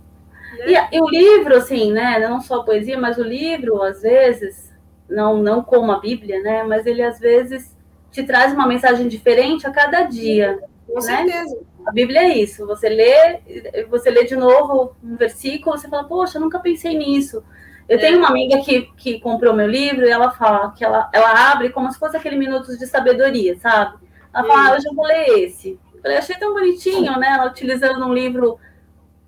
E, 0.67 0.97
e 0.97 1.01
o 1.01 1.09
livro, 1.09 1.55
assim, 1.55 1.91
né? 1.91 2.19
Não 2.19 2.41
só 2.41 2.61
a 2.61 2.63
poesia, 2.63 2.97
mas 2.97 3.17
o 3.17 3.23
livro, 3.23 3.81
às 3.81 4.01
vezes 4.01 4.68
não, 5.09 5.41
não 5.41 5.63
como 5.63 5.91
a 5.91 5.99
Bíblia, 5.99 6.41
né? 6.41 6.63
Mas 6.63 6.85
ele 6.85 7.01
às 7.01 7.19
vezes 7.19 7.75
te 8.11 8.23
traz 8.23 8.53
uma 8.53 8.67
mensagem 8.67 9.07
diferente 9.07 9.67
a 9.67 9.71
cada 9.71 10.03
dia. 10.03 10.59
Com 10.87 10.95
né? 10.95 11.01
certeza. 11.01 11.59
A 11.85 11.91
Bíblia 11.91 12.21
é 12.21 12.37
isso. 12.37 12.65
Você 12.67 12.89
lê, 12.89 13.85
você 13.89 14.09
lê 14.09 14.23
de 14.25 14.35
novo 14.35 14.95
um 15.03 15.15
versículo, 15.15 15.77
você 15.77 15.87
fala, 15.87 16.03
poxa, 16.03 16.39
nunca 16.39 16.59
pensei 16.59 16.97
nisso. 16.97 17.43
Eu 17.87 17.97
é. 17.97 18.01
tenho 18.01 18.19
uma 18.19 18.29
amiga 18.29 18.61
que, 18.61 18.83
que 18.97 19.19
comprou 19.19 19.53
meu 19.53 19.67
livro 19.67 20.05
e 20.05 20.09
ela 20.09 20.31
fala 20.31 20.71
que 20.71 20.83
ela, 20.83 21.09
ela 21.11 21.51
abre 21.51 21.69
como 21.69 21.91
se 21.91 21.97
fosse 21.97 22.15
aquele 22.15 22.37
minutos 22.37 22.77
de 22.77 22.85
sabedoria, 22.85 23.57
sabe? 23.59 23.97
Ela 24.31 24.47
fala, 24.47 24.67
ah, 24.67 24.75
hoje 24.75 24.87
eu 24.87 24.93
vou 24.93 25.05
ler 25.05 25.39
esse. 25.39 25.79
Eu 25.95 26.01
falei, 26.01 26.17
achei 26.17 26.35
tão 26.35 26.53
bonitinho, 26.53 27.17
né? 27.17 27.29
Ela 27.33 27.47
utilizando 27.47 28.05
um 28.05 28.13
livro 28.13 28.59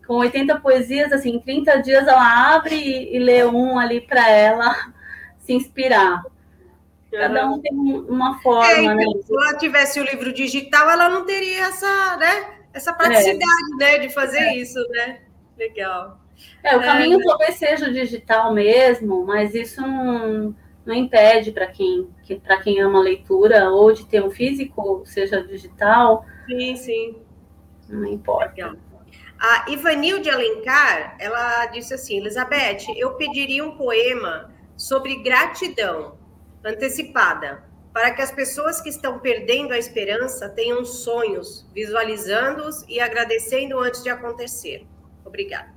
com 0.05 0.15
80 0.15 0.59
poesias, 0.59 1.11
assim, 1.11 1.35
em 1.35 1.39
30 1.39 1.81
dias 1.81 2.07
ela 2.07 2.53
abre 2.55 2.75
e, 2.75 3.15
e 3.15 3.19
lê 3.19 3.45
um 3.45 3.79
ali 3.79 4.01
para 4.01 4.29
ela 4.29 4.75
se 5.51 5.53
inspirar. 5.53 6.23
Cada 7.11 7.45
um 7.45 7.59
tem 7.59 7.73
uma 7.73 8.39
forma, 8.39 8.93
é, 8.93 8.95
né? 8.95 9.05
Se 9.21 9.33
ela 9.33 9.57
tivesse 9.57 9.99
o 9.99 10.03
livro 10.03 10.31
digital, 10.31 10.89
ela 10.89 11.09
não 11.09 11.25
teria 11.25 11.65
essa, 11.65 12.17
né? 12.17 12.61
Essa 12.73 12.93
praticidade, 12.93 13.73
é. 13.73 13.77
né? 13.77 13.97
De 13.99 14.09
fazer 14.13 14.39
é. 14.39 14.55
isso, 14.55 14.79
né? 14.89 15.19
Legal. 15.57 16.21
É, 16.63 16.75
o 16.75 16.79
caminho 16.79 17.19
é. 17.19 17.23
talvez 17.23 17.55
seja 17.55 17.89
o 17.89 17.93
digital 17.93 18.53
mesmo, 18.53 19.25
mas 19.25 19.53
isso 19.53 19.81
não, 19.81 20.55
não 20.85 20.95
impede 20.95 21.51
para 21.51 21.67
quem, 21.67 22.07
que, 22.23 22.41
quem 22.63 22.79
ama 22.79 23.01
leitura 23.01 23.69
ou 23.69 23.91
de 23.91 24.07
ter 24.07 24.23
um 24.23 24.31
físico, 24.31 25.03
seja 25.05 25.43
digital. 25.43 26.25
Sim, 26.47 26.75
sim. 26.77 27.15
Não 27.89 28.05
importa. 28.05 28.53
Legal. 28.55 28.75
A 29.37 29.69
Ivanilde 29.69 30.29
Alencar, 30.29 31.17
ela 31.19 31.65
disse 31.65 31.93
assim, 31.93 32.17
Elizabeth, 32.17 32.85
eu 32.95 33.15
pediria 33.15 33.65
um 33.65 33.75
poema 33.75 34.50
sobre 34.77 35.21
gratidão 35.23 36.17
antecipada, 36.63 37.63
para 37.93 38.11
que 38.11 38.21
as 38.21 38.31
pessoas 38.31 38.79
que 38.79 38.89
estão 38.89 39.19
perdendo 39.19 39.73
a 39.73 39.77
esperança 39.77 40.47
tenham 40.49 40.85
sonhos, 40.85 41.67
visualizando-os 41.73 42.85
e 42.87 42.99
agradecendo 42.99 43.79
antes 43.79 44.01
de 44.01 44.09
acontecer. 44.09 44.85
Obrigada. 45.25 45.69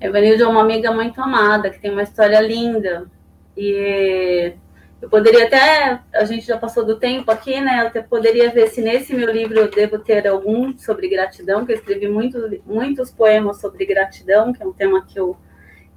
Evanilde 0.00 0.42
é 0.42 0.46
uma 0.46 0.60
amiga 0.60 0.92
muito 0.92 1.20
amada, 1.20 1.70
que 1.70 1.80
tem 1.80 1.90
uma 1.90 2.04
história 2.04 2.40
linda. 2.40 3.10
E 3.56 4.54
eu 5.02 5.08
poderia 5.08 5.46
até, 5.46 6.00
a 6.14 6.24
gente 6.24 6.46
já 6.46 6.56
passou 6.56 6.84
do 6.84 6.98
tempo 6.98 7.30
aqui, 7.30 7.60
né? 7.60 7.90
Eu 7.92 8.02
poderia 8.04 8.50
ver 8.50 8.68
se 8.68 8.80
nesse 8.80 9.12
meu 9.14 9.30
livro 9.30 9.58
eu 9.58 9.70
devo 9.70 9.98
ter 9.98 10.26
algum 10.28 10.76
sobre 10.78 11.08
gratidão, 11.08 11.66
que 11.66 11.72
eu 11.72 11.76
escrevi 11.76 12.08
muito, 12.08 12.38
muitos 12.64 13.10
poemas 13.10 13.60
sobre 13.60 13.84
gratidão, 13.84 14.52
que 14.52 14.62
é 14.62 14.66
um 14.66 14.72
tema 14.72 15.04
que 15.04 15.18
eu, 15.18 15.36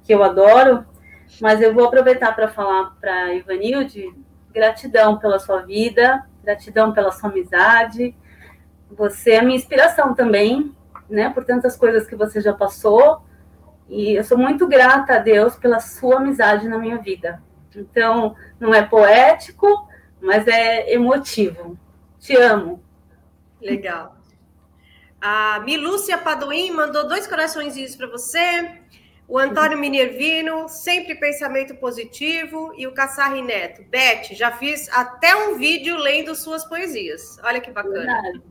que 0.02 0.12
eu 0.12 0.24
adoro. 0.24 0.84
Mas 1.40 1.60
eu 1.60 1.74
vou 1.74 1.84
aproveitar 1.84 2.34
para 2.34 2.48
falar 2.48 2.96
para 3.00 3.34
Ivanilde 3.34 4.12
gratidão 4.52 5.18
pela 5.18 5.38
sua 5.38 5.62
vida, 5.62 6.26
gratidão 6.44 6.92
pela 6.92 7.10
sua 7.10 7.30
amizade. 7.30 8.14
Você 8.90 9.32
é 9.32 9.42
minha 9.42 9.56
inspiração 9.56 10.14
também, 10.14 10.74
né? 11.08 11.30
Por 11.30 11.44
tantas 11.44 11.76
coisas 11.76 12.06
que 12.06 12.14
você 12.14 12.40
já 12.40 12.52
passou. 12.52 13.22
E 13.88 14.12
eu 14.12 14.24
sou 14.24 14.38
muito 14.38 14.66
grata 14.66 15.14
a 15.14 15.18
Deus 15.18 15.56
pela 15.56 15.80
sua 15.80 16.16
amizade 16.16 16.68
na 16.68 16.78
minha 16.78 16.98
vida. 16.98 17.42
Então, 17.74 18.36
não 18.60 18.74
é 18.74 18.82
poético, 18.82 19.88
mas 20.20 20.46
é 20.46 20.92
emotivo. 20.92 21.78
Te 22.18 22.36
amo. 22.36 22.82
Legal. 23.60 24.16
A 25.20 25.60
Milúcia 25.60 26.18
Padoim 26.18 26.70
mandou 26.72 27.08
dois 27.08 27.26
coraçõezinhos 27.26 27.96
para 27.96 28.08
você. 28.08 28.80
O 29.28 29.38
Antônio 29.38 29.78
Minervino, 29.78 30.68
sempre 30.68 31.14
pensamento 31.14 31.74
positivo. 31.76 32.72
E 32.76 32.86
o 32.86 32.92
Cassarri 32.92 33.42
Neto. 33.42 33.82
Beth, 33.90 34.32
já 34.32 34.50
fiz 34.50 34.88
até 34.92 35.34
um 35.34 35.56
vídeo 35.56 35.96
lendo 35.96 36.34
suas 36.34 36.64
poesias. 36.64 37.38
Olha 37.42 37.60
que 37.60 37.70
bacana. 37.70 38.42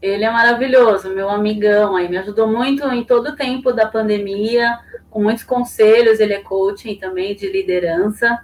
Ele 0.00 0.22
é 0.22 0.30
maravilhoso, 0.30 1.08
meu 1.14 1.30
amigão 1.30 1.96
aí, 1.96 2.10
me 2.10 2.18
ajudou 2.18 2.46
muito 2.46 2.86
em 2.88 3.04
todo 3.04 3.28
o 3.28 3.36
tempo 3.36 3.72
da 3.72 3.86
pandemia, 3.86 4.78
com 5.08 5.22
muitos 5.22 5.44
conselhos, 5.44 6.20
ele 6.20 6.34
é 6.34 6.40
coaching 6.40 6.96
também 6.96 7.34
de 7.34 7.50
liderança. 7.50 8.38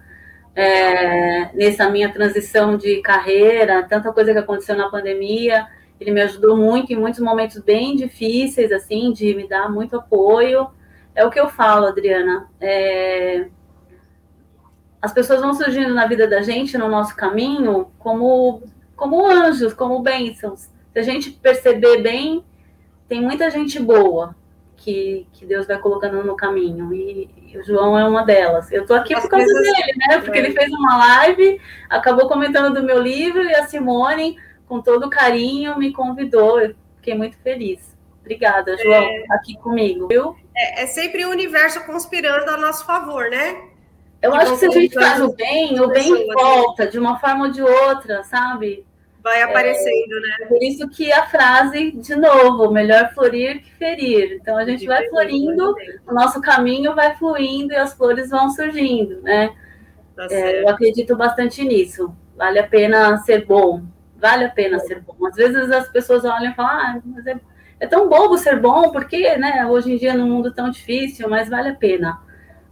É, 0.57 1.55
nessa 1.55 1.91
minha 1.91 2.11
transição 2.11 2.79
de 2.79 3.03
carreira, 3.03 3.83
tanta 3.83 4.11
coisa 4.11 4.33
que 4.33 4.39
aconteceu 4.39 4.75
na 4.75 4.89
pandemia, 4.89 5.67
ele 6.01 6.13
me 6.13 6.23
ajudou 6.23 6.57
muito 6.57 6.95
em 6.95 6.97
muitos 6.97 7.21
momentos 7.21 7.59
bem 7.59 7.95
difíceis, 7.95 8.73
assim, 8.73 9.13
de 9.13 9.35
me 9.35 9.47
dar 9.47 9.71
muito 9.71 9.97
apoio 9.97 10.67
é 11.15 11.25
o 11.25 11.31
que 11.31 11.41
eu 11.41 11.49
falo, 11.49 11.87
Adriana. 11.87 12.49
É... 12.61 13.49
As 15.01 15.13
pessoas 15.13 15.41
vão 15.41 15.55
surgindo 15.55 15.95
na 15.95 16.07
vida 16.07 16.27
da 16.27 16.43
gente, 16.43 16.77
no 16.77 16.89
nosso 16.89 17.17
caminho, 17.17 17.91
como, 17.99 18.63
como 18.95 19.27
anjos, 19.27 19.73
como 19.73 20.03
bênçãos. 20.03 20.69
Se 20.93 20.99
a 20.99 21.03
gente 21.03 21.31
perceber 21.31 22.03
bem, 22.03 22.45
tem 23.09 23.21
muita 23.21 23.51
gente 23.51 23.81
boa 23.81 24.35
que, 24.77 25.27
que 25.33 25.47
Deus 25.47 25.67
vai 25.67 25.79
colocando 25.79 26.23
no 26.25 26.37
caminho. 26.37 26.93
E, 26.93 27.31
e 27.49 27.59
o 27.59 27.65
João 27.65 27.99
é 27.99 28.05
uma 28.07 28.25
delas. 28.25 28.71
Eu 28.73 28.87
tô 28.87 28.95
aqui 28.95 29.15
As 29.15 29.23
por 29.23 29.31
causa 29.31 29.47
coisas... 29.47 29.73
dele, 29.73 29.99
né? 30.09 30.19
Porque 30.19 30.39
é. 30.39 30.43
ele 30.43 30.53
fez 30.53 30.73
uma 30.73 30.97
live, 30.97 31.61
acabou 31.89 32.29
comentando 32.29 32.75
do 32.75 32.83
meu 32.83 33.01
livro 33.01 33.43
e 33.43 33.55
a 33.55 33.67
Simone, 33.67 34.37
com 34.67 34.81
todo 34.81 35.11
carinho, 35.11 35.79
me 35.79 35.93
convidou. 35.93 36.61
Eu 36.61 36.75
fiquei 36.97 37.15
muito 37.15 37.37
feliz. 37.39 37.97
Obrigada, 38.21 38.77
João, 38.77 39.03
é... 39.03 39.25
aqui 39.31 39.57
comigo, 39.59 40.09
viu? 40.09 40.37
É, 40.55 40.83
é, 40.83 40.87
sempre 40.87 41.25
o 41.25 41.31
universo 41.31 41.85
conspirando 41.85 42.51
a 42.51 42.57
nosso 42.57 42.85
favor, 42.85 43.31
né? 43.31 43.63
Eu 44.21 44.35
acho 44.35 44.53
que 44.53 44.59
se 44.59 44.67
a 44.67 44.71
gente 44.71 44.95
faz 44.95 45.21
o 45.21 45.33
bem, 45.35 45.81
o 45.81 45.89
bem 45.89 46.27
volta 46.27 46.87
de 46.87 46.99
uma 46.99 47.19
forma 47.19 47.47
ou 47.47 47.53
de 47.53 47.63
outra, 47.63 48.23
sabe? 48.25 48.85
Vai 49.23 49.43
aparecendo, 49.43 50.13
é, 50.17 50.21
né? 50.21 50.47
Por 50.49 50.63
isso 50.63 50.89
que 50.89 51.13
a 51.13 51.27
frase, 51.27 51.93
de 51.93 52.17
novo, 52.17 52.71
melhor 52.71 53.13
florir 53.15 53.63
que 53.63 53.71
ferir. 53.73 54.39
Então 54.41 54.57
a 54.57 54.65
gente 54.65 54.87
vai 54.87 55.09
florindo, 55.09 55.75
o 56.07 56.13
nosso 56.13 56.41
caminho 56.41 56.95
vai 56.95 57.17
fluindo 57.17 57.73
e 57.73 57.77
as 57.77 57.95
flores 57.95 58.31
vão 58.31 58.51
surgindo, 58.51 59.23
né? 59.23 59.55
Tá 60.17 60.27
é, 60.31 60.63
eu 60.63 60.69
acredito 60.69 61.17
bastante 61.17 61.65
nisso. 61.65 62.15
Vale 62.37 62.59
a 62.59 62.67
pena 62.67 63.17
ser 63.19 63.47
bom. 63.47 63.83
Vale 64.17 64.45
a 64.45 64.51
pena 64.51 64.79
ser 64.81 65.01
bom. 65.01 65.15
Às 65.27 65.37
vezes 65.37 65.71
as 65.71 65.89
pessoas 65.89 66.25
olham 66.25 66.53
e 66.53 66.55
falam, 66.55 66.73
ah, 66.73 67.01
mas 67.05 67.27
é 67.27 67.41
é 67.81 67.87
tão 67.87 68.09
bobo 68.09 68.37
ser 68.37 68.61
bom, 68.61 68.91
porque, 68.91 69.37
né, 69.39 69.67
hoje 69.67 69.95
em 69.95 69.97
dia, 69.97 70.15
num 70.15 70.29
mundo 70.29 70.53
tão 70.53 70.71
difícil, 70.71 71.29
mas 71.31 71.49
vale 71.49 71.71
a 71.71 71.75
pena. 71.75 72.21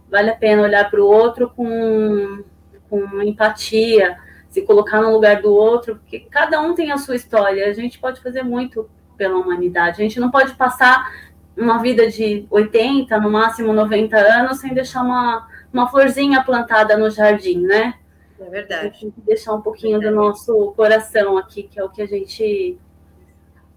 Vale 0.09 0.29
a 0.29 0.35
pena 0.35 0.61
olhar 0.61 0.89
para 0.89 1.01
o 1.01 1.07
outro 1.07 1.49
com, 1.49 2.43
com 2.87 3.21
empatia, 3.23 4.17
se 4.49 4.61
colocar 4.61 5.01
no 5.01 5.11
lugar 5.11 5.41
do 5.41 5.51
outro, 5.51 5.95
porque 5.95 6.19
cada 6.19 6.61
um 6.61 6.75
tem 6.75 6.91
a 6.91 6.97
sua 6.99 7.15
história. 7.15 7.67
A 7.67 7.73
gente 7.73 7.99
pode 7.99 8.21
fazer 8.21 8.43
muito 8.43 8.87
pela 9.17 9.37
humanidade. 9.37 9.99
A 9.99 10.03
gente 10.03 10.19
não 10.19 10.29
pode 10.29 10.53
passar 10.53 11.11
uma 11.57 11.79
vida 11.79 12.07
de 12.09 12.45
80, 12.49 13.19
no 13.19 13.31
máximo 13.31 13.73
90 13.73 14.15
anos, 14.15 14.59
sem 14.59 14.73
deixar 14.75 15.01
uma, 15.01 15.47
uma 15.73 15.89
florzinha 15.89 16.43
plantada 16.43 16.95
no 16.95 17.09
jardim, 17.09 17.61
né? 17.61 17.95
É 18.39 18.49
verdade. 18.49 18.81
A 18.81 18.83
gente 18.83 18.99
tem 18.99 19.11
que 19.11 19.21
deixar 19.21 19.53
um 19.53 19.61
pouquinho 19.61 19.99
do 19.99 20.11
nosso 20.11 20.71
coração 20.77 21.35
aqui, 21.35 21.63
que 21.63 21.79
é 21.79 21.83
o 21.83 21.89
que 21.89 22.01
a 22.01 22.07
gente 22.07 22.77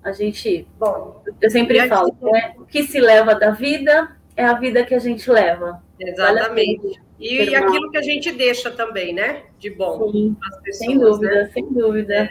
a 0.03 0.13
gente, 0.13 0.67
bom, 0.79 1.23
eu 1.41 1.51
sempre 1.51 1.89
falo, 1.89 2.17
né? 2.21 2.55
o 2.59 2.65
que 2.65 2.83
se 2.83 3.01
leva 3.01 3.35
da 3.35 3.51
vida 3.51 4.17
é 4.37 4.45
a 4.45 4.55
vida 4.55 4.85
que 4.85 4.95
a 4.95 4.99
gente 4.99 5.31
leva. 5.31 5.83
Exatamente. 5.99 6.83
Vale 6.83 7.13
e, 7.23 7.45
e 7.45 7.55
aquilo 7.55 7.89
que 7.91 7.97
a 7.97 8.03
gente 8.03 8.33
deixa 8.33 8.71
também, 8.71 9.15
né? 9.15 9.45
De 9.59 9.71
bom 9.71 10.11
Sim, 10.11 10.37
pessoas, 10.65 10.79
Sem 10.79 10.99
dúvida, 10.99 11.31
né? 11.31 11.51
sem 11.53 11.73
dúvida. 11.73 12.15
É, 12.15 12.29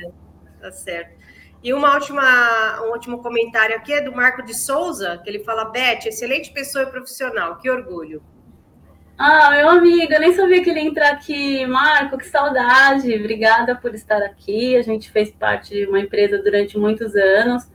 tá 0.59 0.71
certo. 0.71 1.21
E 1.63 1.73
uma 1.73 1.93
última, 1.93 2.81
um 2.83 2.91
último 2.91 3.21
comentário 3.21 3.75
aqui 3.75 3.93
é 3.93 4.01
do 4.01 4.11
Marco 4.11 4.43
de 4.43 4.53
Souza, 4.53 5.17
que 5.23 5.29
ele 5.29 5.39
fala: 5.45 5.65
Beth, 5.65 6.05
excelente 6.05 6.51
pessoa 6.51 6.83
e 6.83 6.87
profissional, 6.87 7.57
que 7.57 7.69
orgulho. 7.69 8.21
Ah, 9.23 9.51
meu 9.51 9.69
amigo, 9.69 10.11
eu 10.11 10.19
nem 10.19 10.33
sabia 10.33 10.63
que 10.63 10.69
ele 10.71 10.79
ia 10.79 10.87
entrar 10.87 11.11
aqui. 11.11 11.63
Marco, 11.67 12.17
que 12.17 12.25
saudade. 12.25 13.13
Obrigada 13.13 13.75
por 13.75 13.93
estar 13.93 14.17
aqui. 14.23 14.75
A 14.75 14.81
gente 14.81 15.11
fez 15.11 15.29
parte 15.29 15.75
de 15.75 15.85
uma 15.85 15.99
empresa 15.99 16.41
durante 16.41 16.75
muitos 16.75 17.15
anos. 17.15 17.69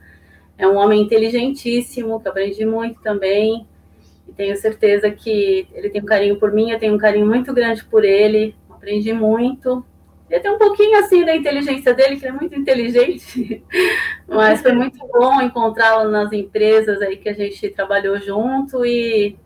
É 0.57 0.67
um 0.67 0.75
homem 0.75 1.01
inteligentíssimo, 1.03 2.19
que 2.19 2.27
aprendi 2.27 2.65
muito 2.65 3.01
também. 3.01 3.65
E 4.27 4.33
tenho 4.33 4.57
certeza 4.57 5.09
que 5.09 5.65
ele 5.71 5.89
tem 5.89 6.01
um 6.01 6.05
carinho 6.05 6.37
por 6.37 6.51
mim, 6.51 6.71
eu 6.71 6.79
tenho 6.79 6.93
um 6.95 6.97
carinho 6.97 7.25
muito 7.25 7.53
grande 7.53 7.81
por 7.85 8.03
ele. 8.03 8.53
Aprendi 8.69 9.13
muito. 9.13 9.85
Ele 10.29 10.41
tem 10.41 10.51
um 10.51 10.57
pouquinho 10.57 10.99
assim 10.99 11.23
da 11.23 11.33
inteligência 11.33 11.93
dele, 11.93 12.17
que 12.17 12.27
é 12.27 12.31
muito 12.33 12.59
inteligente, 12.59 13.63
mas 14.27 14.61
foi 14.61 14.73
muito 14.73 14.99
bom 15.13 15.41
encontrá-lo 15.41 16.11
nas 16.11 16.33
empresas 16.33 17.01
aí 17.01 17.15
que 17.15 17.29
a 17.29 17.33
gente 17.33 17.69
trabalhou 17.69 18.19
junto 18.19 18.85
e 18.85 19.37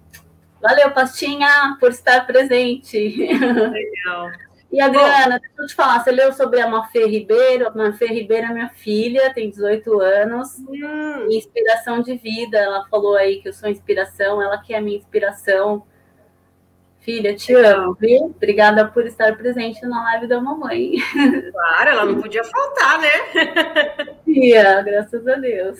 Valeu, 0.61 0.91
Pastinha, 0.91 1.75
por 1.79 1.89
estar 1.89 2.25
presente. 2.27 2.97
Legal. 3.27 4.29
E 4.71 4.79
Adriana, 4.79 5.37
deixa 5.37 5.61
eu 5.61 5.67
te 5.67 5.75
falar, 5.75 6.01
você 6.01 6.11
leu 6.11 6.31
sobre 6.31 6.61
a 6.61 6.67
Mafê 6.67 7.05
Ribeiro? 7.05 7.67
A 7.67 7.71
Mafê 7.71 8.05
Ribeiro 8.05 8.47
é 8.47 8.53
minha 8.53 8.69
filha, 8.69 9.33
tem 9.33 9.49
18 9.49 9.99
anos, 9.99 10.59
hum. 10.59 11.27
inspiração 11.29 12.01
de 12.01 12.15
vida. 12.15 12.57
Ela 12.57 12.85
falou 12.89 13.17
aí 13.17 13.41
que 13.41 13.49
eu 13.49 13.53
sou 13.53 13.69
inspiração, 13.69 14.41
ela 14.41 14.57
que 14.57 14.73
é 14.73 14.79
minha 14.79 14.97
inspiração. 14.97 15.83
Filha, 17.01 17.35
te 17.35 17.53
amo, 17.53 17.97
viu? 17.99 18.25
Obrigada 18.25 18.87
por 18.87 19.05
estar 19.05 19.35
presente 19.35 19.83
na 19.85 20.03
live 20.03 20.27
da 20.27 20.39
mamãe. 20.39 20.93
Claro, 21.51 21.89
ela 21.89 22.05
não 22.05 22.21
podia 22.21 22.43
faltar, 22.43 22.99
né? 22.99 24.15
Tia, 24.23 24.81
graças 24.83 25.27
a 25.27 25.35
Deus. 25.35 25.79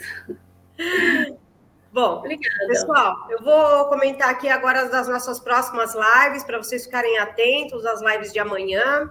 Bom, 1.91 2.19
Obrigada. 2.19 2.67
pessoal, 2.67 3.27
eu 3.29 3.43
vou 3.43 3.85
comentar 3.85 4.29
aqui 4.29 4.47
agora 4.47 4.87
das 4.87 5.07
nossas 5.07 5.39
próximas 5.39 5.93
lives, 5.93 6.43
para 6.43 6.57
vocês 6.57 6.85
ficarem 6.85 7.17
atentos 7.19 7.85
às 7.85 8.01
lives 8.01 8.31
de 8.31 8.39
amanhã. 8.39 9.09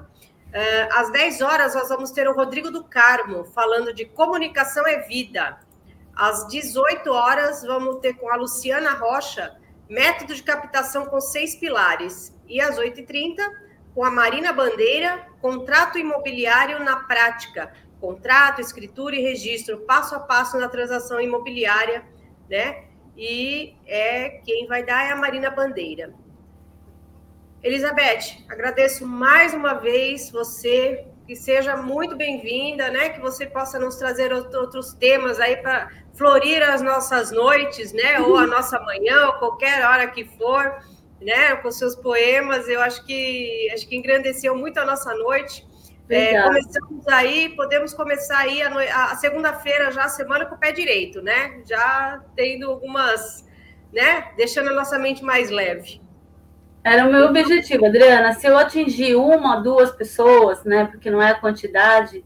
Uh, 0.49 0.89
às 0.93 1.13
10 1.13 1.43
horas, 1.43 1.75
nós 1.75 1.89
vamos 1.89 2.11
ter 2.11 2.27
o 2.27 2.33
Rodrigo 2.33 2.71
do 2.71 2.83
Carmo 2.83 3.45
falando 3.45 3.93
de 3.93 4.07
comunicação 4.07 4.87
é 4.87 5.01
vida. 5.01 5.61
Às 6.17 6.47
18 6.49 7.13
horas, 7.13 7.63
vamos 7.63 7.99
ter 8.01 8.15
com 8.15 8.31
a 8.31 8.37
Luciana 8.37 8.95
Rocha 8.95 9.61
método 9.91 10.33
de 10.35 10.43
captação 10.43 11.05
com 11.07 11.21
seis 11.21 11.57
pilares. 11.57 12.33
E 12.49 12.61
às 12.61 12.79
8h30, 12.79 13.37
com 13.93 14.05
a 14.05 14.11
Marina 14.11 14.53
Bandeira, 14.53 15.27
contrato 15.43 15.99
imobiliário 15.99 16.83
na 16.83 16.97
prática. 16.97 17.73
Contrato, 18.01 18.61
escritura 18.61 19.17
e 19.17 19.21
registro, 19.21 19.81
passo 19.81 20.15
a 20.15 20.21
passo 20.21 20.57
na 20.57 20.69
transação 20.69 21.21
imobiliária, 21.21 22.05
né? 22.51 22.85
E 23.17 23.77
é 23.87 24.41
quem 24.45 24.67
vai 24.67 24.83
dar 24.83 25.07
é 25.07 25.13
a 25.13 25.17
Marina 25.17 25.51
Bandeira. 25.51 26.13
Elizabeth, 27.63 28.45
agradeço 28.49 29.07
mais 29.07 29.55
uma 29.55 29.75
vez 29.75 30.31
você, 30.31 31.07
que 31.27 31.37
seja 31.37 31.77
muito 31.77 32.17
bem-vinda, 32.17 32.91
né? 32.91 33.11
Que 33.11 33.21
você 33.21 33.47
possa 33.47 33.79
nos 33.79 33.97
trazer 33.97 34.33
outros 34.33 34.95
temas 34.95 35.39
aí 35.39 35.59
para 35.59 35.91
florir 36.15 36.63
as 36.63 36.81
nossas 36.81 37.31
noites, 37.31 37.93
né? 37.93 38.19
Ou 38.21 38.37
a 38.37 38.47
nossa 38.47 38.81
manhã, 38.81 39.27
ou 39.27 39.33
qualquer 39.35 39.85
hora 39.85 40.07
que 40.09 40.25
for, 40.25 40.83
né? 41.21 41.55
Com 41.57 41.71
seus 41.71 41.95
poemas, 41.95 42.67
eu 42.69 42.81
acho 42.81 43.05
que 43.05 43.71
acho 43.73 43.87
que 43.87 43.95
engrandeceu 43.95 44.57
muito 44.57 44.81
a 44.81 44.85
nossa 44.85 45.15
noite. 45.15 45.69
É, 46.11 46.43
começamos 46.43 47.07
aí, 47.07 47.51
podemos 47.51 47.95
começar 47.95 48.39
aí 48.39 48.61
a, 48.63 49.13
a 49.13 49.15
segunda-feira 49.15 49.93
já 49.93 50.05
a 50.05 50.09
semana 50.09 50.45
com 50.45 50.57
o 50.57 50.59
pé 50.59 50.73
direito, 50.73 51.23
né? 51.23 51.63
Já 51.65 52.21
tendo 52.35 52.69
algumas, 52.69 53.49
né? 53.93 54.33
Deixando 54.37 54.71
a 54.71 54.75
nossa 54.75 54.99
mente 54.99 55.23
mais 55.23 55.51
leve. 55.51 56.01
Era 56.83 57.07
o 57.07 57.13
meu 57.13 57.27
objetivo, 57.27 57.87
Adriana. 57.87 58.33
Se 58.33 58.47
eu 58.47 58.59
atingir 58.59 59.15
uma, 59.15 59.61
duas 59.61 59.93
pessoas, 59.93 60.65
né? 60.65 60.87
Porque 60.87 61.11
não 61.11 61.23
é 61.23 61.31
a 61.31 61.39
quantidade, 61.39 62.25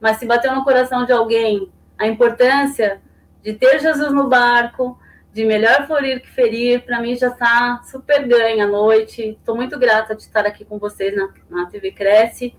mas 0.00 0.18
se 0.18 0.26
bater 0.26 0.52
no 0.52 0.62
coração 0.62 1.04
de 1.04 1.10
alguém 1.10 1.72
a 1.98 2.06
importância 2.06 3.00
de 3.42 3.52
ter 3.54 3.80
Jesus 3.80 4.12
no 4.12 4.28
barco, 4.28 4.96
de 5.32 5.44
melhor 5.44 5.88
florir 5.88 6.22
que 6.22 6.30
ferir, 6.30 6.84
para 6.84 7.00
mim 7.00 7.16
já 7.16 7.28
está 7.28 7.82
super 7.82 8.28
ganha 8.28 8.64
a 8.64 8.68
noite. 8.68 9.30
Estou 9.30 9.56
muito 9.56 9.76
grata 9.76 10.14
de 10.14 10.22
estar 10.22 10.46
aqui 10.46 10.64
com 10.64 10.78
vocês 10.78 11.16
na, 11.16 11.30
na 11.50 11.66
TV 11.66 11.90
Cresce. 11.90 12.54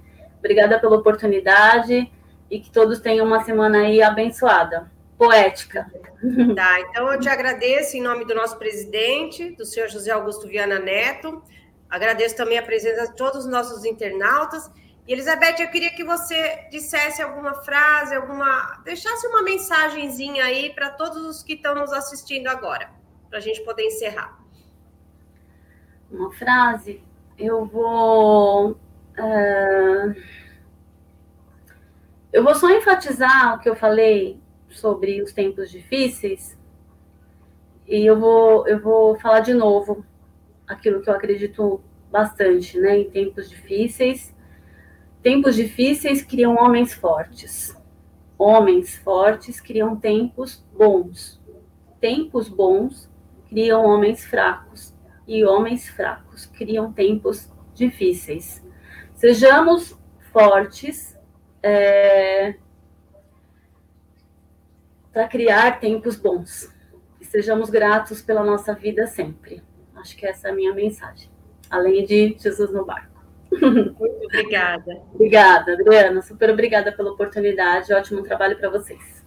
Obrigada 0.45 0.79
pela 0.79 0.97
oportunidade 0.97 2.11
e 2.51 2.59
que 2.59 2.69
todos 2.69 2.99
tenham 2.99 3.25
uma 3.25 3.43
semana 3.43 3.79
aí 3.79 3.99
abençoada, 4.03 4.91
poética. 5.17 5.91
Tá, 6.55 6.79
então 6.81 7.11
eu 7.11 7.19
te 7.19 7.27
agradeço 7.27 7.97
em 7.97 8.01
nome 8.01 8.25
do 8.25 8.35
nosso 8.35 8.55
presidente, 8.55 9.55
do 9.55 9.65
senhor 9.65 9.89
José 9.89 10.11
Augusto 10.11 10.47
Viana 10.47 10.77
Neto. 10.77 11.41
Agradeço 11.89 12.35
também 12.35 12.59
a 12.59 12.63
presença 12.63 13.07
de 13.07 13.15
todos 13.15 13.45
os 13.45 13.51
nossos 13.51 13.85
internautas. 13.85 14.71
E 15.07 15.13
Elizabeth, 15.13 15.55
eu 15.61 15.69
queria 15.69 15.89
que 15.89 16.03
você 16.03 16.67
dissesse 16.69 17.23
alguma 17.23 17.55
frase, 17.63 18.13
alguma. 18.13 18.81
deixasse 18.85 19.25
uma 19.25 19.41
mensagenzinha 19.41 20.45
aí 20.45 20.71
para 20.75 20.91
todos 20.91 21.25
os 21.25 21.41
que 21.41 21.53
estão 21.53 21.73
nos 21.73 21.91
assistindo 21.91 22.47
agora, 22.49 22.91
para 23.29 23.39
a 23.39 23.41
gente 23.41 23.61
poder 23.61 23.83
encerrar. 23.83 24.39
Uma 26.11 26.31
frase. 26.33 27.03
Eu 27.35 27.65
vou. 27.65 28.77
Uh... 29.17 30.15
Eu 32.33 32.43
vou 32.43 32.53
só 32.53 32.69
enfatizar 32.69 33.55
o 33.55 33.59
que 33.59 33.69
eu 33.69 33.75
falei 33.75 34.39
sobre 34.69 35.21
os 35.21 35.31
tempos 35.31 35.71
difíceis, 35.71 36.57
e 37.87 38.05
eu 38.05 38.19
vou, 38.19 38.67
eu 38.67 38.79
vou 38.81 39.15
falar 39.19 39.41
de 39.41 39.53
novo 39.53 40.03
aquilo 40.67 41.01
que 41.01 41.09
eu 41.09 41.13
acredito 41.13 41.81
bastante, 42.11 42.79
né? 42.79 42.97
Em 42.99 43.09
tempos 43.09 43.49
difíceis. 43.49 44.35
Tempos 45.21 45.55
difíceis 45.55 46.23
criam 46.23 46.55
homens 46.55 46.93
fortes. 46.93 47.75
Homens 48.37 48.97
fortes 48.97 49.61
criam 49.61 49.95
tempos 49.95 50.65
bons. 50.73 51.39
Tempos 52.01 52.49
bons 52.49 53.09
criam 53.49 53.85
homens 53.85 54.25
fracos. 54.25 54.93
E 55.27 55.45
homens 55.45 55.87
fracos 55.87 56.47
criam 56.47 56.91
tempos 56.91 57.51
difíceis. 57.73 58.64
Sejamos 59.25 59.97
fortes, 60.31 61.17
é, 61.63 62.53
para 65.11 65.27
criar 65.27 65.79
tempos 65.79 66.15
bons. 66.15 66.71
E 67.19 67.25
sejamos 67.25 67.71
gratos 67.71 68.21
pela 68.21 68.43
nossa 68.43 68.75
vida 68.75 69.07
sempre. 69.07 69.63
Acho 69.95 70.15
que 70.15 70.27
essa 70.27 70.49
é 70.49 70.51
a 70.51 70.53
minha 70.53 70.71
mensagem. 70.75 71.27
Além 71.71 72.05
de 72.05 72.37
Jesus 72.37 72.71
no 72.71 72.85
barco. 72.85 73.19
Muito 73.51 74.25
obrigada. 74.25 75.01
obrigada, 75.11 75.73
Adriana. 75.73 76.21
Super 76.21 76.51
obrigada 76.51 76.91
pela 76.91 77.09
oportunidade. 77.09 77.91
Ótimo 77.95 78.21
trabalho 78.21 78.59
para 78.59 78.69
vocês. 78.69 79.25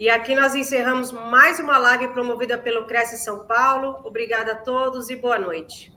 E 0.00 0.10
aqui 0.10 0.34
nós 0.34 0.52
encerramos 0.56 1.12
mais 1.12 1.60
uma 1.60 1.78
live 1.78 2.08
promovida 2.08 2.58
pelo 2.58 2.86
Cresce 2.86 3.18
São 3.18 3.46
Paulo. 3.46 4.00
Obrigada 4.02 4.50
a 4.50 4.56
todos 4.56 5.10
e 5.10 5.14
boa 5.14 5.38
noite. 5.38 5.92